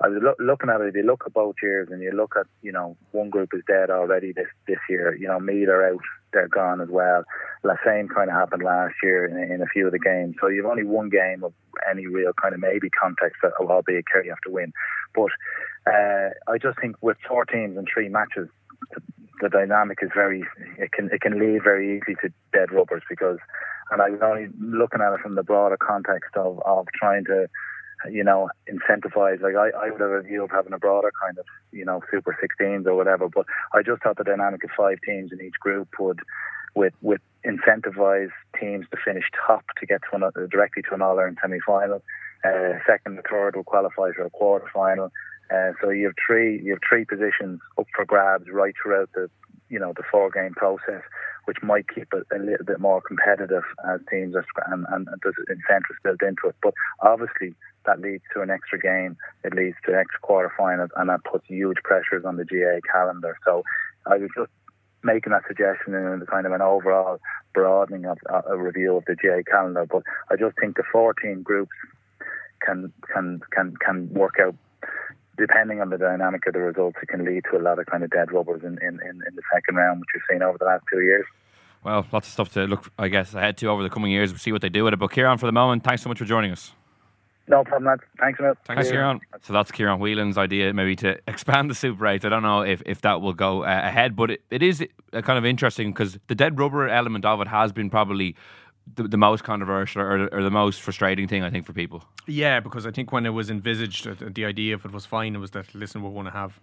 I 0.00 0.08
was 0.08 0.18
lo- 0.22 0.44
looking 0.44 0.70
at 0.70 0.80
it. 0.80 0.88
If 0.88 0.96
you 0.96 1.02
look 1.04 1.22
at 1.26 1.32
both 1.32 1.56
years, 1.62 1.88
and 1.90 2.02
you 2.02 2.12
look 2.12 2.34
at 2.38 2.46
you 2.62 2.72
know 2.72 2.96
one 3.12 3.30
group 3.30 3.50
is 3.54 3.62
dead 3.66 3.90
already 3.90 4.32
this 4.32 4.48
this 4.66 4.80
year. 4.88 5.14
You 5.14 5.28
know, 5.28 5.40
Meath 5.40 5.68
are 5.68 5.92
out, 5.92 6.00
they're 6.32 6.48
gone 6.48 6.80
as 6.80 6.88
well. 6.88 7.24
The 7.62 7.76
same 7.86 8.08
kind 8.08 8.28
of 8.28 8.36
happened 8.36 8.62
last 8.62 8.94
year 9.02 9.24
in, 9.26 9.52
in 9.52 9.62
a 9.62 9.66
few 9.66 9.86
of 9.86 9.92
the 9.92 9.98
games. 9.98 10.36
So 10.40 10.48
you've 10.48 10.66
only 10.66 10.84
one 10.84 11.08
game 11.08 11.44
of 11.44 11.52
any 11.90 12.06
real 12.06 12.32
kind 12.40 12.54
of 12.54 12.60
maybe 12.60 12.90
context 12.90 13.38
that 13.42 13.52
will 13.58 13.70
albeit 13.70 14.04
Kerry 14.12 14.28
have 14.28 14.40
to 14.46 14.50
win. 14.50 14.72
But 15.14 15.30
uh, 15.86 16.30
I 16.48 16.58
just 16.60 16.78
think 16.80 16.96
with 17.00 17.16
four 17.28 17.44
teams 17.44 17.76
and 17.76 17.86
three 17.92 18.08
matches, 18.08 18.48
the, 18.94 19.00
the 19.40 19.48
dynamic 19.48 19.98
is 20.02 20.10
very 20.14 20.44
it 20.78 20.92
can 20.92 21.10
it 21.12 21.20
can 21.20 21.38
lead 21.38 21.62
very 21.62 21.96
easily 21.96 22.16
to 22.22 22.32
dead 22.52 22.72
rubbers 22.72 23.02
because 23.08 23.38
and 23.90 24.00
I 24.00 24.08
was 24.10 24.20
only 24.22 24.48
looking 24.58 25.00
at 25.00 25.12
it 25.12 25.20
from 25.20 25.34
the 25.34 25.42
broader 25.42 25.76
context 25.76 26.34
of, 26.34 26.60
of 26.64 26.86
trying 26.98 27.24
to 27.26 27.46
you 28.10 28.24
know, 28.24 28.48
incentivize. 28.68 29.40
Like 29.40 29.54
I, 29.54 29.70
I 29.86 29.90
would 29.90 30.00
have 30.00 30.10
a 30.10 30.22
view 30.22 30.44
of 30.44 30.50
having 30.50 30.72
a 30.72 30.78
broader 30.78 31.12
kind 31.22 31.38
of, 31.38 31.44
you 31.72 31.84
know, 31.84 32.00
Super 32.10 32.36
16s 32.42 32.86
or 32.86 32.94
whatever. 32.94 33.28
But 33.28 33.46
I 33.74 33.82
just 33.82 34.02
thought 34.02 34.18
the 34.18 34.24
dynamic 34.24 34.64
of 34.64 34.70
five 34.76 34.98
teams 35.06 35.32
in 35.32 35.40
each 35.40 35.58
group 35.60 35.88
would, 35.98 36.20
with 36.74 36.94
with 37.02 37.20
incentivize 37.44 38.30
teams 38.58 38.86
to 38.90 38.96
finish 39.04 39.24
top 39.46 39.64
to 39.80 39.86
get 39.86 40.00
to 40.10 40.48
directly 40.50 40.82
to 40.82 40.94
an 40.94 41.02
All 41.02 41.18
Ireland 41.18 41.38
semi 41.42 41.58
final. 41.66 42.02
Uh, 42.44 42.78
second 42.86 43.16
and 43.16 43.24
third 43.30 43.54
will 43.54 43.64
qualify 43.64 44.10
for 44.16 44.24
a 44.24 44.30
quarter 44.30 44.66
final. 44.72 45.12
Uh, 45.52 45.72
so 45.80 45.90
you 45.90 46.06
have 46.06 46.14
three 46.26 46.60
you 46.62 46.72
have 46.72 46.80
three 46.88 47.04
positions 47.04 47.60
up 47.78 47.86
for 47.94 48.04
grabs 48.04 48.46
right 48.50 48.74
throughout 48.82 49.10
the 49.14 49.28
you 49.68 49.78
know 49.78 49.92
the 49.96 50.02
four 50.10 50.30
game 50.30 50.54
process 50.54 51.02
which 51.44 51.58
might 51.62 51.86
keep 51.92 52.08
it 52.12 52.26
a 52.34 52.38
little 52.38 52.64
bit 52.64 52.80
more 52.80 53.00
competitive 53.00 53.64
uh, 53.86 53.94
as 53.94 54.00
teams 54.10 54.34
are 54.34 54.44
and, 54.66 54.86
and, 54.90 55.08
and 55.08 55.20
there's 55.22 55.34
incentives 55.48 55.98
built 56.02 56.22
into 56.22 56.48
it. 56.48 56.56
But 56.62 56.74
obviously 57.00 57.54
that 57.86 58.00
leads 58.00 58.24
to 58.34 58.42
an 58.42 58.50
extra 58.50 58.78
game, 58.78 59.16
it 59.44 59.54
leads 59.54 59.76
to 59.86 59.96
extra 59.96 60.20
quarterfinals, 60.20 60.90
and 60.96 61.08
that 61.08 61.24
puts 61.24 61.46
huge 61.46 61.78
pressures 61.84 62.24
on 62.24 62.36
the 62.36 62.44
GAA 62.44 62.80
calendar. 62.90 63.36
So 63.44 63.64
I 64.06 64.18
was 64.18 64.30
just 64.36 64.50
making 65.02 65.32
that 65.32 65.42
suggestion 65.46 65.94
in 65.94 66.24
kind 66.30 66.46
of 66.46 66.52
an 66.52 66.62
overall 66.62 67.18
broadening 67.54 68.06
of 68.06 68.18
uh, 68.32 68.42
a 68.48 68.56
review 68.56 68.96
of 68.96 69.04
the 69.06 69.16
GAA 69.16 69.42
calendar. 69.50 69.86
But 69.90 70.02
I 70.30 70.36
just 70.36 70.56
think 70.60 70.76
the 70.76 70.84
14 70.92 71.42
groups 71.42 71.72
can 72.64 72.92
can 73.12 73.40
can 73.50 73.74
can 73.84 74.12
work 74.14 74.34
out 74.40 74.54
depending 75.38 75.80
on 75.80 75.90
the 75.90 75.98
dynamic 75.98 76.46
of 76.46 76.54
the 76.54 76.60
results, 76.60 76.98
it 77.02 77.08
can 77.08 77.24
lead 77.24 77.44
to 77.50 77.58
a 77.58 77.62
lot 77.62 77.78
of 77.78 77.86
kind 77.86 78.04
of 78.04 78.10
dead 78.10 78.32
rubbers 78.32 78.62
in, 78.62 78.78
in, 78.82 79.00
in, 79.00 79.22
in 79.26 79.34
the 79.34 79.42
second 79.52 79.76
round, 79.76 80.00
which 80.00 80.08
we've 80.14 80.22
seen 80.30 80.42
over 80.42 80.58
the 80.58 80.64
last 80.64 80.84
two 80.92 81.00
years. 81.00 81.24
Well, 81.84 82.06
lots 82.12 82.28
of 82.28 82.32
stuff 82.32 82.52
to 82.52 82.64
look, 82.66 82.92
I 82.98 83.08
guess, 83.08 83.34
ahead 83.34 83.56
to 83.58 83.66
over 83.66 83.82
the 83.82 83.90
coming 83.90 84.12
years. 84.12 84.30
We'll 84.30 84.38
see 84.38 84.52
what 84.52 84.62
they 84.62 84.68
do 84.68 84.84
with 84.84 84.94
it. 84.94 84.98
But 84.98 85.10
Ciarán, 85.10 85.40
for 85.40 85.46
the 85.46 85.52
moment, 85.52 85.82
thanks 85.82 86.02
so 86.02 86.08
much 86.08 86.18
for 86.18 86.24
joining 86.24 86.52
us. 86.52 86.72
No 87.48 87.64
problem, 87.64 87.86
lads. 87.86 88.02
Thanks 88.20 88.38
a 88.38 88.44
lot. 88.44 88.58
Thanks, 88.64 88.88
Ciarán. 88.88 89.20
So 89.42 89.52
that's 89.52 89.72
Ciarán 89.72 89.98
Whelan's 89.98 90.38
idea, 90.38 90.72
maybe 90.72 90.94
to 90.96 91.18
expand 91.28 91.68
the 91.70 91.74
Super 91.74 92.06
8. 92.06 92.24
I 92.24 92.28
don't 92.28 92.42
know 92.42 92.62
if, 92.62 92.82
if 92.86 93.00
that 93.00 93.20
will 93.20 93.32
go 93.32 93.64
uh, 93.64 93.80
ahead, 93.82 94.14
but 94.14 94.30
it, 94.30 94.42
it 94.50 94.62
is 94.62 94.84
uh, 95.12 95.22
kind 95.22 95.38
of 95.38 95.44
interesting 95.44 95.90
because 95.92 96.18
the 96.28 96.36
dead 96.36 96.58
rubber 96.58 96.88
element 96.88 97.24
of 97.24 97.40
it 97.40 97.48
has 97.48 97.72
been 97.72 97.90
probably 97.90 98.36
the, 98.94 99.04
the 99.04 99.16
most 99.16 99.44
controversial 99.44 100.02
or, 100.02 100.28
or, 100.32 100.42
the 100.42 100.50
most 100.50 100.80
frustrating 100.82 101.28
thing 101.28 101.42
I 101.42 101.50
think 101.50 101.66
for 101.66 101.72
people. 101.72 102.04
Yeah, 102.26 102.60
because 102.60 102.86
I 102.86 102.90
think 102.90 103.12
when 103.12 103.26
it 103.26 103.30
was 103.30 103.50
envisaged, 103.50 104.06
uh, 104.06 104.14
the 104.20 104.44
idea 104.44 104.74
if 104.74 104.84
it 104.84 104.92
was 104.92 105.06
fine, 105.06 105.34
it 105.34 105.38
was 105.38 105.52
that 105.52 105.74
listen, 105.74 106.02
we're 106.02 106.10
going 106.10 106.26
to 106.26 106.32
have 106.32 106.60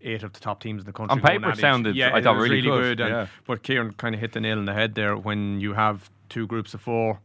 eight 0.00 0.22
of 0.22 0.32
the 0.32 0.40
top 0.40 0.60
teams 0.60 0.82
in 0.82 0.86
the 0.86 0.92
country. 0.92 1.12
On 1.12 1.20
paper, 1.20 1.50
it 1.50 1.58
sounded 1.58 1.96
yeah, 1.96 2.14
I 2.14 2.22
thought 2.22 2.36
really, 2.36 2.56
really 2.56 2.68
good. 2.68 2.98
good 2.98 3.08
yeah. 3.08 3.26
But 3.46 3.62
Ciarán 3.62 3.96
kind 3.96 4.14
of 4.14 4.20
hit 4.20 4.32
the 4.32 4.40
nail 4.40 4.58
on 4.58 4.64
the 4.64 4.74
head 4.74 4.94
there. 4.94 5.16
When 5.16 5.60
you 5.60 5.74
have 5.74 6.10
two 6.28 6.46
groups 6.46 6.74
of 6.74 6.80
four, 6.80 7.20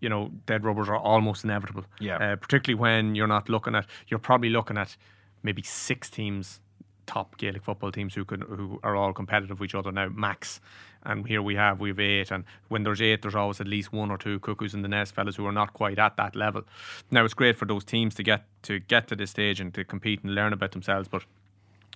you 0.00 0.08
know, 0.08 0.30
dead 0.46 0.64
rubbers 0.64 0.88
are 0.88 0.96
almost 0.96 1.44
inevitable. 1.44 1.84
Yeah. 2.00 2.16
Uh, 2.16 2.36
particularly 2.36 2.80
when 2.80 3.14
you're 3.14 3.26
not 3.26 3.48
looking 3.48 3.74
at, 3.74 3.86
you're 4.08 4.20
probably 4.20 4.50
looking 4.50 4.76
at 4.76 4.96
maybe 5.42 5.62
six 5.62 6.10
teams, 6.10 6.60
top 7.06 7.36
Gaelic 7.38 7.62
football 7.62 7.92
teams 7.92 8.14
who 8.14 8.24
could 8.24 8.42
who 8.42 8.80
are 8.82 8.96
all 8.96 9.12
competitive 9.12 9.60
with 9.60 9.70
each 9.70 9.74
other 9.74 9.92
now, 9.92 10.08
max 10.08 10.60
and 11.04 11.26
here 11.26 11.42
we 11.42 11.54
have 11.54 11.80
we 11.80 11.88
have 11.90 12.00
eight 12.00 12.30
and 12.30 12.44
when 12.68 12.82
there's 12.82 13.02
eight 13.02 13.22
there's 13.22 13.34
always 13.34 13.60
at 13.60 13.66
least 13.66 13.92
one 13.92 14.10
or 14.10 14.18
two 14.18 14.38
cuckoos 14.40 14.74
in 14.74 14.82
the 14.82 14.88
nest 14.88 15.14
fellas 15.14 15.36
who 15.36 15.46
are 15.46 15.52
not 15.52 15.72
quite 15.72 15.98
at 15.98 16.16
that 16.16 16.36
level 16.36 16.62
now 17.10 17.24
it's 17.24 17.34
great 17.34 17.56
for 17.56 17.64
those 17.64 17.84
teams 17.84 18.14
to 18.14 18.22
get 18.22 18.44
to 18.62 18.78
get 18.78 19.08
to 19.08 19.16
this 19.16 19.30
stage 19.30 19.60
and 19.60 19.74
to 19.74 19.84
compete 19.84 20.22
and 20.22 20.34
learn 20.34 20.52
about 20.52 20.72
themselves 20.72 21.08
but 21.08 21.24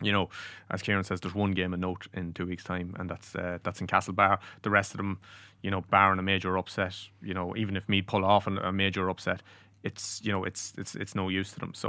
you 0.02 0.12
know, 0.12 0.28
as 0.70 0.82
Ciarán 0.82 1.06
says, 1.06 1.20
there's 1.20 1.34
one 1.34 1.52
game 1.52 1.72
of 1.72 1.80
note 1.80 2.06
in 2.12 2.32
two 2.32 2.46
weeks' 2.46 2.64
time, 2.64 2.94
and 2.98 3.08
that's 3.08 3.34
uh, 3.34 3.58
that's 3.62 3.80
in 3.80 3.86
Castlebar. 3.86 4.38
The 4.62 4.70
rest 4.70 4.92
of 4.92 4.98
them, 4.98 5.18
you 5.62 5.70
know, 5.70 5.82
barring 5.90 6.18
a 6.18 6.22
major 6.22 6.58
upset, 6.58 6.94
you 7.22 7.32
know, 7.32 7.56
even 7.56 7.76
if 7.76 7.88
Meath 7.88 8.06
pull 8.06 8.24
off 8.24 8.46
a 8.46 8.72
major 8.72 9.08
upset, 9.08 9.42
it's 9.88 10.20
you 10.24 10.32
know 10.32 10.42
it's 10.48 10.72
it's 10.80 10.94
it's 11.02 11.14
no 11.14 11.28
use 11.40 11.52
to 11.54 11.58
them. 11.60 11.72
So 11.74 11.88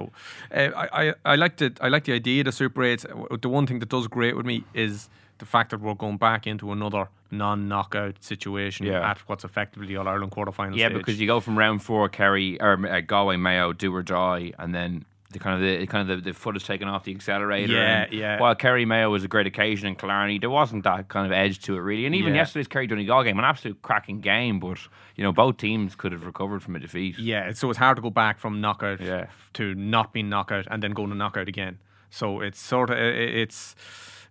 uh, 0.55 0.69
I, 0.83 0.86
I 1.01 1.13
I 1.33 1.36
like 1.43 1.55
the 1.57 1.69
I 1.81 1.89
like 1.89 2.03
the 2.10 2.13
idea 2.13 2.41
of 2.41 2.45
the 2.45 2.51
Super 2.51 2.81
Eights. 2.83 3.05
The 3.41 3.49
one 3.49 3.65
thing 3.67 3.79
that 3.79 3.89
does 3.89 4.07
great 4.07 4.36
with 4.38 4.45
me 4.45 4.63
is 4.73 5.10
the 5.39 5.45
fact 5.45 5.69
that 5.71 5.79
we're 5.81 5.93
going 6.05 6.17
back 6.17 6.47
into 6.47 6.71
another 6.71 7.07
non-knockout 7.31 8.23
situation 8.23 8.86
Yeah. 8.88 9.12
at 9.12 9.17
what's 9.29 9.43
effectively 9.43 9.95
All 9.97 10.07
Ireland 10.07 10.31
quarterfinal 10.31 10.75
Yeah, 10.75 10.88
stage. 10.88 10.97
because 10.97 11.19
you 11.21 11.27
go 11.27 11.39
from 11.39 11.57
round 11.57 11.81
four, 11.83 12.10
Kerry 12.10 12.60
or 12.60 12.73
uh, 12.88 13.01
Galway, 13.01 13.38
Mayo, 13.38 13.73
do 13.73 13.93
or 13.93 14.01
die, 14.03 14.51
and 14.57 14.73
then 14.73 15.05
the 15.31 15.39
kind 15.39 15.55
of 15.55 15.61
the 15.61 15.85
kind 15.87 16.09
of 16.09 16.23
the, 16.23 16.31
the 16.31 16.33
foot 16.33 16.55
is 16.55 16.63
taken 16.63 16.87
off 16.87 17.03
the 17.03 17.13
accelerator. 17.13 17.73
Yeah, 17.73 18.03
and 18.03 18.13
yeah. 18.13 18.39
While 18.39 18.55
Kerry 18.55 18.85
Mayo 18.85 19.09
was 19.09 19.23
a 19.25 19.27
great 19.27 19.45
occasion 19.45 19.87
in 19.89 19.95
Killarney, 19.95 20.39
there 20.39 20.49
wasn't 20.49 20.83
that 20.85 21.09
kind 21.09 21.25
of 21.25 21.31
edge 21.33 21.59
to 21.63 21.75
it 21.75 21.79
really. 21.79 22.05
And 22.05 22.15
even 22.15 22.33
Yeah. 22.33 22.41
yesterday's 22.41 22.67
Kerry 22.67 22.87
Donegal 22.87 23.23
game, 23.23 23.37
an 23.37 23.43
absolute 23.45 23.81
cracking 23.81 24.21
game, 24.21 24.59
but 24.59 24.79
you 25.15 25.23
know 25.23 25.33
both 25.33 25.57
teams 25.57 25.95
could 25.95 26.13
have 26.13 26.25
recovered 26.25 26.63
from 26.63 26.75
a 26.75 26.79
defeat. 26.79 27.19
Yeah, 27.19 27.51
so 27.53 27.69
it's 27.69 27.79
hard 27.79 27.97
to 27.97 28.01
go 28.01 28.09
back 28.09 28.39
from 28.39 28.61
knockout 28.61 29.01
Yeah. 29.01 29.27
to 29.53 29.75
not 29.75 30.13
being 30.13 30.29
knockout 30.29 30.65
and 30.71 30.81
then 30.81 30.91
going 30.91 31.09
to 31.09 31.15
knockout 31.15 31.47
again. 31.49 31.79
So 32.09 32.39
it's 32.39 32.59
sort 32.59 32.89
of 32.89 32.97
it's 32.97 33.75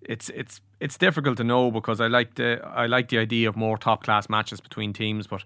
it's 0.00 0.30
it's 0.30 0.62
it's 0.80 0.96
difficult 0.96 1.36
to 1.36 1.44
know 1.44 1.70
because 1.70 2.00
I 2.00 2.06
like 2.06 2.36
the 2.36 2.60
I 2.64 2.86
like 2.86 3.08
the 3.08 3.18
idea 3.18 3.50
of 3.50 3.56
more 3.56 3.76
top 3.76 4.02
class 4.02 4.30
matches 4.30 4.60
between 4.62 4.94
teams, 4.94 5.26
but 5.26 5.44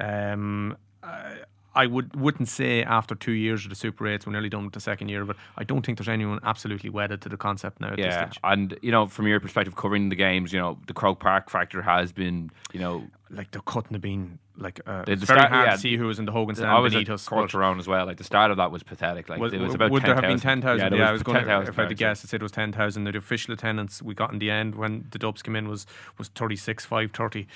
um, 0.00 0.76
I, 1.02 1.36
I 1.76 1.86
would 1.86 2.16
wouldn't 2.18 2.48
say 2.48 2.82
after 2.82 3.14
two 3.14 3.32
years 3.32 3.64
of 3.64 3.70
the 3.70 3.76
Super 3.76 4.08
Eights, 4.08 4.26
we're 4.26 4.32
nearly 4.32 4.48
done 4.48 4.64
with 4.64 4.72
the 4.74 4.80
second 4.80 5.08
year, 5.10 5.24
but 5.24 5.36
I 5.58 5.62
don't 5.64 5.84
think 5.84 5.98
there's 5.98 6.08
anyone 6.08 6.40
absolutely 6.42 6.90
wedded 6.90 7.20
to 7.22 7.28
the 7.28 7.36
concept 7.36 7.80
now 7.80 7.88
at 7.90 7.96
this 7.96 8.06
Yeah, 8.06 8.24
stage. 8.30 8.40
and 8.42 8.76
you 8.82 8.90
know, 8.90 9.06
from 9.06 9.26
your 9.28 9.38
perspective, 9.38 9.76
covering 9.76 10.08
the 10.08 10.16
games, 10.16 10.52
you 10.52 10.58
know, 10.58 10.78
the 10.86 10.94
Croke 10.94 11.20
Park 11.20 11.50
factor 11.50 11.82
has 11.82 12.12
been, 12.12 12.50
you 12.72 12.80
know, 12.80 13.06
Like 13.30 13.50
there 13.50 13.60
couldn't 13.64 13.92
have 13.92 14.00
been 14.00 14.38
like 14.56 14.80
uh, 14.86 15.04
The- 15.04 15.12
it's 15.12 15.20
the 15.20 15.26
very 15.26 15.40
start- 15.40 15.52
hard 15.52 15.66
yeah, 15.66 15.72
to 15.74 15.78
see 15.78 15.96
who 15.96 16.06
was 16.06 16.18
in 16.18 16.24
the 16.24 16.32
Hogan 16.32 16.54
stand 16.56 16.70
I 16.70 16.78
was 16.78 16.92
beneath 16.94 17.10
at 17.10 17.14
us. 17.14 17.28
Cork 17.28 17.42
but- 17.44 17.50
Tyrone 17.50 17.78
as 17.78 17.86
well. 17.88 18.06
Like 18.06 18.16
the 18.16 18.24
start 18.24 18.50
of 18.50 18.56
that 18.56 18.70
was 18.70 18.82
pathetic. 18.82 19.28
Like 19.28 19.40
Was- 19.40 19.52
it 19.52 19.60
was 19.60 19.74
about 19.74 19.90
would 19.90 20.00
10, 20.02 20.08
there 20.08 20.14
have 20.14 20.22
been 20.30 20.40
10,000? 20.40 20.78
Yeah, 20.78 20.84
Yeah, 20.84 20.88
there 20.90 21.06
I 21.08 21.12
was 21.12 21.22
going 21.24 21.34
to, 21.34 21.40
10,000 21.44 21.68
if 21.74 21.78
I 21.78 21.82
had 21.82 21.88
to 21.90 21.94
guess, 21.94 22.24
I 22.24 22.28
said 22.28 22.40
it 22.40 22.42
was 22.44 22.52
10,000. 22.52 23.04
The 23.04 23.18
official 23.18 23.52
attendance 23.52 24.00
we 24.00 24.14
got 24.14 24.32
in 24.32 24.38
the 24.38 24.50
end 24.50 24.76
when 24.76 25.06
the 25.10 25.18
Dubs 25.18 25.42
came 25.42 25.56
in 25.56 25.68
was, 25.68 25.86
was 26.18 26.28
36, 26.28 26.84
530. 26.86 27.46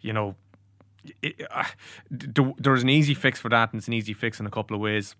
You 0.00 0.12
know, 0.14 0.34
it, 1.22 1.46
uh, 1.50 1.64
d- 2.16 2.54
there's 2.58 2.82
an 2.82 2.88
easy 2.88 3.14
fix 3.14 3.38
for 3.40 3.48
that, 3.48 3.72
and 3.72 3.78
it's 3.78 3.88
an 3.88 3.94
easy 3.94 4.12
fix 4.14 4.40
in 4.40 4.46
a 4.46 4.50
couple 4.50 4.74
of 4.74 4.80
ways. 4.80 5.14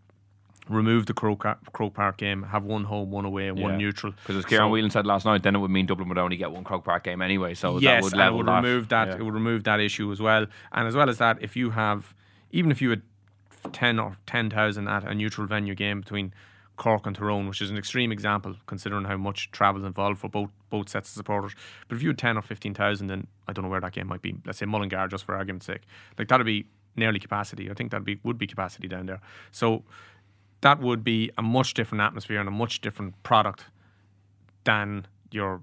Remove 0.69 1.07
the 1.07 1.15
Crow, 1.15 1.35
Car- 1.35 1.57
Croke 1.73 1.95
Park 1.95 2.19
game, 2.19 2.43
have 2.43 2.63
one 2.65 2.85
home, 2.85 3.11
one 3.11 3.25
away, 3.25 3.49
and 3.49 3.57
Yeah. 3.57 3.65
one 3.65 3.79
neutral. 3.79 4.13
Because 4.13 4.37
as 4.37 4.45
Ciarán 4.45 4.57
So- 4.59 4.69
Whelan 4.69 4.91
said 4.91 5.07
last 5.07 5.25
night, 5.25 5.43
then 5.43 5.57
it 5.57 5.61
would 5.61 5.71
mean 5.71 5.87
Dublin 5.87 6.09
would 6.11 6.19
only 6.19 6.37
get 6.37 6.51
one 6.51 6.63
Croke 6.63 6.85
Park 6.85 7.05
game 7.05 7.23
anyway. 7.23 7.55
So 7.55 7.79
yes, 7.79 7.97
that 7.97 8.03
would 8.05 8.13
level 8.19 8.35
it 8.35 8.37
would 8.39 8.47
that. 8.49 8.57
remove 8.63 8.89
that. 8.89 9.09
Yeah. 9.09 9.15
It 9.17 9.23
would 9.23 9.33
remove 9.35 9.65
that 9.65 9.81
issue 9.81 10.13
as 10.13 10.21
well. 10.21 10.47
And 10.73 10.87
as 10.87 10.95
well 10.95 11.09
as 11.09 11.17
that, 11.19 11.39
if 11.41 11.57
you 11.57 11.71
have, 11.71 12.15
even 12.51 12.71
if 12.71 12.83
you 12.83 12.91
had 12.91 13.03
ten 13.73 13.99
or 13.99 14.19
ten 14.27 14.51
thousand 14.51 14.89
at 14.89 15.05
a 15.05 15.15
neutral 15.15 15.47
venue 15.47 15.75
game 15.75 16.01
between 16.01 16.35
Cork 16.79 17.07
and 17.07 17.15
Tyrone, 17.15 17.47
which 17.49 17.61
is 17.61 17.71
an 17.71 17.77
extreme 17.77 18.11
example 18.11 18.57
considering 18.67 19.05
how 19.05 19.19
much 19.19 19.51
travel 19.51 19.83
is 19.83 19.87
involved 19.87 20.19
for 20.19 20.29
both 20.29 20.51
both 20.71 20.89
sets 20.89 21.11
of 21.11 21.15
supporters. 21.15 21.55
But 21.89 21.97
if 21.97 22.03
you 22.03 22.09
had 22.09 22.19
ten 22.19 22.39
or 22.39 22.43
fifteen 22.43 22.73
thousand, 22.73 23.09
then 23.09 23.27
I 23.47 23.53
don't 23.53 23.65
know 23.65 23.71
where 23.71 23.81
that 23.81 23.93
game 23.93 24.07
might 24.07 24.23
be. 24.23 24.37
Let's 24.47 24.59
say 24.59 24.67
Mullingar, 24.67 25.09
just 25.09 25.25
for 25.25 25.35
argument's 25.37 25.67
sake, 25.67 25.83
like 26.19 26.29
that'd 26.29 26.47
be 26.47 26.67
nearly 26.97 27.19
capacity. 27.19 27.71
I 27.71 27.75
think 27.75 27.91
that'd 27.91 28.07
be 28.07 28.19
would 28.23 28.39
be 28.39 28.47
capacity 28.47 28.89
down 28.89 29.07
there. 29.07 29.21
So 29.51 29.85
that 30.63 30.81
would 30.81 31.05
be 31.05 31.31
a 31.37 31.43
much 31.43 31.75
different 31.75 32.03
atmosphere 32.03 32.41
and 32.41 32.49
a 32.49 32.53
much 32.53 32.81
different 32.81 33.23
product 33.23 33.67
than 34.65 35.07
your 35.31 35.63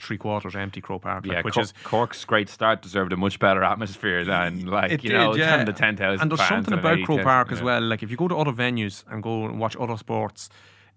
three 0.00 0.18
quarters 0.18 0.56
empty 0.56 0.80
Croke 0.80 1.02
Park, 1.02 1.26
like, 1.26 1.36
Yeah, 1.36 1.42
which 1.42 1.54
Cork, 1.54 1.64
is 1.64 1.74
Cork's 1.84 2.24
great 2.24 2.48
start 2.48 2.82
deserved 2.82 3.12
a 3.12 3.16
much 3.16 3.38
better 3.38 3.62
atmosphere 3.62 4.24
than 4.24 4.66
like 4.66 4.90
you 4.90 5.10
did, 5.10 5.12
know 5.12 5.34
yeah. 5.34 5.56
than 5.56 5.66
the 5.66 5.72
ten 5.72 5.96
thousand. 5.96 6.22
And 6.22 6.30
there's 6.30 6.48
something 6.48 6.74
about 6.74 7.02
Croke 7.04 7.22
Park 7.22 7.52
as 7.52 7.58
yeah. 7.58 7.64
well. 7.64 7.82
Like 7.82 8.02
if 8.02 8.10
you 8.10 8.16
go 8.16 8.28
to 8.28 8.36
other 8.36 8.52
venues 8.52 9.04
and 9.10 9.22
go 9.22 9.44
and 9.44 9.58
watch 9.58 9.76
other 9.76 9.96
sports, 9.96 10.48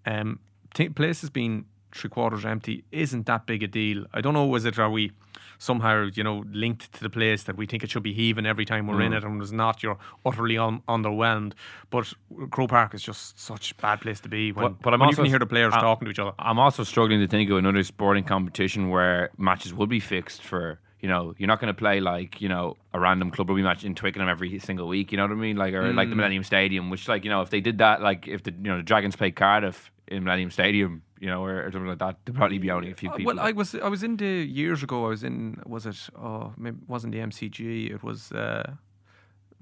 um, 0.06 0.40
t- 0.74 0.88
places 0.88 1.30
being 1.30 1.66
three 1.94 2.10
quarters 2.10 2.44
empty 2.44 2.84
isn't 2.92 3.26
that 3.26 3.46
big 3.46 3.62
a 3.62 3.66
deal. 3.66 4.06
I 4.12 4.20
don't 4.20 4.34
know, 4.34 4.54
is 4.54 4.64
it 4.64 4.78
are 4.78 4.90
we 4.90 5.12
somehow 5.58 6.08
you 6.14 6.24
know 6.24 6.44
linked 6.52 6.90
to 6.94 7.02
the 7.02 7.10
place 7.10 7.42
that 7.42 7.56
we 7.56 7.66
think 7.66 7.84
it 7.84 7.90
should 7.90 8.02
be 8.02 8.14
heaving 8.14 8.46
every 8.46 8.64
time 8.64 8.86
we're 8.86 9.02
in 9.02 9.12
Mm. 9.12 9.16
it, 9.18 9.24
and 9.24 9.42
it's 9.42 9.52
not. 9.52 9.82
You're 9.82 9.98
utterly 10.24 10.56
un- 10.56 10.82
underwhelmed. 10.88 11.52
But 11.90 12.12
Croke 12.50 12.70
Park 12.70 12.94
is 12.94 13.02
just 13.02 13.38
such 13.38 13.72
a 13.72 13.74
bad 13.74 14.00
place 14.00 14.20
to 14.20 14.28
be 14.28 14.52
when, 14.52 14.62
But, 14.72 14.82
but 14.82 14.94
I'm 14.94 15.00
when 15.00 15.08
also 15.08 15.22
you 15.22 15.26
can 15.26 15.30
hear 15.32 15.38
the 15.38 15.46
players 15.46 15.74
I- 15.74 15.80
talking 15.80 16.06
to 16.06 16.10
each 16.10 16.18
other. 16.18 16.32
I'm 16.38 16.58
also 16.58 16.82
struggling 16.84 17.20
to 17.20 17.26
think 17.28 17.50
of 17.50 17.58
another 17.58 17.82
sporting 17.84 18.24
competition 18.24 18.88
where 18.88 19.30
matches 19.36 19.74
would 19.74 19.88
be 19.88 20.00
fixed 20.00 20.42
for. 20.42 20.78
You 21.02 21.08
know, 21.08 21.34
you're 21.38 21.46
not 21.46 21.60
going 21.60 21.72
to 21.72 21.78
play 21.78 21.98
like 21.98 22.42
you 22.42 22.48
know 22.50 22.76
a 22.92 23.00
random 23.00 23.30
club 23.30 23.48
rugby 23.48 23.62
match 23.62 23.84
in 23.84 23.94
Twickenham 23.94 24.28
every 24.28 24.58
single 24.58 24.86
week. 24.86 25.12
You 25.12 25.16
know 25.16 25.24
what 25.24 25.32
I 25.32 25.34
mean? 25.36 25.56
Like 25.56 25.72
or 25.72 25.92
like 25.94 26.08
the 26.10 26.14
Mm. 26.14 26.18
Millennium 26.18 26.44
Stadium, 26.44 26.90
which 26.90 27.08
like 27.08 27.24
you 27.24 27.30
know 27.30 27.40
if 27.40 27.48
they 27.48 27.62
did 27.62 27.78
that, 27.78 28.02
like 28.02 28.28
if 28.28 28.42
the 28.42 28.52
you 28.52 28.70
know 28.70 28.76
the 28.76 28.82
Dragons 28.82 29.16
played 29.16 29.34
Cardiff 29.34 29.90
in 30.10 30.24
Millennium 30.24 30.50
Stadium, 30.50 31.02
you 31.20 31.28
know, 31.28 31.44
or, 31.44 31.64
or 31.66 31.70
something 31.72 31.88
like 31.88 31.98
that, 31.98 32.16
there'd 32.24 32.36
probably 32.36 32.58
be 32.58 32.70
only 32.70 32.90
a 32.90 32.94
few 32.94 33.10
Uh, 33.10 33.16
people. 33.16 33.34
Well, 33.34 33.44
I 33.44 33.52
was 33.52 33.74
I 33.74 33.88
was 33.88 34.02
in 34.02 34.16
the 34.16 34.26
years 34.60 34.82
ago. 34.82 35.06
I 35.06 35.08
was 35.10 35.22
in 35.24 35.60
was 35.66 35.86
it? 35.86 36.08
Oh, 36.16 36.52
maybe 36.56 36.78
it 36.82 36.88
wasn't 36.88 37.12
the 37.12 37.20
MCG. 37.20 37.90
It 37.94 38.02
was 38.02 38.32
uh, 38.32 38.72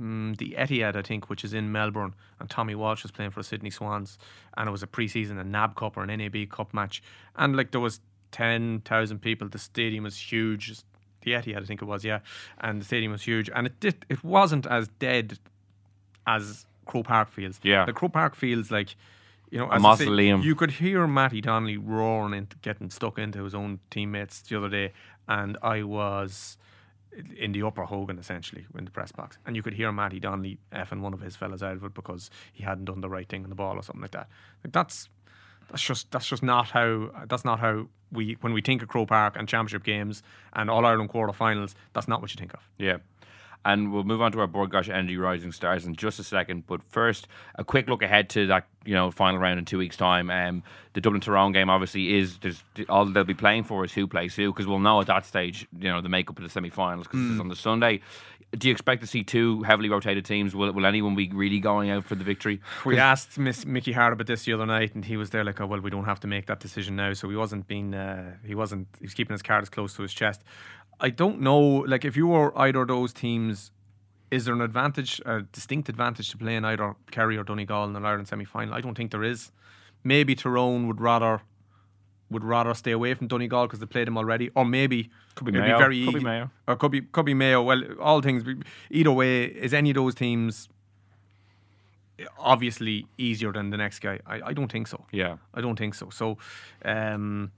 mm, 0.01 0.37
the 0.39 0.55
Etihad, 0.59 0.97
I 0.97 1.03
think, 1.03 1.29
which 1.29 1.45
is 1.45 1.53
in 1.53 1.71
Melbourne. 1.73 2.15
And 2.41 2.49
Tommy 2.49 2.75
Walsh 2.75 3.03
was 3.03 3.13
playing 3.13 3.33
for 3.33 3.43
Sydney 3.43 3.71
Swans, 3.71 4.19
and 4.57 4.69
it 4.69 4.73
was 4.73 4.83
a 4.83 4.87
pre-season 4.87 5.39
a 5.39 5.45
NAB 5.45 5.75
Cup 5.77 5.97
or 5.97 6.03
an 6.03 6.17
NAB 6.19 6.49
Cup 6.51 6.73
match, 6.73 7.03
and 7.37 7.57
like 7.57 7.71
there 7.73 7.81
was 7.81 8.01
ten 8.31 8.81
thousand 8.85 9.19
people. 9.21 9.49
The 9.49 9.59
stadium 9.59 10.05
was 10.05 10.17
huge. 10.17 10.81
The 11.23 11.33
Etihad, 11.33 11.63
I 11.63 11.65
think 11.65 11.83
it 11.83 11.87
was, 11.87 12.05
yeah, 12.05 12.21
and 12.61 12.81
the 12.81 12.85
stadium 12.85 13.13
was 13.13 13.23
huge, 13.23 13.51
and 13.55 13.67
it 13.67 13.81
did. 13.81 14.07
It 14.09 14.23
wasn't 14.23 14.67
as 14.67 14.89
dead 14.99 15.39
as 16.27 16.65
Croke 16.87 17.07
Park 17.07 17.29
feels. 17.29 17.59
Yeah. 17.63 17.85
the 17.85 17.93
Croke 17.93 18.13
Park 18.13 18.35
feels 18.35 18.71
like. 18.71 18.95
You 19.51 19.59
know, 19.59 19.71
A 19.71 19.77
as 19.77 19.85
I 19.85 19.95
say, 19.97 20.37
you 20.37 20.55
could 20.55 20.73
hear 20.73 21.07
Mattie 21.07 21.41
Donnelly 21.41 21.77
roaring 21.77 22.35
and 22.35 22.55
getting 22.63 22.91
stuck 22.91 23.19
into 23.19 23.45
his 23.45 23.55
own 23.55 23.81
teammates 23.91 24.43
the 24.43 24.57
other 24.57 24.69
day, 24.69 24.93
and 25.27 25.57
I 25.63 25.83
was 25.83 26.59
in 27.37 27.53
the 27.53 27.63
upper 27.63 27.85
Hogan 27.85 28.19
essentially 28.19 28.67
in 28.77 28.85
the 28.85 28.91
press 28.91 29.13
box, 29.13 29.39
and 29.47 29.57
you 29.57 29.63
could 29.63 29.75
hear 29.75 29.91
Mattie 29.91 30.21
Donnelly 30.21 30.59
effing 30.73 31.01
one 31.01 31.15
of 31.15 31.21
his 31.21 31.37
fellas 31.37 31.63
out 31.63 31.77
of 31.77 31.85
it 31.85 31.95
because 31.95 32.31
he 32.53 32.63
hadn't 32.63 32.85
done 32.85 33.01
the 33.01 33.09
right 33.09 33.29
thing 33.29 33.43
on 33.43 33.49
the 33.49 33.57
ball 33.57 33.77
or 33.77 33.83
something 33.83 34.03
like 34.03 34.13
that. 34.13 34.29
Like 34.63 34.73
that's 34.73 35.09
that's 35.71 35.83
just 35.83 36.11
that's 36.11 36.29
just 36.29 36.43
not 36.43 36.71
how 36.71 37.11
that's 37.29 37.45
not 37.45 37.61
how 37.61 37.89
we 38.13 38.37
when 38.41 38.53
we 38.53 38.61
think 38.61 38.83
of 38.83 38.89
Croke 38.89 39.09
Park 39.09 39.37
and 39.37 39.49
championship 39.49 39.85
games 39.85 40.23
and 40.53 40.71
All 40.71 40.85
Ireland 40.85 41.11
quarterfinals. 41.11 41.75
That's 41.93 42.09
not 42.09 42.21
what 42.21 42.33
you 42.33 42.39
think 42.39 42.55
of. 42.55 42.61
Yeah. 42.79 42.99
And 43.65 43.93
we'll 43.93 44.05
move 44.05 44.23
on 44.23 44.33
to 44.33 44.41
our 44.41 44.47
Bord 44.47 44.71
Gáis 44.71 44.89
Energy 44.89 45.17
Rising 45.17 45.53
Stars 45.53 45.85
in 45.85 45.95
just 45.97 46.19
a 46.19 46.25
second. 46.25 46.67
But 46.67 46.83
first, 46.83 47.27
a 47.57 47.65
quick 47.65 47.89
look 47.89 48.03
ahead 48.03 48.31
to 48.31 48.47
that 48.47 48.67
you 48.85 48.95
know 48.95 49.11
final 49.11 49.39
round 49.41 49.59
in 49.59 49.65
two 49.65 49.79
weeks' 49.79 49.97
time. 49.97 50.31
Um, 50.31 50.63
the 50.95 51.01
Dublin 51.01 51.21
Tyrone 51.21 51.53
game 51.53 51.69
obviously 51.69 52.17
is 52.17 52.39
there's 52.39 52.63
all 52.89 53.05
they'll 53.05 53.25
be 53.25 53.35
playing 53.35 53.65
for 53.65 53.85
is 53.85 53.93
who 53.93 54.07
plays 54.07 54.35
who 54.35 54.53
because 54.53 54.67
we'll 54.67 54.79
know 54.79 55.01
at 55.01 55.07
that 55.09 55.27
stage 55.27 55.67
you 55.79 55.89
know 55.91 56.01
the 56.01 56.09
makeup 56.09 56.39
of 56.39 56.45
the 56.45 56.51
semi-finals 56.51 57.07
because 57.07 57.21
Mm. 57.21 57.33
it's 57.33 57.41
on 57.41 57.49
the 57.49 57.57
Sunday. 57.57 58.01
Do 58.57 58.67
you 58.69 58.73
expect 58.73 59.03
to 59.03 59.07
see 59.07 59.25
two 59.25 59.63
heavily 59.65 59.91
rotated 59.91 60.25
teams? 60.25 60.55
Will 60.57 60.73
will 60.73 60.87
anyone 60.87 61.15
be 61.15 61.29
really 61.29 61.61
going 61.61 61.91
out 61.91 62.07
for 62.07 62.15
the 62.15 62.25
victory? 62.25 62.63
We 62.87 62.99
asked 62.99 63.39
Miss 63.39 63.67
Mickey 63.67 63.93
Harte 63.93 64.15
about 64.15 64.27
this 64.27 64.45
the 64.45 64.55
other 64.55 64.65
night, 64.65 64.95
and 64.95 65.05
he 65.05 65.19
was 65.19 65.29
there 65.29 65.45
like, 65.45 65.61
"Oh 65.61 65.67
well, 65.67 65.81
we 65.81 65.91
don't 65.91 66.07
have 66.07 66.21
to 66.21 66.27
make 66.27 66.47
that 66.47 66.59
decision 66.61 66.97
now." 66.97 67.13
So 67.13 67.29
he 67.29 67.37
wasn't 67.37 67.67
being, 67.67 67.93
uh, 67.93 68.37
he 68.47 68.55
wasn't, 68.55 68.89
he 68.99 69.05
was 69.05 69.13
keeping 69.13 69.35
his 69.35 69.43
cards 69.43 69.69
close 69.69 69.93
to 69.97 70.03
his 70.03 70.15
chest. 70.15 70.43
I 71.01 71.11
don't 71.11 71.41
know, 71.41 71.59
like 71.87 72.05
if 72.05 72.17
you 72.17 72.27
were 72.29 72.57
either 72.59 72.83
of 72.83 72.89
those 72.89 73.13
teams, 73.13 73.71
is 74.31 74.45
there 74.45 74.55
an 74.55 74.61
advantage, 74.61 75.21
a 75.25 75.43
distinct 75.43 75.89
advantage 75.89 76.31
to 76.31 76.37
playing 76.39 76.65
either 76.65 76.97
Kerry 77.11 77.37
or 77.37 77.45
Donegal 77.45 77.85
in 77.85 77.97
an 77.97 78.05
Ireland 78.05 78.29
semi 78.29 78.45
final? 78.45 78.75
I 78.75 78.81
don't 78.81 78.95
think 78.97 79.11
there 79.11 79.23
is. 79.25 79.53
Maybe 80.05 80.35
Tyrone 80.35 80.87
would 80.89 81.01
rather 81.01 81.43
would 82.31 82.45
rather 82.45 82.75
stay 82.75 82.91
away 82.91 83.15
from 83.15 83.27
Donegal 83.27 83.67
because 83.67 83.79
they 83.79 83.87
played 83.87 84.07
them 84.07 84.19
already, 84.19 84.51
or 84.55 84.65
maybe 84.67 85.09
Could 85.35 85.47
be 85.47 85.53
Mayo, 85.53 85.79
very 85.79 86.05
could 86.05 86.15
be 86.15 86.21
Mayo. 86.21 86.51
or 86.67 86.77
could 86.77 86.91
be 86.93 87.01
could 87.01 87.25
be 87.25 87.33
Mayo. 87.35 87.63
Well, 87.63 87.83
all 88.01 88.21
things. 88.21 88.45
Either 88.91 89.13
way, 89.13 89.45
is 89.45 89.73
any 89.73 89.91
of 89.91 89.95
those 89.97 90.15
teams 90.15 90.69
obviously 92.39 93.07
easier 93.17 93.53
than 93.53 93.71
the 93.71 93.77
next 93.77 94.01
guy? 94.01 94.21
I, 94.27 94.41
I 94.49 94.53
don't 94.53 94.71
think 94.71 94.89
so. 94.89 95.05
Yeah. 95.13 95.37
I 95.55 95.61
don't 95.61 95.79
think 95.79 95.95
so. 95.95 96.11
So, 96.11 96.37
um, 96.85 97.51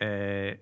uh, 0.00 0.52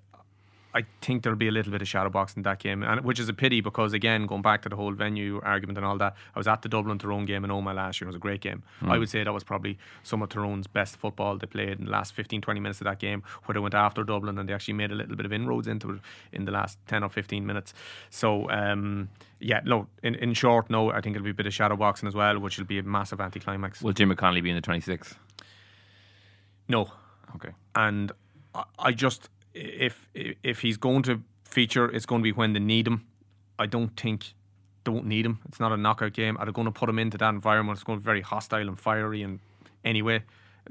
I 0.75 0.85
think 1.03 1.23
there'll 1.23 1.39
be 1.39 1.49
a 1.49 1.53
little 1.53 1.71
bit 1.71 1.83
of 1.83 1.89
shadow 1.89 2.09
box 2.09 2.35
in 2.35 2.43
that 2.45 2.59
game, 2.59 2.83
and 2.83 3.03
which 3.03 3.21
is 3.21 3.29
a 3.29 3.35
pity 3.35 3.61
because 3.61 3.93
again, 3.93 4.27
going 4.27 4.41
back 4.43 4.63
to 4.63 4.69
the 4.69 4.77
whole 4.77 4.93
venue 4.93 5.41
argument 5.45 5.77
and 5.77 5.87
all 5.87 5.99
that, 5.99 6.15
I 6.35 6.39
was 6.39 6.49
at 6.49 6.63
the 6.63 6.69
Dublin 6.69 6.99
Tyrone 6.99 7.27
game 7.27 7.45
in 7.45 7.51
Omagh 7.51 7.75
last 7.75 8.01
year. 8.01 8.07
It 8.07 8.11
was 8.11 8.17
a 8.17 8.21
great 8.21 8.41
game. 8.41 8.63
Mm. 8.81 8.91
I 8.91 8.99
would 8.99 9.11
say 9.11 9.23
that 9.23 9.33
was 9.33 9.45
probably 9.45 9.77
some 10.03 10.23
of 10.23 10.31
Tyrone's 10.31 10.67
best 10.67 10.97
football 10.97 11.37
they 11.37 11.47
played 11.47 11.79
in 11.79 11.85
the 11.85 11.91
last 11.91 12.15
15, 12.15 12.41
20 12.41 12.61
minutes 12.61 12.81
of 12.81 12.87
that 12.87 12.99
game, 12.99 13.23
where 13.45 13.55
they 13.55 13.61
went 13.61 13.75
after 13.75 14.03
Dublin 14.03 14.39
and 14.39 14.49
they 14.49 14.55
actually 14.55 14.75
made 14.75 14.91
a 14.91 14.95
little 14.95 15.15
bit 15.17 15.27
of 15.27 15.33
inroads 15.33 15.69
into 15.69 15.91
it 15.91 16.01
in 16.33 16.47
the 16.47 16.53
last 16.53 16.79
10 16.87 17.03
or 17.05 17.09
15 17.11 17.45
minutes. 17.47 17.75
So, 18.11 18.49
um, 18.51 19.09
yeah, 19.41 19.61
no, 19.65 19.89
in, 20.03 20.15
in 20.15 20.33
short, 20.35 20.71
no, 20.71 20.91
I 20.91 21.01
think 21.01 21.17
it'll 21.17 21.25
be 21.25 21.31
a 21.31 21.35
bit 21.35 21.47
of 21.47 21.53
shadow 21.53 21.77
boxing 21.77 22.09
as 22.09 22.15
well, 22.15 22.39
which 22.39 22.57
will 22.59 22.65
be 22.65 22.79
a 22.79 22.83
massive 22.83 23.21
anticlimax. 23.21 23.83
Will 23.83 23.93
Diarmuid 23.93 24.17
Connolly 24.19 24.41
be 24.41 24.51
in 24.51 24.57
the 24.57 24.63
26th? 24.63 25.17
No. 26.69 26.91
Okay. 27.37 27.51
And 27.75 28.13
I- 28.55 28.65
I 28.79 28.93
just 28.93 29.29
if 29.55 30.09
if 30.15 30.61
he's 30.61 30.77
going 30.77 31.03
to 31.05 31.23
feature, 31.45 31.91
it's 31.91 32.07
going 32.07 32.21
to 32.21 32.25
be 32.25 32.33
when 32.33 32.53
they 32.53 32.61
need 32.61 32.87
him. 32.87 33.07
I 33.59 33.67
don't 33.67 33.97
think 33.99 34.35
don't 34.85 35.07
need 35.07 35.25
him. 35.25 35.41
It's 35.49 35.61
not 35.61 35.73
a 35.73 35.77
knockout 35.77 36.13
game. 36.13 36.37
Are 36.39 36.47
they 36.47 36.53
going 36.53 36.67
to 36.67 36.73
put 36.73 36.89
him 36.89 36.99
into 36.99 37.19
that 37.19 37.29
environment? 37.29 37.77
It's 37.77 37.85
going 37.85 37.99
to 37.99 38.03
be 38.03 38.05
very 38.05 38.21
hostile 38.21 38.69
and 38.69 38.79
fiery. 38.79 39.23
And 39.23 39.39
anyway, 39.85 40.23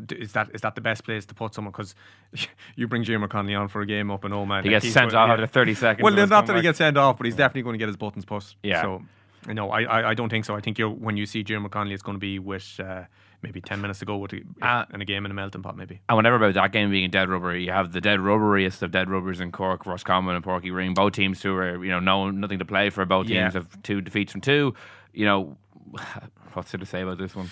is 0.09 0.33
that 0.33 0.49
is 0.53 0.61
that 0.61 0.75
the 0.75 0.81
best 0.81 1.03
place 1.03 1.25
to 1.27 1.33
put 1.33 1.53
someone? 1.53 1.71
Because 1.71 1.95
you 2.75 2.87
bring 2.87 3.03
Diarmuid 3.03 3.29
Connolly 3.29 3.55
on 3.55 3.67
for 3.67 3.81
a 3.81 3.85
game 3.85 4.11
up 4.11 4.25
in 4.25 4.31
Omagh. 4.31 4.63
He 4.63 4.69
like, 4.69 4.81
gets 4.81 4.93
sent 4.93 5.11
going- 5.11 5.21
off 5.21 5.27
yeah. 5.27 5.43
after 5.43 5.47
30 5.47 5.73
seconds. 5.75 6.03
Well, 6.03 6.27
not 6.27 6.47
that 6.47 6.55
he 6.55 6.61
gets 6.61 6.77
sent 6.77 6.97
off, 6.97 7.17
but 7.17 7.25
he's 7.25 7.35
definitely 7.35 7.63
going 7.63 7.73
to 7.73 7.79
get 7.79 7.87
his 7.87 7.97
buttons 7.97 8.25
pushed. 8.25 8.57
Yeah. 8.63 8.81
So, 8.81 9.03
no, 9.47 9.69
I, 9.71 9.83
I, 9.83 10.09
I 10.09 10.13
don't 10.13 10.29
think 10.29 10.45
so. 10.45 10.55
I 10.55 10.61
think 10.61 10.77
you're 10.77 10.89
when 10.89 11.17
you 11.17 11.25
see 11.25 11.43
Diarmuid 11.43 11.71
Connolly, 11.71 11.93
it's 11.93 12.03
going 12.03 12.15
to 12.15 12.19
be 12.19 12.39
with 12.39 12.79
uh, 12.83 13.03
maybe 13.41 13.61
ten 13.61 13.81
minutes 13.81 13.99
to 13.99 14.05
go 14.05 14.17
with 14.17 14.33
Uh, 14.61 14.85
in 14.93 15.01
a 15.01 15.05
game 15.05 15.25
in 15.25 15.31
a 15.31 15.33
melting 15.33 15.61
pot, 15.61 15.75
maybe. 15.77 16.01
And 16.09 16.15
whenever 16.17 16.35
about 16.35 16.53
that 16.53 16.71
game 16.71 16.89
being 16.91 17.05
a 17.05 17.09
dead 17.09 17.29
rubber, 17.29 17.55
you 17.55 17.71
have 17.71 17.91
the 17.91 18.01
dead 18.01 18.19
rubberiest 18.19 18.81
of 18.81 18.91
dead 18.91 19.09
rubbers 19.09 19.39
in 19.39 19.51
Cork, 19.51 19.85
Roscommon, 19.85 20.35
and 20.35 20.43
Páirc 20.45 20.63
Uí 20.63 20.73
Rinn. 20.73 20.93
Both 20.93 21.13
teams 21.13 21.41
who 21.41 21.55
are 21.55 21.83
you 21.83 21.91
know 21.91 21.99
no 21.99 22.29
nothing 22.31 22.59
to 22.59 22.65
play 22.65 22.89
for. 22.89 23.05
Both 23.05 23.27
Yeah. 23.27 23.43
teams 23.43 23.53
have 23.55 23.81
two 23.83 24.01
defeats 24.01 24.31
from 24.31 24.41
two. 24.41 24.73
You 25.13 25.25
know, 25.25 25.57
what's 26.53 26.71
there 26.71 26.79
to 26.79 26.85
say 26.85 27.01
about 27.01 27.17
this 27.17 27.35
one? 27.35 27.49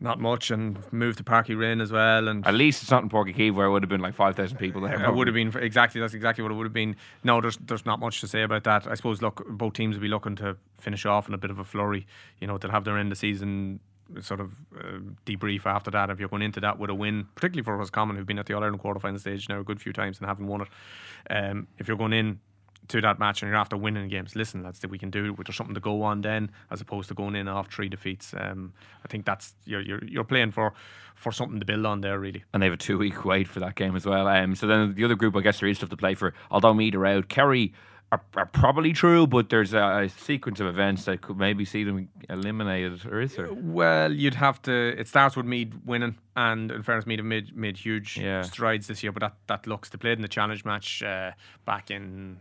Not 0.00 0.20
much, 0.20 0.50
and 0.50 0.78
moved 0.92 1.18
to 1.18 1.24
Páirc 1.24 1.46
Uí 1.46 1.58
Rinn 1.58 1.80
as 1.80 1.90
well, 1.92 2.28
and 2.28 2.46
At 2.46 2.54
least 2.54 2.82
it's 2.82 2.90
not 2.90 3.02
in 3.02 3.08
Páirc 3.08 3.34
Uí 3.34 3.36
Chaoimh 3.36 3.54
where 3.54 3.66
it 3.66 3.70
would 3.70 3.82
have 3.82 3.88
been 3.90 4.00
like 4.00 4.14
five 4.14 4.36
thousand 4.36 4.58
people 4.58 4.80
there. 4.82 5.02
It 5.04 5.14
would 5.14 5.26
have 5.26 5.34
been 5.34 5.54
exactly 5.56 6.00
that's 6.00 6.14
exactly 6.14 6.42
what 6.42 6.52
it 6.52 6.54
would 6.54 6.66
have 6.66 6.72
been. 6.72 6.96
No, 7.24 7.40
there's 7.40 7.56
there's 7.58 7.86
not 7.86 7.98
much 8.00 8.20
to 8.20 8.28
say 8.28 8.42
about 8.42 8.64
that. 8.64 8.86
I 8.86 8.94
suppose 8.94 9.20
look, 9.22 9.42
both 9.48 9.72
teams 9.74 9.96
will 9.96 10.02
be 10.02 10.08
looking 10.08 10.36
to 10.36 10.56
finish 10.78 11.04
off 11.06 11.28
in 11.28 11.34
a 11.34 11.38
bit 11.38 11.50
of 11.50 11.58
a 11.58 11.64
flurry. 11.64 12.06
You 12.40 12.46
know, 12.46 12.58
they'll 12.58 12.70
have 12.70 12.84
their 12.84 12.98
end 12.98 13.10
of 13.12 13.18
season 13.18 13.80
sort 14.20 14.40
of 14.40 14.54
uh, 14.78 14.98
debrief 15.24 15.66
after 15.66 15.90
that. 15.90 16.10
If 16.10 16.18
you're 16.18 16.28
going 16.28 16.42
into 16.42 16.60
that 16.60 16.78
with 16.78 16.90
a 16.90 16.94
win, 16.94 17.26
particularly 17.34 17.64
for 17.64 17.76
Roscommon, 17.76 18.16
who've 18.16 18.26
been 18.26 18.38
at 18.38 18.46
the 18.46 18.54
All 18.54 18.62
Ireland 18.62 18.80
quarter 18.80 19.00
final 19.00 19.18
stage 19.18 19.48
now 19.48 19.60
a 19.60 19.64
good 19.64 19.80
few 19.80 19.92
times 19.92 20.18
and 20.18 20.26
haven't 20.26 20.46
won 20.46 20.62
it. 20.62 20.68
Um, 21.30 21.66
if 21.78 21.88
you're 21.88 21.96
going 21.96 22.12
in 22.12 22.40
to 22.88 23.00
that 23.00 23.18
match 23.18 23.42
and 23.42 23.48
you're 23.48 23.58
after 23.58 23.76
winning 23.76 24.08
games, 24.08 24.36
listen, 24.36 24.62
that's 24.62 24.78
that 24.80 24.90
we 24.90 24.98
can 24.98 25.10
do. 25.10 25.32
With 25.32 25.46
there's 25.46 25.56
something 25.56 25.74
to 25.74 25.80
go 25.80 26.02
on 26.02 26.20
then, 26.20 26.50
as 26.70 26.80
opposed 26.80 27.08
to 27.08 27.14
going 27.14 27.34
in 27.34 27.48
off 27.48 27.72
three 27.72 27.88
defeats. 27.88 28.34
Um, 28.36 28.72
I 29.04 29.08
think 29.08 29.24
that's 29.24 29.54
you're 29.64 29.80
you're 29.80 30.04
you're 30.04 30.24
playing 30.24 30.52
for 30.52 30.72
for 31.14 31.32
something 31.32 31.58
to 31.58 31.66
build 31.66 31.86
on 31.86 32.02
there, 32.02 32.18
really. 32.18 32.44
and 32.52 32.62
they 32.62 32.66
have 32.66 32.74
a 32.74 32.76
two 32.76 32.98
week 32.98 33.24
wait 33.24 33.48
for 33.48 33.60
that 33.60 33.74
game 33.74 33.96
as 33.96 34.06
well. 34.06 34.28
Um, 34.28 34.54
so 34.54 34.66
then 34.66 34.94
the 34.94 35.04
other 35.04 35.16
group, 35.16 35.36
I 35.36 35.40
guess 35.40 35.60
there 35.60 35.68
is 35.68 35.78
stuff 35.78 35.90
to 35.90 35.96
play 35.96 36.14
for. 36.14 36.34
Although 36.50 36.74
Meath 36.74 36.94
are 36.94 37.06
out, 37.06 37.28
Kerry 37.28 37.72
are, 38.16 38.40
are 38.42 38.46
probably 38.46 38.92
true, 38.92 39.26
but 39.26 39.48
there's 39.50 39.72
a, 39.74 40.04
a 40.04 40.08
sequence 40.08 40.60
of 40.60 40.66
events 40.66 41.04
that 41.04 41.20
could 41.22 41.36
maybe 41.36 41.64
see 41.64 41.84
them 41.84 42.08
eliminated, 42.28 43.04
or 43.06 43.20
is 43.20 43.36
there? 43.36 43.48
Well, 43.52 44.12
you'd 44.12 44.34
have 44.34 44.60
to. 44.62 44.72
It 44.98 45.08
starts 45.08 45.36
with 45.36 45.46
Meath 45.46 45.72
winning, 45.84 46.16
and 46.34 46.70
in 46.70 46.82
fairness, 46.82 47.06
Meath 47.06 47.18
have 47.18 47.26
made 47.26 47.56
made 47.56 47.76
huge 47.76 48.16
Yeah. 48.16 48.42
strides 48.42 48.86
this 48.86 49.02
year. 49.02 49.12
But 49.12 49.20
that 49.20 49.34
that 49.46 49.66
looks 49.66 49.88
they 49.90 49.98
played 49.98 50.18
in 50.18 50.22
the 50.22 50.28
challenge 50.28 50.64
match 50.64 51.02
uh, 51.02 51.32
back 51.64 51.90
in 51.90 52.40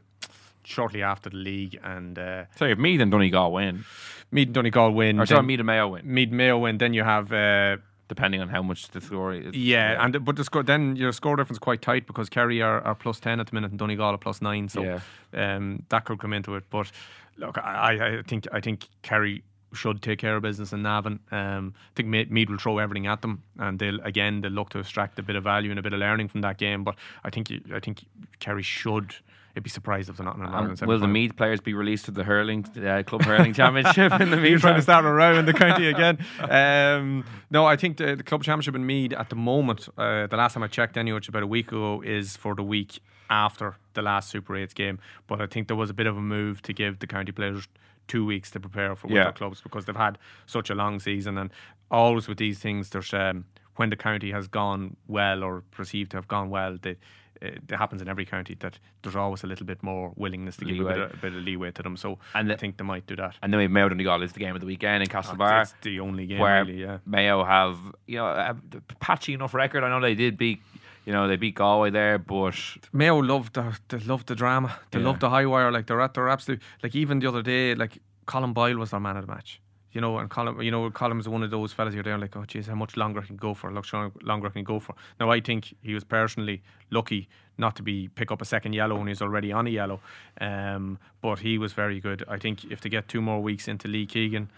shortly 0.63 1.03
after 1.03 1.30
the 1.30 1.38
league, 1.38 1.80
and 1.84 2.17
uh, 2.17 2.45
So 2.57 2.65
if 2.65 2.78
Meath 2.78 2.99
and 3.01 3.11
Donegal 3.11 3.51
win, 3.51 3.86
Meath 4.32 4.47
and 4.47 4.55
Donegal 4.55 4.91
win. 4.93 5.19
or 5.19 5.26
sorry, 5.26 5.39
then 5.39 5.45
Meath 5.47 5.59
and 5.59 5.67
Mayo 5.67 5.88
win, 5.89 6.01
Meath 6.13 6.32
Mayo 6.32 6.57
win. 6.57 6.78
Then 6.78 6.93
you 6.93 7.03
have. 7.03 7.32
Uh, 7.32 7.78
depending 8.08 8.41
on 8.41 8.49
how 8.49 8.62
much 8.62 8.89
the 8.89 9.01
score 9.01 9.34
is. 9.34 9.56
yeah, 9.56 10.03
and 10.03 10.24
but 10.26 10.36
the 10.36 10.43
score 10.43 10.64
then 10.64 10.95
your 10.95 11.12
score 11.12 11.36
difference 11.36 11.56
is 11.58 11.60
quite 11.60 11.82
tight 11.82 12.06
because 12.08 12.30
Kerry 12.30 12.62
are, 12.62 12.82
are 12.82 12.95
plus 12.95 13.20
ten 13.20 13.39
at 13.39 13.47
the 13.47 13.56
minute 13.56 13.72
and 13.72 13.80
Donegal 13.80 14.14
are 14.14 14.18
plus 14.18 14.41
nine, 14.41 14.70
so 14.70 14.84
Yeah. 14.84 14.99
um, 15.34 15.84
that 15.89 16.06
could 16.06 16.20
come 16.20 16.34
into 16.34 16.56
it. 16.56 16.64
But 16.70 16.91
look, 17.38 17.58
I, 17.58 18.18
I- 18.18 18.22
think 18.24 18.47
I 18.51 18.60
think 18.62 18.88
Kerry 19.01 19.43
should 19.74 20.01
take 20.01 20.20
care 20.20 20.36
of 20.38 20.41
business 20.43 20.72
in 20.72 20.84
Navan. 20.84 21.20
Um, 21.32 21.74
I 21.76 21.91
think 21.95 22.08
Me- 22.08 22.28
Meath 22.30 22.49
will 22.49 22.58
throw 22.58 22.78
everything 22.78 23.08
at 23.08 23.22
them, 23.22 23.43
and 23.60 23.78
they'll 23.80 23.99
again 24.01 24.41
they'll 24.41 24.51
look 24.51 24.70
to 24.70 24.80
extract 24.80 25.20
a 25.20 25.24
bit 25.24 25.36
of 25.36 25.43
value 25.43 25.70
and 25.70 25.80
a 25.80 25.82
bit 25.82 25.91
of 25.93 25.99
learning 25.99 26.30
from 26.30 26.41
that 26.41 26.58
game. 26.58 26.84
But 26.84 26.95
I 27.24 27.30
think 27.30 27.51
I 27.74 27.80
think 27.80 28.06
Kerry 28.39 28.64
should. 28.64 29.16
I'd 29.56 29.64
be 29.64 29.70
surprised 29.70 30.10
if 30.10 30.18
they're 30.18 30.26
not 30.26 30.36
in 30.36 30.41
an 30.41 30.47
Um, 30.47 30.53
Ireland 30.56 30.82
will 30.82 30.99
the. 30.99 31.08
Meath 31.08 31.36
players 31.38 31.62
be 31.62 31.74
released 31.74 32.06
to 32.06 32.12
the 32.12 32.24
hurling 32.26 32.66
uh, 32.78 33.03
club 33.03 33.24
hurling 33.24 33.53
championship 33.62 34.12
in 34.20 34.30
the 34.30 34.36
You're 34.36 34.41
meantime? 34.43 34.60
trying 34.60 34.76
to 34.76 34.82
start 34.82 35.06
a 35.06 35.10
row 35.12 35.38
in 35.38 35.45
the 35.45 35.53
county 35.53 35.88
again. 35.95 36.18
Um, 36.49 37.24
no, 37.49 37.66
I 37.66 37.76
think 37.78 37.97
the, 37.97 38.16
the 38.18 38.24
club 38.24 38.43
championship 38.43 38.76
in 38.76 38.86
Meath 38.86 39.14
at 39.14 39.30
the 39.30 39.36
moment, 39.38 39.88
uh, 39.97 40.28
the 40.28 40.36
last 40.38 40.53
time 40.56 40.64
I 40.64 40.68
checked, 40.68 40.97
anyway, 40.97 41.16
which 41.16 41.30
about 41.30 41.43
a 41.43 41.47
week 41.47 41.70
ago, 41.70 42.01
is 42.06 42.36
for 42.36 42.53
the 42.56 42.64
week 42.64 42.99
after 43.30 43.76
the 43.93 44.01
last 44.01 44.30
Super 44.30 44.53
8s 44.53 44.76
game. 44.76 44.99
But 45.28 45.41
I 45.41 45.47
think 45.47 45.68
there 45.68 45.78
was 45.78 45.89
a 45.89 45.93
bit 45.93 46.08
of 46.08 46.18
a 46.18 46.22
move 46.22 46.62
to 46.64 46.74
give 46.74 46.99
the 46.99 47.08
county 47.08 47.32
players 47.32 47.68
two 48.08 48.26
weeks 48.26 48.51
to 48.51 48.60
prepare 48.60 48.95
for 48.95 49.08
with 49.08 49.16
Yeah. 49.16 49.32
clubs 49.32 49.62
because 49.62 49.86
they've 49.86 49.95
had 49.95 50.18
such 50.45 50.70
a 50.70 50.76
long 50.76 50.99
season. 50.99 51.38
And 51.38 51.49
always 51.89 52.28
with 52.28 52.38
these 52.38 52.60
things, 52.60 52.89
there's 52.89 53.14
um, 53.14 53.45
when 53.78 53.89
the 53.89 53.95
county 53.95 54.32
has 54.32 54.47
gone 54.47 54.95
well 55.08 55.43
or 55.43 55.62
perceived 55.72 56.12
to 56.12 56.18
have 56.18 56.28
gone 56.28 56.49
well, 56.49 56.78
they, 56.82 56.97
it, 57.45 57.71
happens 57.71 58.01
in 58.01 58.07
every 58.07 58.25
county 58.25 58.55
that 58.59 58.79
there's 59.01 59.15
always 59.15 59.43
a 59.43 59.47
little 59.47 59.65
bit 59.65 59.81
more 59.83 60.11
willingness 60.15 60.57
to 60.57 60.65
give 60.65 60.79
a 60.85 60.89
bit, 60.89 60.97
of, 60.99 61.13
a 61.13 61.17
bit 61.17 61.33
of 61.33 61.43
leeway 61.43 61.71
to 61.71 61.83
them. 61.83 61.95
So 61.97 62.19
And 62.33 62.51
I 62.51 62.55
think 62.55 62.77
they 62.77 62.83
might 62.83 63.05
do 63.07 63.15
that. 63.15 63.35
And 63.41 63.51
then 63.53 63.57
we 63.59 63.63
have 63.65 63.71
Mayo 63.71 63.89
Donegal 63.89 64.21
is 64.23 64.33
the 64.33 64.39
game 64.39 64.55
of 64.55 64.61
the 64.61 64.67
weekend 64.67 65.03
in 65.03 65.09
Castlebar. 65.09 65.59
Oh, 65.59 65.61
it's 65.61 65.73
the 65.81 65.99
only 65.99 66.25
game, 66.25 66.39
where 66.39 66.63
really, 66.65 66.81
yeah. 66.81 66.97
Mayo 67.05 67.43
have 67.43 67.77
you 68.07 68.17
know 68.17 68.27
a 68.27 68.55
patchy 68.99 69.33
enough 69.33 69.53
record. 69.53 69.83
I 69.83 69.89
know 69.89 69.99
they 70.01 70.15
did 70.15 70.37
beat 70.37 70.59
you 71.05 71.13
know 71.13 71.27
they 71.27 71.35
beat 71.35 71.55
Galway 71.55 71.89
there, 71.91 72.17
but 72.17 72.55
Mayo 72.91 73.17
love 73.17 73.53
the 73.53 73.77
they 73.89 73.99
love 73.99 74.25
the 74.25 74.35
drama. 74.35 74.79
They 74.91 74.99
Yeah. 74.99 75.05
love 75.05 75.19
the 75.19 75.29
high 75.29 75.45
wire. 75.45 75.71
Like 75.71 75.85
they're 75.87 76.01
at 76.01 76.13
their 76.13 76.29
absolute 76.29 76.61
like 76.83 76.95
even 76.95 77.19
the 77.19 77.27
other 77.27 77.41
day, 77.41 77.75
like 77.75 77.99
Colin 78.25 78.53
Boyle 78.53 78.77
was 78.77 78.89
their 78.89 78.99
man 78.99 79.17
of 79.17 79.25
the 79.27 79.31
match. 79.33 79.61
You 79.95 80.01
know, 80.01 80.17
and 80.17 80.29
Colin, 80.29 80.61
you 80.61 80.71
know, 80.71 80.91
Colin's 80.91 81.29
one 81.29 81.41
of 81.41 81.51
those 81.51 81.71
fellas 81.71 81.93
you're 81.93 82.03
there 82.03 82.17
like, 82.17 82.35
oh, 82.35 82.43
geez, 82.43 82.67
how 82.67 82.75
much 82.75 82.97
longer 82.97 83.21
I 83.21 83.25
can 83.25 83.37
go 83.37 83.53
for? 83.53 83.69
How 83.69 83.75
much 83.75 83.93
longer 83.93 84.47
I 84.47 84.49
can 84.49 84.65
go 84.65 84.77
for? 84.81 84.93
Now, 85.21 85.31
I 85.31 85.39
think 85.39 85.73
he 85.81 85.93
was 85.93 86.03
personally 86.03 86.61
lucky 86.91 87.29
not 87.57 87.77
to 87.77 87.81
be 87.81 88.09
pick 88.09 88.29
up 88.29 88.41
a 88.41 88.45
second 88.45 88.73
yellow 88.73 88.97
when 88.97 89.07
he's 89.07 89.21
already 89.21 89.53
on 89.53 89.67
a 89.67 89.69
yellow. 89.69 90.01
Um, 90.41 90.99
but 91.21 91.39
he 91.39 91.57
was 91.57 91.71
very 91.71 92.01
good. 92.01 92.25
I 92.27 92.37
think 92.37 92.65
if 92.65 92.81
they 92.81 92.89
get 92.89 93.07
two 93.07 93.21
more 93.21 93.41
weeks 93.41 93.69
into 93.69 93.87
Lee 93.87 94.05
Keegan, 94.05 94.49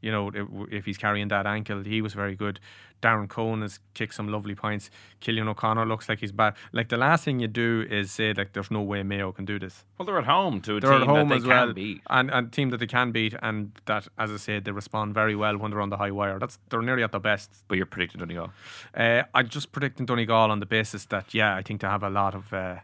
you 0.00 0.12
know, 0.12 0.30
if, 0.70 0.84
he's 0.84 0.98
carrying 0.98 1.28
that 1.28 1.46
ankle, 1.46 1.82
he 1.82 2.00
was 2.02 2.12
very 2.14 2.34
good. 2.34 2.60
Darren 3.02 3.28
Coen 3.28 3.60
has 3.62 3.78
kicked 3.94 4.14
some 4.14 4.28
lovely 4.28 4.54
points. 4.54 4.90
Cillian 5.20 5.48
O'Connor 5.48 5.84
looks 5.84 6.08
like 6.08 6.20
he's 6.20 6.32
bad. 6.32 6.54
Like 6.72 6.88
the 6.88 6.96
last 6.96 7.24
thing 7.24 7.40
you 7.40 7.48
do 7.48 7.86
is 7.90 8.10
say 8.10 8.32
like, 8.32 8.52
"There's 8.54 8.70
no 8.70 8.80
way 8.80 9.02
Mayo 9.02 9.32
can 9.32 9.44
do 9.44 9.58
this." 9.58 9.84
well 9.98 10.06
they're 10.06 10.18
at 10.18 10.24
home 10.24 10.60
to 10.62 10.76
a 10.76 10.80
They're 10.80 10.92
team 10.92 11.02
at 11.02 11.06
home 11.06 11.28
that 11.28 11.34
they 11.34 11.36
as 11.38 11.42
can 11.42 11.50
well, 11.50 11.72
beat. 11.74 12.00
and 12.08 12.30
and 12.30 12.52
team 12.52 12.70
that 12.70 12.78
they 12.78 12.86
can 12.86 13.12
beat, 13.12 13.34
and 13.42 13.72
that, 13.84 14.08
as 14.18 14.30
I 14.32 14.36
said, 14.38 14.64
they 14.64 14.72
respond 14.72 15.12
very 15.14 15.36
well 15.36 15.56
when 15.58 15.70
they're 15.70 15.82
on 15.82 15.90
the 15.90 15.98
high 15.98 16.10
wire. 16.10 16.38
That's 16.38 16.58
they're 16.70 16.82
nearly 16.82 17.02
at 17.02 17.12
their 17.12 17.20
best. 17.20 17.50
But 17.68 17.76
you're 17.76 17.86
predicting 17.86 18.18
Donegal. 18.20 18.50
Uh, 18.94 19.24
I'm 19.34 19.48
just 19.48 19.72
predicting 19.72 20.06
Donegal 20.06 20.50
on 20.50 20.60
the 20.60 20.66
basis 20.66 21.04
that 21.06 21.34
yeah, 21.34 21.54
I 21.54 21.62
think 21.62 21.82
they 21.82 21.88
have 21.88 22.02
a 22.02 22.10
lot 22.10 22.34
of 22.34 22.52
uh, 22.52 22.76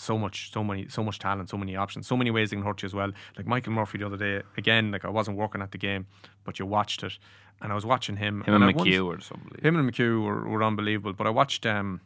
so 0.00 0.16
much, 0.18 0.50
so 0.52 0.64
many, 0.64 0.88
so 0.88 1.02
much 1.04 1.18
talent, 1.18 1.50
so 1.50 1.56
many 1.56 1.76
options, 1.76 2.06
so 2.06 2.16
many 2.16 2.30
ways 2.30 2.50
they 2.50 2.56
can 2.56 2.64
hurt 2.64 2.82
you 2.82 2.86
as 2.86 2.94
well. 2.94 3.12
Like 3.36 3.46
Michael 3.46 3.72
Murphy 3.72 3.98
the 3.98 4.06
other 4.06 4.16
day, 4.16 4.42
again, 4.56 4.90
like 4.90 5.04
I 5.04 5.10
wasn't 5.10 5.36
working 5.36 5.62
at 5.62 5.72
the 5.72 5.78
game, 5.78 6.06
but 6.44 6.58
you 6.58 6.66
watched 6.66 7.02
it, 7.02 7.18
and 7.60 7.70
I 7.70 7.74
was 7.74 7.84
watching 7.84 8.16
him. 8.16 8.42
Him 8.42 8.54
and 8.54 8.64
once- 8.76 8.88
McHugh 8.88 9.06
or 9.06 9.20
something. 9.20 9.60
him 9.62 9.76
and 9.76 9.90
McHugh 9.92 10.24
were, 10.24 10.48
were 10.48 10.62
unbelievable. 10.62 11.12
But 11.12 11.26
I 11.26 11.30
watched. 11.30 11.66
Um, 11.66 12.00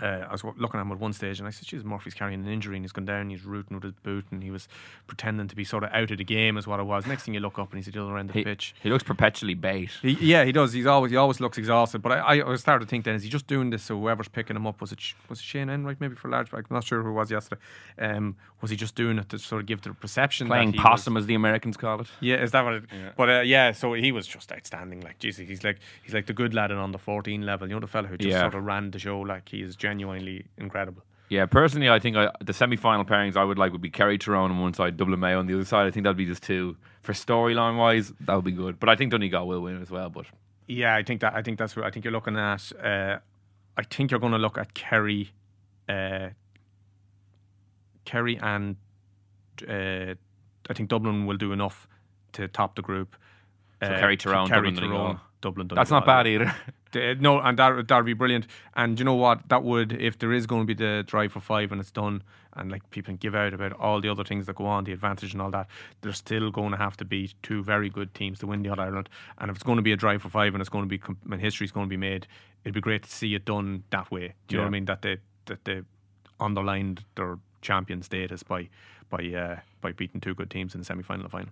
uh, 0.00 0.26
I 0.28 0.32
was 0.32 0.44
looking 0.44 0.78
at 0.78 0.82
him 0.82 0.92
at 0.92 0.98
one 0.98 1.12
stage, 1.12 1.38
and 1.38 1.48
I 1.48 1.50
said, 1.50 1.66
"Jeez, 1.66 1.84
Murphy's 1.84 2.14
carrying 2.14 2.40
an 2.40 2.48
injury, 2.48 2.76
and 2.76 2.84
he's 2.84 2.92
gone 2.92 3.04
down. 3.04 3.30
He's 3.30 3.44
rooting 3.44 3.74
with 3.76 3.84
his 3.84 3.92
boot, 3.94 4.24
and 4.30 4.42
he 4.42 4.50
was 4.50 4.68
pretending 5.06 5.48
to 5.48 5.56
be 5.56 5.64
sort 5.64 5.82
of 5.84 5.90
out 5.92 6.10
of 6.10 6.18
the 6.18 6.24
game, 6.24 6.56
is 6.56 6.66
what 6.66 6.80
it 6.80 6.84
was." 6.84 7.06
Next 7.06 7.24
thing 7.24 7.34
you 7.34 7.40
look 7.40 7.58
up, 7.58 7.70
and 7.72 7.78
he's 7.78 7.88
at 7.88 7.94
the 7.94 8.02
other 8.04 8.16
end 8.16 8.30
of 8.30 8.34
the 8.34 8.40
He, 8.40 8.44
pitch. 8.44 8.74
he 8.82 8.90
looks 8.90 9.02
perpetually 9.02 9.54
bait. 9.54 9.90
He, 10.02 10.12
yeah, 10.20 10.44
he 10.44 10.52
does. 10.52 10.72
He's 10.72 10.86
always 10.86 11.10
he 11.10 11.16
always 11.16 11.40
looks 11.40 11.58
exhausted. 11.58 12.00
But 12.02 12.12
I, 12.12 12.38
I, 12.38 12.52
I 12.52 12.56
started 12.56 12.84
to 12.86 12.88
think 12.90 13.04
then 13.04 13.14
is 13.14 13.22
he 13.22 13.28
just 13.28 13.46
doing 13.46 13.70
this 13.70 13.82
so 13.82 13.98
whoever's 13.98 14.28
picking 14.28 14.56
him 14.56 14.66
up 14.66 14.80
was 14.80 14.92
it 14.92 15.00
Sh- 15.00 15.14
was 15.28 15.40
it 15.40 15.44
Shane 15.44 15.68
Enright 15.68 16.00
maybe 16.00 16.14
for 16.14 16.28
large 16.28 16.50
back? 16.50 16.64
I'm 16.70 16.74
not 16.74 16.84
sure 16.84 17.02
who 17.02 17.10
it 17.10 17.12
was 17.14 17.30
yesterday. 17.30 17.60
Um, 17.98 18.36
was 18.60 18.70
he 18.70 18.76
just 18.76 18.94
doing 18.94 19.18
it 19.18 19.28
to 19.30 19.38
sort 19.38 19.60
of 19.60 19.66
give 19.66 19.82
the 19.82 19.94
perception 19.94 20.48
Playing 20.48 20.72
that 20.72 20.76
he 20.78 20.82
possum, 20.82 21.14
Was, 21.14 21.22
as 21.22 21.26
the 21.28 21.34
Americans 21.34 21.76
call 21.76 22.00
it. 22.00 22.08
yeah, 22.20 22.36
is 22.42 22.50
that 22.52 22.64
what? 22.64 22.74
It, 22.74 22.84
But 23.16 23.28
uh, 23.30 23.40
yeah, 23.40 23.70
so 23.72 23.92
he 23.94 24.10
was 24.12 24.26
just 24.26 24.50
outstanding. 24.52 25.00
Like 25.00 25.18
Jesus, 25.18 25.48
he's 25.48 25.62
like 25.64 25.78
he's 26.02 26.12
like 26.14 26.26
the 26.26 26.32
good 26.32 26.54
lad 26.54 26.70
and 26.70 26.80
on 26.80 26.92
the 26.92 26.98
14 26.98 27.42
level. 27.42 27.68
You 27.68 27.74
know 27.74 27.80
the 27.80 27.86
fella 27.86 28.08
who 28.08 28.16
just 28.16 28.30
Yeah. 28.30 28.40
sort 28.42 28.54
of 28.54 28.64
ran 28.64 28.90
the 28.90 28.98
show. 28.98 29.20
Like 29.20 29.48
he 29.48 29.62
is 29.62 29.76
genuinely 29.88 30.46
incredible. 30.58 31.02
Yeah, 31.30 31.44
personally, 31.46 31.90
I 31.90 31.98
think 31.98 32.16
I, 32.16 32.30
the 32.42 32.52
semi-final 32.54 33.04
pairings 33.04 33.36
I 33.36 33.44
would 33.44 33.58
like 33.58 33.72
would 33.72 33.82
be 33.82 33.90
Kerry 33.90 34.16
Tyrone 34.18 34.50
on 34.50 34.60
one 34.60 34.72
side, 34.72 34.96
Dublin 34.96 35.20
Mayo 35.20 35.38
on 35.38 35.46
the 35.46 35.54
other 35.54 35.64
side. 35.64 35.86
I 35.86 35.90
think 35.90 36.04
that'd 36.04 36.16
be 36.16 36.24
just 36.24 36.42
two 36.42 36.76
for 37.02 37.12
storyline 37.12 37.76
wise. 37.76 38.12
That 38.20 38.34
would 38.34 38.44
be 38.46 38.52
good. 38.52 38.80
But 38.80 38.88
I 38.88 38.96
think 38.96 39.10
Donegal 39.12 39.46
will 39.46 39.60
win 39.60 39.82
as 39.82 39.90
well. 39.90 40.08
But 40.08 40.24
Yeah, 40.66 40.94
I 40.96 41.02
think 41.02 41.20
that 41.20 41.34
I 41.34 41.42
think 41.42 41.58
that's 41.58 41.76
what 41.76 41.84
I 41.84 41.90
think 41.90 42.04
you're 42.04 42.12
looking 42.12 42.36
at. 42.38 42.72
Uh, 42.82 43.18
I 43.76 43.82
think 43.82 44.10
you're 44.10 44.20
going 44.20 44.32
to 44.32 44.38
look 44.38 44.56
at 44.58 44.72
Kerry, 44.74 45.30
uh, 45.88 46.28
Kerry 48.04 48.38
and 48.38 48.76
uh, 49.68 50.14
I 50.70 50.74
think 50.74 50.88
Dublin 50.88 51.26
will 51.26 51.36
do 51.36 51.52
enough 51.52 51.86
to 52.32 52.48
top 52.48 52.74
the 52.76 52.82
group. 52.82 53.16
So 53.82 53.88
Uh, 53.88 54.00
Kerry, 54.00 54.16
Tyrone, 54.16 54.48
Kerry, 54.48 54.70
Dublin. 54.72 54.90
Tyrone, 54.90 55.20
Dublin, 55.40 55.68
that's 55.68 55.90
not 55.90 56.06
bad 56.06 56.26
either. 56.26 56.54
No, 56.94 57.38
and 57.38 57.58
that 57.58 57.86
that 57.88 57.96
would 57.96 58.06
be 58.06 58.14
brilliant. 58.14 58.46
And 58.74 58.98
you 58.98 59.04
know 59.04 59.14
what? 59.14 59.46
That 59.50 59.62
would, 59.62 59.92
if 59.92 60.18
there 60.18 60.32
is 60.32 60.46
going 60.46 60.62
to 60.62 60.66
be 60.66 60.72
the 60.72 61.04
drive 61.06 61.32
for 61.32 61.40
five 61.40 61.70
and 61.70 61.82
it's 61.82 61.90
done, 61.90 62.22
and 62.54 62.70
like 62.70 62.88
people 62.88 63.08
can 63.10 63.16
give 63.16 63.34
out 63.34 63.52
about 63.52 63.74
all 63.74 64.00
the 64.00 64.08
other 64.08 64.24
things 64.24 64.46
that 64.46 64.56
go 64.56 64.64
on, 64.64 64.84
the 64.84 64.92
advantage 64.92 65.34
and 65.34 65.42
all 65.42 65.50
that, 65.50 65.66
they're 66.00 66.14
still 66.14 66.50
going 66.50 66.70
to 66.70 66.78
have 66.78 66.96
to 66.96 67.04
beat 67.04 67.34
two 67.42 67.62
very 67.62 67.90
good 67.90 68.14
teams 68.14 68.38
to 68.38 68.46
win 68.46 68.62
the 68.62 68.70
All 68.70 68.80
Ireland. 68.80 69.10
And 69.36 69.50
if 69.50 69.56
it's 69.58 69.64
going 69.64 69.76
to 69.76 69.82
be 69.82 69.92
a 69.92 69.96
drive 69.96 70.22
for 70.22 70.30
five 70.30 70.54
and 70.54 70.62
it's 70.62 70.70
going 70.70 70.88
to 70.88 70.98
be, 70.98 71.00
and 71.30 71.40
history's 71.42 71.72
going 71.72 71.86
to 71.86 71.90
be 71.90 71.98
made, 71.98 72.26
it'd 72.64 72.74
be 72.74 72.80
great 72.80 73.02
to 73.02 73.10
see 73.10 73.34
it 73.34 73.44
done 73.44 73.84
that 73.90 74.10
way. 74.10 74.32
Do 74.48 74.54
you 74.54 74.56
know 74.56 74.62
what 74.64 74.68
I 74.68 74.70
mean? 74.70 74.86
That 74.86 75.02
they 75.02 75.18
that 75.44 75.64
they 75.66 75.82
underlined 76.40 77.04
their 77.16 77.38
champion 77.60 78.02
status 78.02 78.42
by 78.42 78.70
by 79.10 79.26
uh, 79.26 79.60
by 79.80 79.92
beating 79.92 80.20
two 80.20 80.34
good 80.34 80.50
teams 80.50 80.74
in 80.74 80.80
the 80.80 80.84
semi 80.84 81.02
final 81.02 81.24
and 81.24 81.32
final. 81.32 81.50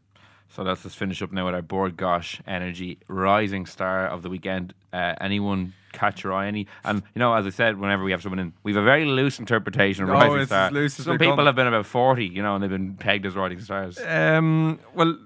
So 0.49 0.63
let's 0.63 0.83
just 0.83 0.97
finish 0.97 1.21
up 1.23 1.33
now 1.33 1.45
with 1.47 1.55
our 1.55 1.63
Bord 1.63 1.97
Gáis 1.97 2.41
Energy 2.47 2.99
Rising 3.09 3.67
Star 3.67 4.07
of 4.07 4.23
the 4.23 4.31
weekend. 4.31 4.73
Uh, 4.93 5.15
anyone 5.21 5.75
catch 5.93 6.25
your 6.25 6.33
eye? 6.33 6.47
Any? 6.47 6.67
And, 6.85 7.03
you 7.15 7.19
know, 7.19 7.35
as 7.35 7.45
I 7.47 7.51
said, 7.51 7.79
whenever 7.79 8.03
we 8.05 8.11
have 8.13 8.23
someone 8.23 8.39
in, 8.39 8.53
we 8.63 8.73
have 8.73 8.81
a 8.83 8.85
very 8.85 9.05
loose 9.05 9.39
interpretation 9.39 10.05
of 10.05 10.11
Oh, 10.11 10.13
Rising 10.15 10.39
it's 10.39 10.49
Star. 10.49 10.67
as 10.69 10.73
loose 10.73 10.99
as 10.99 11.05
Some 11.05 11.19
people 11.19 11.45
have 11.45 11.57
been 11.57 11.67
about 11.67 11.85
40, 11.85 12.25
you 12.27 12.43
know, 12.43 12.55
and 12.55 12.63
they've 12.63 12.71
been 12.71 12.95
pegged 12.95 13.27
as 13.27 13.35
Rising 13.35 13.61
Stars. 13.61 13.99
Um, 14.07 14.79
well, 14.95 15.19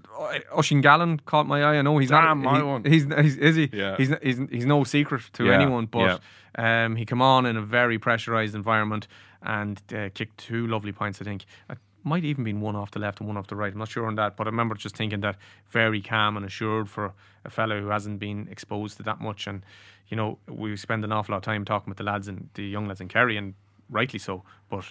Oisín 0.57 0.83
Gallen 0.83 1.21
caught 1.27 1.47
my 1.47 1.63
eye. 1.63 1.77
I 1.79 1.83
know 1.83 1.97
he's 1.99 2.11
Damn, 2.11 2.43
not. 2.43 2.53
my 2.53 2.59
he- 2.59 2.65
one. 2.65 2.85
He's, 2.85 3.05
he's 3.05 3.37
is 3.37 3.57
he? 3.57 3.71
Yeah. 3.73 3.97
He's, 3.97 4.13
he's 4.23 4.39
he's 4.51 4.67
no 4.67 4.83
secret 4.85 5.23
to 5.35 5.47
Yeah, 5.47 5.55
anyone. 5.61 5.87
But 5.87 6.21
um, 6.57 6.97
he 6.97 7.05
came 7.07 7.23
on 7.23 7.47
in 7.47 7.57
a 7.57 7.63
very 7.63 7.99
pressurised 7.99 8.55
environment 8.55 9.07
and 9.43 9.81
uh, 9.95 10.09
kicked 10.13 10.39
two 10.39 10.67
lovely 10.67 10.93
points. 10.93 11.21
I 11.21 11.25
think. 11.25 11.45
Might 12.03 12.25
even 12.25 12.45
been 12.45 12.61
one 12.61 12.77
off 12.77 12.91
the 12.91 12.99
left 12.99 13.21
and 13.21 13.29
one 13.29 13.37
off 13.37 13.49
the 13.49 13.57
right. 13.57 13.73
I'm 13.73 13.79
not 13.79 13.89
sure 13.89 14.07
on 14.07 14.15
that, 14.15 14.37
but 14.37 14.47
I 14.47 14.51
remember 14.51 14.75
just 14.75 14.97
thinking 14.97 15.21
that 15.21 15.37
very 15.69 16.01
calm 16.01 16.37
and 16.37 16.47
assured 16.47 16.89
for 16.89 17.13
a 17.45 17.51
fellow 17.51 17.81
who 17.81 17.89
hasn't 17.89 18.19
been 18.19 18.49
exposed 18.51 18.97
to 18.99 19.03
that 19.05 19.21
much. 19.21 19.47
And 19.47 19.63
you 20.09 20.17
know, 20.17 20.39
we 20.49 20.77
spend 20.77 21.05
an 21.05 21.13
awful 21.13 21.33
lot 21.33 21.39
of 21.39 21.45
time 21.45 21.65
talking 21.65 21.91
with 21.91 21.99
the 21.99 22.05
lads 22.05 22.27
and 22.29 22.49
the 22.55 22.65
young 22.65 22.87
lads 22.87 23.01
in 23.01 23.09
Kerry, 23.09 23.37
and 23.37 23.55
rightly 23.89 24.19
so. 24.19 24.43
But 24.69 24.85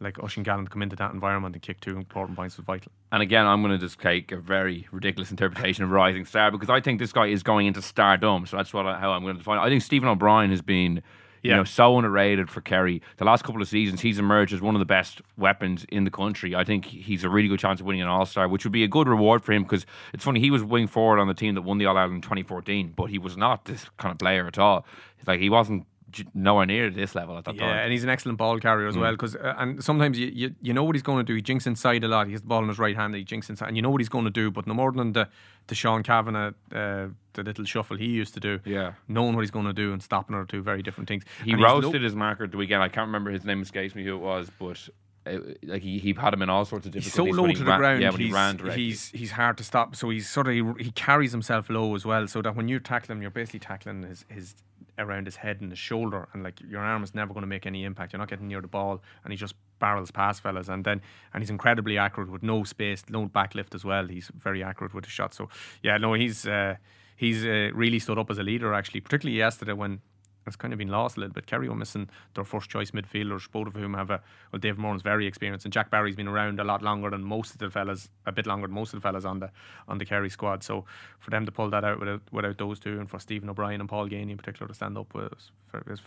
like 0.00 0.14
Oisín 0.14 0.44
Gallen 0.44 0.64
to 0.64 0.70
come 0.70 0.82
into 0.82 0.96
that 0.96 1.12
environment 1.12 1.54
and 1.54 1.62
kick 1.62 1.80
two 1.80 1.96
important 1.96 2.36
points 2.36 2.56
was 2.56 2.64
vital. 2.64 2.92
And 3.10 3.22
again, 3.22 3.46
I'm 3.46 3.62
going 3.62 3.72
to 3.72 3.84
just 3.84 4.00
take 4.00 4.30
a 4.30 4.36
very 4.36 4.86
ridiculous 4.92 5.30
interpretation 5.30 5.84
of 5.84 5.90
Rising 5.90 6.24
Star 6.24 6.50
because 6.50 6.70
I 6.70 6.80
think 6.80 7.00
this 7.00 7.12
guy 7.12 7.26
is 7.26 7.42
going 7.42 7.66
into 7.66 7.82
stardom. 7.82 8.46
So 8.46 8.56
that's 8.56 8.72
what 8.72 8.86
I, 8.86 8.98
how 8.98 9.12
I'm 9.12 9.22
going 9.22 9.34
to 9.34 9.38
define. 9.38 9.58
it. 9.58 9.62
I 9.62 9.68
think 9.68 9.82
Stephen 9.82 10.08
O'Brien 10.08 10.50
has 10.50 10.62
been, 10.62 11.02
you 11.42 11.50
know, 11.50 11.64
so 11.64 11.96
underrated 11.96 12.50
for 12.50 12.60
Kerry. 12.60 13.02
The 13.16 13.24
last 13.24 13.44
couple 13.44 13.62
of 13.62 13.68
seasons, 13.68 14.00
he's 14.00 14.18
emerged 14.18 14.52
as 14.52 14.60
one 14.60 14.74
of 14.74 14.78
the 14.78 14.86
best 14.86 15.20
weapons 15.36 15.86
in 15.90 16.04
the 16.04 16.10
country. 16.10 16.54
I 16.54 16.64
think 16.64 16.84
he's 16.84 17.24
a 17.24 17.28
really 17.28 17.48
good 17.48 17.60
chance 17.60 17.80
of 17.80 17.86
winning 17.86 18.02
an 18.02 18.08
All 18.08 18.26
Star, 18.26 18.48
which 18.48 18.64
would 18.64 18.72
be 18.72 18.84
a 18.84 18.88
good 18.88 19.08
reward 19.08 19.44
for 19.44 19.52
him 19.52 19.62
because 19.62 19.86
it's 20.12 20.24
funny 20.24 20.40
he 20.40 20.50
was 20.50 20.62
wing 20.62 20.86
forward 20.86 21.18
on 21.18 21.28
the 21.28 21.34
team 21.34 21.54
that 21.54 21.62
won 21.62 21.78
the 21.78 21.86
All 21.86 21.96
Ireland 21.96 22.16
in 22.16 22.22
2014, 22.22 22.92
but 22.96 23.06
he 23.06 23.18
was 23.18 23.36
not 23.36 23.64
this 23.64 23.86
kind 23.96 24.12
of 24.12 24.18
player 24.18 24.46
at 24.46 24.58
all. 24.58 24.86
Like 25.26 25.40
he 25.40 25.50
wasn't 25.50 25.86
nowhere 26.34 26.66
near 26.66 26.90
this 26.90 27.14
level 27.14 27.36
at 27.36 27.44
that 27.44 27.54
Yeah, 27.54 27.66
time. 27.66 27.78
and 27.84 27.92
he's 27.92 28.02
an 28.04 28.10
excellent 28.10 28.38
ball 28.38 28.58
carrier 28.58 28.88
as 28.88 28.96
Mm. 28.96 29.00
well. 29.00 29.12
Because 29.12 29.36
uh, 29.36 29.54
and 29.58 29.82
sometimes 29.84 30.18
you, 30.18 30.26
you 30.34 30.54
you 30.62 30.72
know 30.72 30.82
what 30.84 30.94
he's 30.94 31.02
going 31.02 31.18
to 31.18 31.30
do. 31.30 31.34
He 31.34 31.42
jinks 31.42 31.66
inside 31.66 32.02
a 32.04 32.08
lot. 32.08 32.26
He 32.26 32.32
has 32.32 32.40
the 32.40 32.46
ball 32.46 32.62
in 32.62 32.68
his 32.68 32.78
right 32.78 32.96
hand. 32.96 33.14
He 33.14 33.24
jinks 33.24 33.50
inside, 33.50 33.68
and 33.68 33.76
you 33.76 33.82
know 33.82 33.90
what 33.90 34.00
he's 34.00 34.08
going 34.08 34.24
to 34.24 34.30
do. 34.30 34.50
But 34.50 34.66
no 34.66 34.74
more 34.74 34.92
than 34.92 35.12
the 35.12 35.28
the 35.66 35.74
Sean 35.74 36.02
Cavanagh, 36.02 36.52
uh, 36.72 37.08
the 37.34 37.42
little 37.42 37.64
shuffle 37.64 37.96
he 37.98 38.06
used 38.06 38.32
to 38.34 38.40
do. 38.40 38.60
Yeah. 38.64 38.92
knowing 39.06 39.34
what 39.34 39.42
he's 39.42 39.50
going 39.50 39.66
to 39.66 39.72
do 39.74 39.92
and 39.92 40.02
stopping 40.02 40.34
are 40.34 40.44
two 40.46 40.62
very 40.62 40.82
different 40.82 41.08
things. 41.08 41.24
He 41.44 41.52
And 41.52 41.62
roasted 41.62 42.02
his 42.02 42.14
marker 42.16 42.46
the 42.46 42.56
weekend. 42.56 42.82
I 42.82 42.88
can't 42.88 43.06
remember 43.08 43.30
his 43.30 43.44
name 43.44 43.60
escapes 43.62 43.94
me 43.94 44.02
who 44.04 44.14
it 44.14 44.20
was, 44.22 44.50
but 44.58 44.88
uh, 45.26 45.38
like 45.64 45.82
he, 45.82 45.98
he 45.98 46.14
had 46.14 46.32
him 46.32 46.40
in 46.40 46.48
all 46.48 46.64
sorts 46.64 46.86
of 46.86 46.94
He's 46.94 47.12
so 47.12 47.24
low 47.24 47.46
to 47.46 47.52
the 47.58 47.64
ran- 47.66 47.78
ground. 47.80 48.00
Yeah, 48.00 48.10
when 48.10 48.20
he's, 48.20 48.28
he 48.28 48.34
ran 48.34 48.58
he's 48.70 49.08
he's 49.10 49.30
hard 49.32 49.58
to 49.58 49.64
stop. 49.64 49.94
So 49.94 50.08
he's 50.08 50.26
sort 50.28 50.46
of 50.48 50.54
he, 50.54 50.84
he 50.84 50.90
carries 50.92 51.32
himself 51.32 51.68
low 51.68 51.94
as 51.94 52.06
well. 52.06 52.26
So 52.28 52.40
that 52.40 52.56
when 52.56 52.66
you 52.68 52.80
tackle 52.80 53.12
him, 53.14 53.20
you're 53.20 53.30
basically 53.30 53.60
tackling 53.60 54.04
his 54.04 54.24
his 54.28 54.54
around 54.98 55.26
his 55.26 55.36
head 55.36 55.60
and 55.60 55.70
his 55.70 55.78
shoulder, 55.78 56.28
and 56.32 56.42
like 56.42 56.60
your 56.60 56.80
arm 56.80 57.02
is 57.02 57.14
never 57.14 57.32
going 57.32 57.42
to 57.42 57.48
make 57.48 57.66
any 57.66 57.84
impact. 57.84 58.12
You're 58.12 58.18
not 58.18 58.28
getting 58.28 58.48
near 58.48 58.60
the 58.60 58.68
ball, 58.68 59.02
and 59.24 59.32
he 59.32 59.36
just 59.36 59.54
barrels 59.78 60.10
past 60.10 60.42
fellas. 60.42 60.68
And 60.68 60.84
then 60.84 61.00
and 61.32 61.42
he's 61.42 61.50
incredibly 61.50 61.98
accurate 61.98 62.30
with 62.30 62.42
no 62.42 62.64
space, 62.64 63.02
no 63.08 63.26
backlift 63.28 63.74
as 63.74 63.84
well. 63.84 64.06
He's 64.06 64.30
very 64.34 64.62
accurate 64.62 64.94
with 64.94 65.04
his 65.04 65.12
shot. 65.12 65.34
So 65.34 65.48
yeah, 65.82 65.96
no, 65.98 66.14
he's 66.14 66.46
uh, 66.46 66.76
he's 67.16 67.44
uh, 67.44 67.70
really 67.74 67.98
stood 67.98 68.18
up 68.18 68.30
as 68.30 68.38
a 68.38 68.42
leader 68.42 68.74
actually, 68.74 69.00
particularly 69.00 69.38
yesterday 69.38 69.72
when 69.72 70.00
it's 70.48 70.56
kind 70.56 70.72
of 70.72 70.78
been 70.78 70.88
lost 70.88 71.16
a 71.16 71.20
little 71.20 71.32
bit. 71.32 71.46
Kerry 71.46 71.68
were 71.68 71.74
missing 71.74 72.08
their 72.34 72.44
first 72.44 72.68
choice 72.70 72.90
midfielders, 72.90 73.50
both 73.50 73.68
of 73.68 73.74
whom 73.74 73.94
have 73.94 74.10
a 74.10 74.20
well, 74.52 74.58
Dave 74.58 74.78
Moran's 74.78 75.02
very 75.02 75.26
experienced, 75.26 75.64
and 75.64 75.72
Jack 75.72 75.90
Barry's 75.90 76.16
been 76.16 76.28
around 76.28 76.58
a 76.60 76.64
lot 76.64 76.82
longer 76.82 77.10
than 77.10 77.22
most 77.22 77.52
of 77.52 77.58
the 77.58 77.70
fellas, 77.70 78.08
a 78.26 78.32
bit 78.32 78.46
longer 78.46 78.66
than 78.66 78.74
most 78.74 78.92
of 78.94 79.00
the 79.00 79.06
fellas 79.06 79.24
on 79.24 79.38
the 79.40 79.50
on 79.86 79.98
the 79.98 80.04
Kerry 80.04 80.30
squad. 80.30 80.62
So 80.62 80.84
for 81.18 81.30
them 81.30 81.46
to 81.46 81.52
pull 81.52 81.70
that 81.70 81.84
out 81.84 82.00
without 82.00 82.22
without 82.32 82.58
those 82.58 82.80
two, 82.80 82.98
and 82.98 83.08
for 83.08 83.18
Stephen 83.18 83.48
O'Brien 83.48 83.80
and 83.80 83.88
Paul 83.88 84.08
Geaney 84.08 84.30
in 84.30 84.36
particular 84.36 84.68
to 84.68 84.74
stand 84.74 84.98
up 84.98 85.14
was, 85.14 85.50
was 85.86 86.00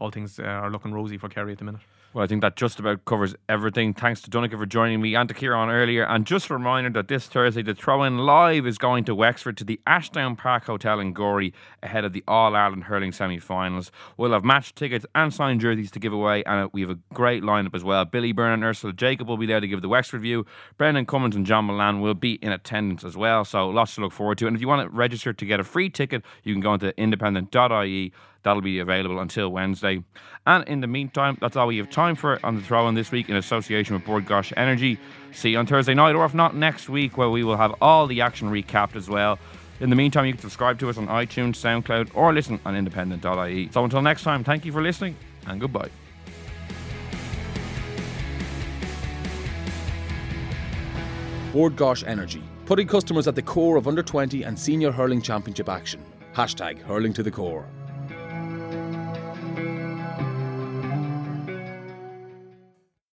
all 0.00 0.10
things 0.10 0.38
uh, 0.38 0.44
are 0.44 0.70
looking 0.70 0.92
rosy 0.92 1.18
for 1.18 1.28
Kerry 1.28 1.52
at 1.52 1.58
the 1.58 1.64
minute. 1.64 1.80
Well, 2.16 2.24
I 2.24 2.28
think 2.28 2.40
that 2.40 2.56
just 2.56 2.80
about 2.80 3.04
covers 3.04 3.34
everything. 3.46 3.92
Thanks 3.92 4.22
to 4.22 4.30
Donnchadh 4.30 4.56
for 4.56 4.64
joining 4.64 5.02
me 5.02 5.14
and 5.14 5.28
to 5.28 5.34
Ciarán 5.34 5.70
earlier. 5.70 6.04
And 6.04 6.24
just 6.24 6.48
a 6.48 6.54
reminder 6.54 6.88
that 6.88 7.08
this 7.08 7.26
Thursday, 7.26 7.60
the 7.60 7.74
Throw 7.74 8.04
In 8.04 8.16
Live 8.16 8.66
is 8.66 8.78
going 8.78 9.04
to 9.04 9.14
Wexford 9.14 9.58
to 9.58 9.64
the 9.64 9.78
Ashdown 9.86 10.34
Park 10.34 10.64
Hotel 10.64 10.98
in 10.98 11.12
Gorey 11.12 11.52
ahead 11.82 12.06
of 12.06 12.14
the 12.14 12.24
All 12.26 12.56
Ireland 12.56 12.84
hurling 12.84 13.12
semi 13.12 13.38
finals. 13.38 13.92
We'll 14.16 14.32
have 14.32 14.44
match 14.44 14.74
tickets 14.74 15.04
and 15.14 15.34
signed 15.34 15.60
jerseys 15.60 15.90
to 15.90 15.98
give 15.98 16.14
away, 16.14 16.42
and 16.44 16.60
uh, 16.60 16.68
we 16.72 16.80
have 16.80 16.88
a 16.88 16.98
great 17.12 17.42
lineup 17.42 17.74
as 17.74 17.84
well. 17.84 18.06
Billy 18.06 18.32
Byrne 18.32 18.54
and 18.54 18.64
Ursula 18.64 18.94
Jacob 18.94 19.28
will 19.28 19.36
be 19.36 19.44
there 19.44 19.60
to 19.60 19.68
give 19.68 19.82
the 19.82 19.88
Wexford 19.90 20.22
view. 20.22 20.46
Brendan 20.78 21.04
Cummins 21.04 21.36
and 21.36 21.44
John 21.44 21.66
Mullane 21.66 22.00
will 22.00 22.14
be 22.14 22.36
in 22.36 22.50
attendance 22.50 23.04
as 23.04 23.14
well. 23.14 23.44
So 23.44 23.68
lots 23.68 23.94
to 23.96 24.00
look 24.00 24.12
forward 24.12 24.38
to. 24.38 24.46
And 24.46 24.56
if 24.56 24.62
you 24.62 24.68
want 24.68 24.88
to 24.90 24.96
register 24.96 25.34
to 25.34 25.44
get 25.44 25.60
a 25.60 25.64
free 25.64 25.90
ticket, 25.90 26.22
you 26.44 26.54
can 26.54 26.62
go 26.62 26.72
into 26.72 26.98
independent.ie. 26.98 28.14
That'll 28.46 28.62
be 28.62 28.78
available 28.78 29.18
until 29.18 29.48
Wednesday. 29.48 30.04
And 30.46 30.62
in 30.68 30.80
the 30.80 30.86
meantime, 30.86 31.36
that's 31.40 31.56
all 31.56 31.66
we 31.66 31.78
have 31.78 31.90
time 31.90 32.14
for 32.14 32.38
on 32.46 32.54
the 32.54 32.62
throw 32.62 32.86
in 32.86 32.94
this 32.94 33.10
week 33.10 33.28
in 33.28 33.34
association 33.34 33.96
with 33.96 34.04
Bord 34.04 34.24
Gáis 34.24 34.52
Energy. 34.56 35.00
See 35.32 35.50
you 35.50 35.58
on 35.58 35.66
Thursday 35.66 35.94
night, 35.94 36.14
or 36.14 36.24
if 36.24 36.32
not 36.32 36.54
next 36.54 36.88
week, 36.88 37.18
where 37.18 37.28
we 37.28 37.42
will 37.42 37.56
have 37.56 37.74
all 37.80 38.06
the 38.06 38.20
action 38.20 38.48
recapped 38.48 38.94
as 38.94 39.08
well. 39.08 39.40
In 39.80 39.90
the 39.90 39.96
meantime, 39.96 40.26
you 40.26 40.32
can 40.32 40.40
subscribe 40.40 40.78
to 40.78 40.88
us 40.88 40.96
on 40.96 41.08
iTunes, 41.08 41.56
SoundCloud, 41.56 42.12
or 42.14 42.32
listen 42.32 42.60
on 42.64 42.76
independent.ie. 42.76 43.68
So 43.72 43.82
until 43.82 44.00
next 44.00 44.22
time, 44.22 44.44
thank 44.44 44.64
you 44.64 44.70
for 44.70 44.80
listening 44.80 45.16
and 45.48 45.60
goodbye. 45.60 45.90
Bord 51.52 51.74
Gáis 51.74 52.06
Energy, 52.06 52.44
putting 52.64 52.86
customers 52.86 53.26
at 53.26 53.34
the 53.34 53.42
core 53.42 53.76
of 53.76 53.88
under 53.88 54.04
20 54.04 54.44
and 54.44 54.56
senior 54.56 54.92
hurling 54.92 55.20
championship 55.20 55.68
action. 55.68 56.00
Hashtag 56.32 56.78
hurling 56.82 57.12
to 57.14 57.24
the 57.24 57.30
core. 57.32 57.66